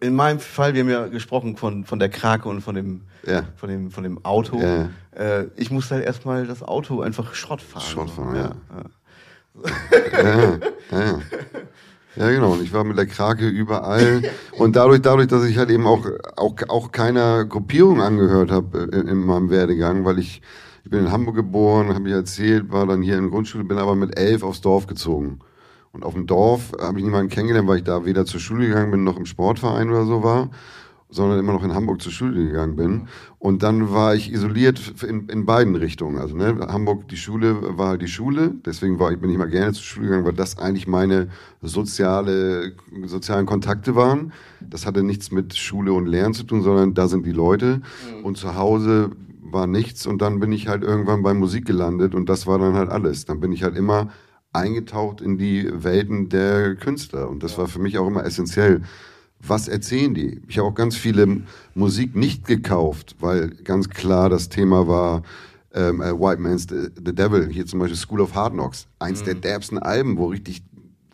[0.00, 3.44] in meinem Fall, wir haben ja gesprochen von, von der Krake und von dem, Ja.
[3.56, 4.60] von dem, von dem Auto.
[4.60, 4.90] Ja.
[5.12, 7.82] Äh, ich musste halt erstmal das Auto einfach Schrott fahren.
[7.82, 8.52] Schrott fahren, ja.
[8.74, 8.90] ja.
[12.16, 12.52] Ja, genau.
[12.52, 14.22] Und ich war mit der Krake überall.
[14.58, 16.06] Und dadurch, dadurch, dass ich halt eben auch,
[16.36, 20.40] auch, auch keiner Gruppierung angehört habe in, in meinem Werdegang, weil ich,
[20.84, 23.78] ich bin in Hamburg geboren, habe ich erzählt, war dann hier in der Grundschule, bin
[23.78, 25.40] aber mit elf aufs Dorf gezogen.
[25.92, 28.90] Und auf dem Dorf habe ich niemanden kennengelernt, weil ich da weder zur Schule gegangen
[28.90, 30.50] bin, noch im Sportverein oder so war,
[31.14, 33.08] sondern immer noch in Hamburg zur Schule gegangen bin.
[33.38, 36.18] Und dann war ich isoliert in, in beiden Richtungen.
[36.18, 39.48] Also ne, Hamburg, die Schule war halt die Schule, deswegen war ich, bin ich mal
[39.48, 41.28] gerne zur Schule gegangen, weil das eigentlich meine
[41.62, 42.72] soziale,
[43.04, 44.32] sozialen Kontakte waren.
[44.60, 47.80] Das hatte nichts mit Schule und Lernen zu tun, sondern da sind die Leute.
[48.22, 49.10] Und zu Hause
[49.40, 52.74] war nichts und dann bin ich halt irgendwann bei Musik gelandet und das war dann
[52.74, 53.24] halt alles.
[53.24, 54.10] Dann bin ich halt immer
[54.52, 58.82] eingetaucht in die Welten der Künstler und das war für mich auch immer essentiell.
[59.46, 60.40] Was erzählen die?
[60.48, 61.42] Ich habe auch ganz viele
[61.74, 65.22] Musik nicht gekauft, weil ganz klar das Thema war
[65.74, 69.22] ähm, äh, White Man's The, The Devil, hier zum Beispiel School of Hard Knocks, eins
[69.22, 70.62] der derbsten Alben, wo richtig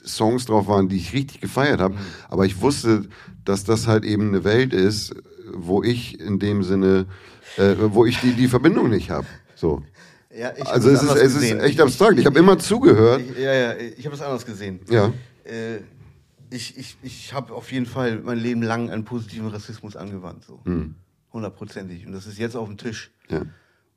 [0.04, 1.96] Songs drauf waren, die ich richtig gefeiert habe.
[2.28, 3.08] Aber ich wusste,
[3.44, 5.14] dass das halt eben eine Welt ist,
[5.52, 7.06] wo ich in dem Sinne,
[7.56, 9.26] äh, wo ich die, die Verbindung nicht habe.
[9.54, 9.82] So.
[10.34, 12.18] Ja, ich Also es ist, es ist echt abstrakt.
[12.18, 13.20] Ich habe immer zugehört.
[13.20, 14.80] Ich, ja, ja, ich habe es anders gesehen.
[14.88, 15.12] Ja.
[15.44, 15.80] Äh,
[16.50, 20.60] ich ich, ich habe auf jeden Fall mein Leben lang einen positiven Rassismus angewandt, so.
[21.32, 22.06] Hundertprozentig.
[22.06, 23.10] Und das ist jetzt auf dem Tisch.
[23.28, 23.36] Hm.
[23.36, 23.42] Ja.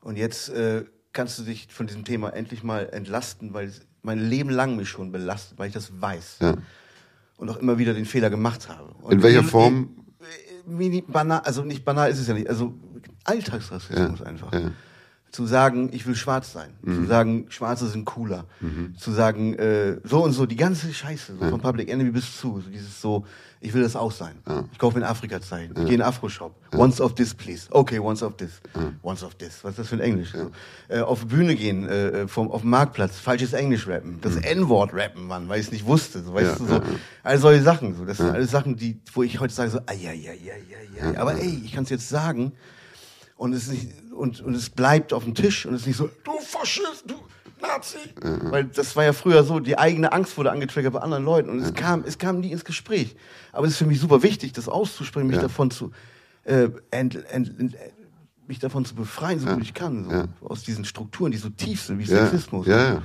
[0.02, 4.20] Und jetzt äh, kannst du dich von diesem Thema endlich mal entlasten, weil es mein
[4.20, 6.38] Leben lang mich schon belastet, weil ich das weiß.
[6.42, 6.58] Ja.
[7.38, 8.94] Und auch immer wieder den Fehler gemacht habe.
[9.02, 10.06] Und In welcher äh, Form?
[10.20, 12.74] äh, Mini, banal, also nicht banal ist es ja nicht, also
[13.24, 14.54] Alltagsrassismus Ja, einfach.
[14.54, 14.72] ja.
[15.34, 16.70] Zu sagen, ich will schwarz sein.
[16.84, 16.96] Mhm.
[16.96, 18.46] Zu sagen, Schwarze sind cooler.
[18.98, 22.62] Zu sagen, äh, so und so, die ganze Scheiße, so von Public Enemy bis zu.
[22.62, 23.26] So dieses so,
[23.60, 24.36] ich will das auch sein.
[24.72, 25.74] Ich kaufe in Afrika-Zeichen.
[25.76, 26.54] Ich gehe in Afro-Shop.
[26.76, 27.66] Once of this, please.
[27.72, 28.62] Okay, once of this.
[29.02, 29.64] Once of this.
[29.64, 30.34] Was ist das für ein Englisch?
[30.34, 30.52] So.
[30.88, 34.20] Äh, auf Bühne gehen, äh, vom, auf dem Marktplatz, falsches Englisch rappen.
[34.22, 36.22] Das N-Wort rappen, Mann, weil ich es nicht wusste.
[36.22, 36.68] So, weißt Mhm.
[36.70, 36.92] Ja, du, so.
[36.92, 37.00] ja, ja.
[37.24, 37.96] All solche Sachen.
[37.96, 38.06] So.
[38.06, 40.54] Das sind alles Sachen, die, wo ich heute sage, so, ah, ja, ja, ja,
[41.02, 41.20] ja, ja.
[41.20, 42.52] Aber ey, ich kann es jetzt sagen.
[43.36, 45.98] Und es, ist nicht, und, und es bleibt auf dem Tisch und es ist nicht
[45.98, 47.16] so, du Faschist, du
[47.62, 47.98] Nazi.
[48.52, 51.60] Weil das war ja früher so, die eigene Angst wurde angetriggert bei anderen Leuten und
[51.60, 53.16] es kam, es kam nie ins Gespräch.
[53.54, 55.44] Aber es ist für mich super wichtig, das auszusprechen, mich Ja.
[55.44, 55.92] davon zu,
[56.44, 57.76] äh, ent, ent, ent,
[58.48, 60.26] mich davon zu befreien, so gut ich kann, so, Ja.
[60.42, 62.26] aus diesen Strukturen, die so tief sind, wie Ja.
[62.26, 62.68] Sexismus.
[62.68, 63.02] Ja, ja.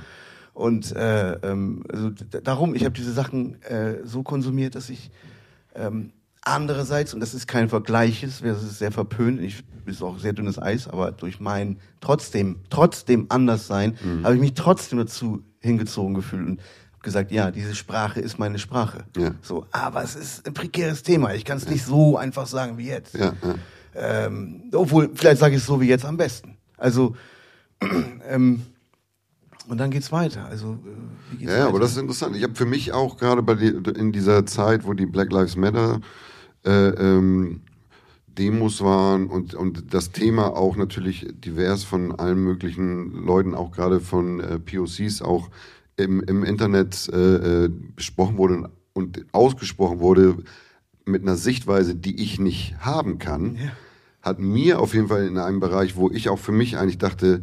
[0.53, 2.09] Und äh, ähm, also
[2.43, 5.09] darum, ich habe diese Sachen äh, so konsumiert, dass ich
[5.73, 6.11] ähm,
[6.49, 10.59] andererseits, und das ist kein Vergleich, das ist sehr verpönt, ich ist auch sehr dünnes
[10.61, 14.23] Eis, aber durch mein trotzdem, trotzdem anders sein, Mhm.
[14.23, 18.59] habe ich mich trotzdem dazu hingezogen gefühlt und habe gesagt, ja, diese Sprache ist meine
[18.59, 19.05] Sprache.
[19.17, 19.31] Ja.
[19.41, 21.33] So, aber es ist ein prekäres Thema.
[21.33, 23.15] Ich kann es nicht so einfach sagen wie jetzt.
[23.15, 23.55] Ja, ja.
[23.95, 26.57] Ähm, obwohl, vielleicht sage ich es so wie jetzt am besten.
[26.77, 27.15] Also,
[28.29, 28.61] ähm,
[29.67, 30.45] und dann geht's weiter.
[30.45, 31.67] Also, äh, wie geht's Ja, weiter?
[31.69, 32.35] aber das ist interessant.
[32.35, 35.55] Ich habe für mich auch gerade bei die, in dieser Zeit, wo die Black Lives
[35.55, 35.99] Matter
[36.65, 37.61] äh, ähm,
[38.27, 43.99] Demos waren und, und das Thema auch natürlich divers von allen möglichen Leuten, auch gerade
[43.99, 45.49] von äh, POCs, auch
[45.97, 50.37] im, im Internet äh, äh, besprochen wurde und ausgesprochen wurde
[51.05, 53.57] mit einer Sichtweise, die ich nicht haben kann,
[54.21, 57.41] hat mir auf jeden Fall in einem Bereich, wo ich auch für mich eigentlich dachte,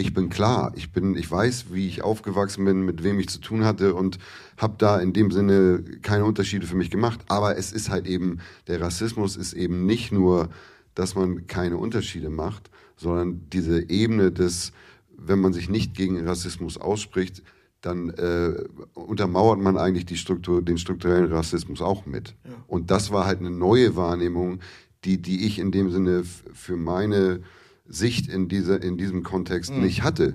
[0.00, 3.40] ich bin klar, ich bin, ich weiß, wie ich aufgewachsen bin, mit wem ich zu
[3.40, 4.20] tun hatte und
[4.56, 7.18] habe da in dem Sinne keine Unterschiede für mich gemacht.
[7.26, 8.38] Aber es ist halt eben,
[8.68, 10.50] der Rassismus ist eben nicht nur,
[10.94, 14.72] dass man keine Unterschiede macht, sondern diese Ebene des,
[15.16, 17.42] wenn man sich nicht gegen Rassismus ausspricht,
[17.80, 18.54] dann äh,
[18.94, 22.36] untermauert man eigentlich die Struktur, den strukturellen Rassismus auch mit.
[22.68, 24.60] Und das war halt eine neue Wahrnehmung,
[25.04, 27.40] die, die ich in dem Sinne für meine
[27.88, 30.34] Sicht in, dieser, in diesem Kontext nicht hatte.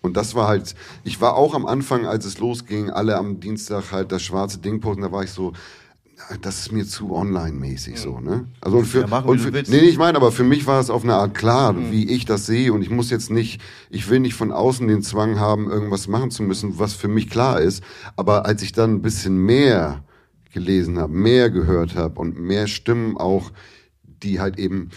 [0.00, 3.90] Und das war halt, ich war auch am Anfang, als es losging, alle am Dienstag
[3.90, 5.52] halt das schwarze Ding posten, da war ich so,
[6.40, 8.46] das ist mir zu online-mäßig so, ne?
[8.60, 10.80] Also und für, Ja, machen, und für nee, nee, ich meine, aber für mich war
[10.80, 13.60] es auf eine Art klar, wie ich das sehe und ich muss jetzt nicht,
[13.90, 17.30] ich will nicht von außen den Zwang haben, irgendwas machen zu müssen, was für mich
[17.30, 17.82] klar ist,
[18.16, 20.04] aber als ich dann ein bisschen mehr
[20.52, 23.52] gelesen habe, mehr gehört habe und mehr Stimmen auch,
[24.02, 24.90] die halt eben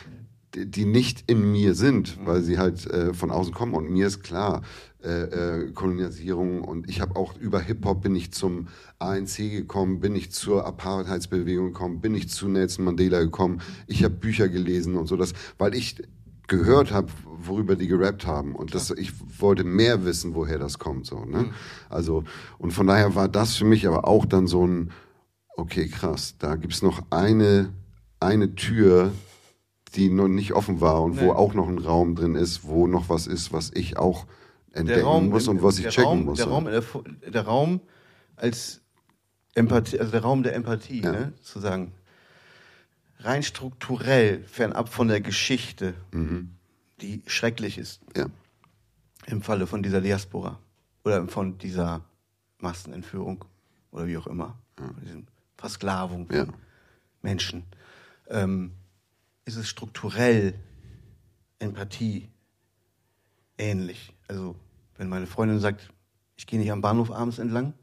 [0.56, 3.74] die nicht in mir sind, weil sie halt äh, von außen kommen.
[3.74, 4.62] Und mir ist klar,
[5.04, 8.68] äh, äh, Kolonialisierung und ich habe auch über Hip-Hop bin ich zum
[9.00, 13.62] ANC gekommen, bin ich zur Apartheidsbewegung gekommen, bin ich zu Nelson Mandela gekommen.
[13.88, 16.04] Ich habe Bücher gelesen und so das, weil ich
[16.48, 18.56] gehört habe, worüber die gerappt haben.
[18.56, 21.06] Und das, ich wollte mehr wissen, woher das kommt.
[21.06, 21.44] So, ne?
[21.44, 21.54] Mhm.
[21.90, 22.24] Also,
[22.60, 24.92] und von daher war das für mich aber auch dann so ein,
[25.56, 27.70] okay, krass, da gibt's noch eine,
[28.20, 29.14] eine Tür,
[29.96, 31.22] die noch nicht offen war und Nee.
[31.22, 34.26] wo auch noch ein Raum drin ist, wo noch was ist, was ich auch
[34.72, 36.38] entdecken muss und was ich der checken Raum, muss.
[36.38, 36.48] Der.
[36.48, 36.82] Raum, der,
[37.32, 37.82] der Raum
[38.38, 38.82] als
[39.54, 41.12] Empathie, also der Raum der Empathie, Ja.
[41.12, 41.34] ne?
[41.42, 41.92] zu sagen,
[43.20, 45.94] rein strukturell, fernab von der Geschichte,
[47.02, 48.28] die schrecklich ist ja.
[49.28, 50.58] im Falle von dieser Diaspora
[51.04, 52.02] oder von dieser
[52.60, 53.44] Massenentführung
[53.92, 55.28] oder wie auch immer, von diesen
[55.58, 56.46] Versklavung von Ja.
[57.22, 57.64] Menschen,
[58.30, 58.72] ähm,
[59.46, 60.54] ist es strukturell
[61.60, 62.30] Empathie
[63.58, 64.14] ähnlich.
[64.28, 64.56] Also
[64.98, 65.90] wenn meine Freundin sagt,
[66.38, 67.74] ich gehe nicht am Bahnhof abends entlang,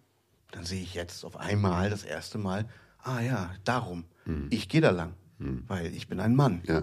[0.50, 2.68] dann sehe ich jetzt auf einmal das erste Mal,
[3.02, 4.04] ah ja, darum,
[4.50, 6.62] ich gehe da lang, weil ich bin ein Mann.
[6.66, 6.82] Ja.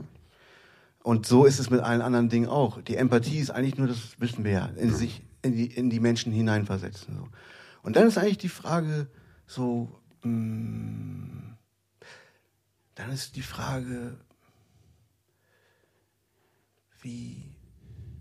[1.04, 2.82] Und so ist es mit allen anderen Dingen auch.
[2.82, 6.00] Die Empathie ist eigentlich nur, das wissen wir ja, in sich, in die, in die
[6.00, 7.16] Menschen hineinversetzen.
[7.16, 7.28] So.
[7.84, 9.08] Und dann ist eigentlich die Frage
[9.46, 9.92] so,
[10.24, 11.56] mh,
[12.96, 14.18] dann ist die Frage,
[17.06, 17.38] wie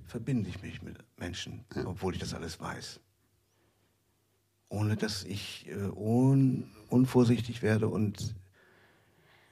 [0.05, 3.01] verbinde ich mich mit Menschen, obwohl ich das alles weiß?
[4.68, 8.35] Ohne dass ich äh, un, unvorsichtig werde und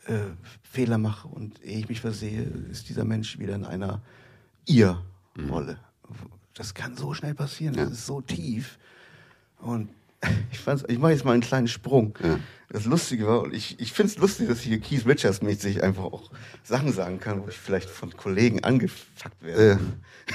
[0.04, 0.18] äh,
[0.62, 4.02] Fehler mache und ehe ich mich versehe, ist dieser Mensch wieder in einer
[4.66, 5.78] Ihr-Rolle.
[6.52, 8.78] Das kann so schnell passieren, das ist so tief.
[9.60, 9.88] Und
[10.52, 12.18] ich, ich mache jetzt mal einen kleinen Sprung.
[12.72, 16.04] Das Lustige war, und ich, ich finde es lustig, dass hier Keith Richards mäßig einfach
[16.04, 16.30] auch
[16.62, 19.78] Sachen sagen kann, wo ich vielleicht von Kollegen angefuckt werde.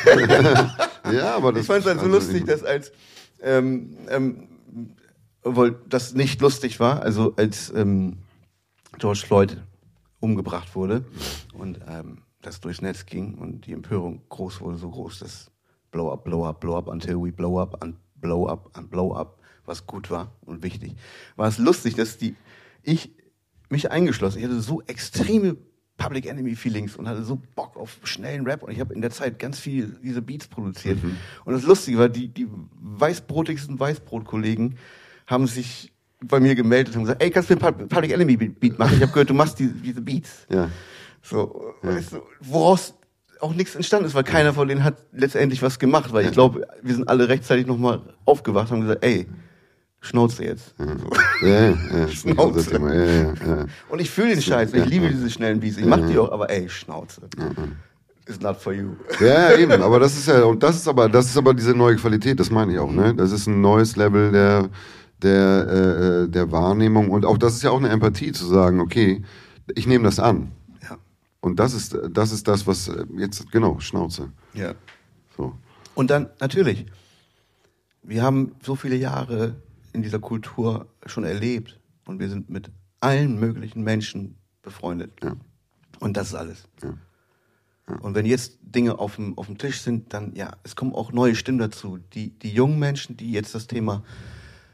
[1.11, 2.91] ja, aber das Ich fand es halt so also lustig, ich- dass als,
[3.41, 4.47] ähm, ähm,
[5.41, 8.17] obwohl das nicht lustig war, also als ähm,
[8.99, 9.57] George Floyd
[10.19, 11.05] umgebracht wurde
[11.53, 15.49] und ähm, das durchs Netz ging und die Empörung groß wurde, so groß, dass
[15.89, 19.15] blow up, blow up, blow up until we blow up and blow up and blow
[19.15, 19.36] up,
[19.67, 20.95] was gut war und wichtig,
[21.35, 22.35] war es lustig, dass die,
[22.83, 23.11] ich,
[23.69, 25.57] mich eingeschlossen, ich hatte so extreme
[25.97, 29.09] Public Enemy Feelings und hatte so Bock auf schnellen Rap und ich habe in der
[29.11, 30.99] Zeit ganz viel diese Beats produziert.
[31.43, 32.47] Und das Lustige war, die, die
[32.79, 34.77] weißbrotigsten Weißbrotkollegen
[35.25, 35.91] haben sich
[36.23, 38.95] bei mir gemeldet und gesagt, ey, kannst du mir ein Public Enemy Beat machen?
[38.95, 40.47] Ich habe gehört, du machst die, diese Beats.
[40.49, 40.69] Ja.
[41.21, 42.93] So, weißt du, woraus
[43.41, 46.67] auch nichts entstanden ist, weil keiner von denen hat letztendlich was gemacht, weil ich glaube,
[46.81, 49.27] wir sind alle rechtzeitig nochmal aufgewacht und haben gesagt, ey,
[50.01, 50.75] Schnauze jetzt.
[51.41, 52.69] Ja, ja, ja, Schnauze.
[52.69, 52.93] Thema.
[52.93, 53.65] Ja, ja, ja.
[53.89, 56.49] Und ich fühle den Scheiß, ich liebe diese schnellen Beats, ich mach die auch, aber
[56.49, 57.21] ey, Schnauze.
[58.27, 58.91] It's not for you.
[59.19, 61.95] Ja, eben, aber das ist ja, und das ist aber, das ist aber diese neue
[61.95, 63.15] Qualität, das meine ich auch, ne?
[63.15, 64.69] Das ist ein neues Level der,
[65.21, 68.79] der, äh, äh, der Wahrnehmung und auch das ist ja auch eine Empathie zu sagen,
[68.79, 69.23] okay,
[69.75, 70.51] ich nehme das an.
[70.83, 70.97] Ja.
[71.41, 74.29] Und das ist, das ist das, was äh, jetzt, genau, Schnauze.
[74.53, 74.73] ja.
[75.35, 75.53] So.
[75.93, 76.85] Und dann, natürlich,
[78.03, 79.55] wir haben so viele Jahre
[79.97, 85.11] in dieser Kultur schon erlebt und wir sind mit allen möglichen Menschen befreundet.
[85.23, 85.35] Ja.
[85.99, 86.63] Und das ist alles.
[86.83, 86.93] Ja.
[88.01, 91.11] Und wenn jetzt Dinge auf dem, auf dem Tisch sind, dann ja, es kommen auch
[91.11, 91.99] neue Stimmen dazu.
[92.13, 94.03] Die, die jungen Menschen, die jetzt das Thema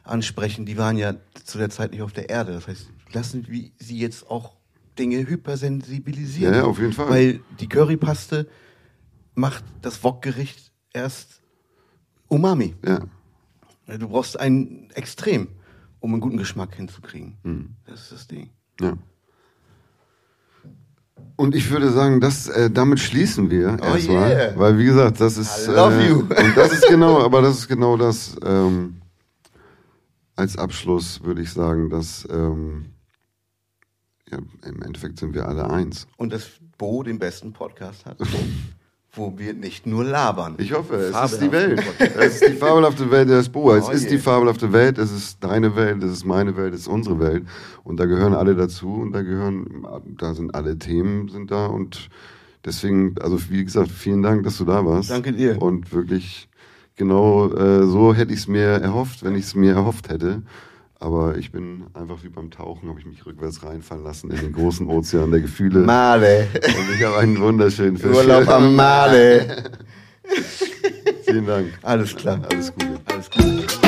[0.04, 2.54] ansprechen, die waren ja zu der Zeit nicht auf der Erde.
[2.54, 4.56] Das heißt, lassen wir sie jetzt auch
[4.98, 6.54] Dinge hypersensibilisieren.
[6.54, 7.10] Ja, ja, auf jeden Fall.
[7.10, 8.48] Weil die Currypaste
[9.36, 11.42] macht das Wokgericht erst
[12.28, 12.76] Umami.
[12.86, 13.06] Ja.
[13.88, 15.48] Du brauchst ein Extrem,
[16.00, 17.38] um einen guten Geschmack hinzukriegen.
[17.44, 17.76] Mhm.
[17.86, 18.50] Das ist das Ding.
[18.80, 18.98] Ja.
[21.36, 24.54] Und ich würde sagen, das, äh, damit schließen wir Oh erstmal, yeah.
[24.56, 26.20] weil wie gesagt, das ist I love äh, you.
[26.20, 28.36] und das ist genau, aber das ist genau das.
[28.44, 29.02] Ähm,
[30.36, 32.94] als Abschluss würde ich sagen, dass ähm,
[34.30, 36.08] ja, im Endeffekt sind wir alle eins.
[36.18, 38.18] Und dass Bo den besten Podcast hat,
[39.16, 40.56] wo wir nicht nur labern.
[40.58, 41.84] Ich hoffe, es ist die Welt.
[42.00, 43.78] Es ist die fabelhafte Welt des Boa.
[43.78, 44.12] Es Oh ist yeah.
[44.12, 47.44] die fabelhafte Welt, es ist deine Welt, es ist meine Welt, es ist unsere Welt.
[47.84, 49.86] Und da gehören alle dazu und da gehören,
[50.18, 52.10] da sind alle Themen sind da und
[52.66, 55.12] deswegen, also wie gesagt, vielen Dank, dass du da warst.
[55.12, 55.62] Danke dir.
[55.62, 56.50] Und wirklich,
[56.96, 60.42] genau äh, so hätte ich es mir erhofft, wenn ich es mir erhofft hätte.
[61.04, 64.54] Aber ich bin einfach wie beim Tauchen, habe ich mich rückwärts reinfallen lassen in den
[64.54, 65.80] großen Ozean der Gefühle.
[65.80, 66.48] Male.
[66.54, 68.16] und ich habe einen wunderschönen Fisch.
[68.16, 69.66] Urlaub am Male.
[71.26, 71.78] Vielen Dank.
[71.82, 72.40] Alles klar.
[72.50, 73.02] Alles Gute.
[73.06, 73.83] Alles gut.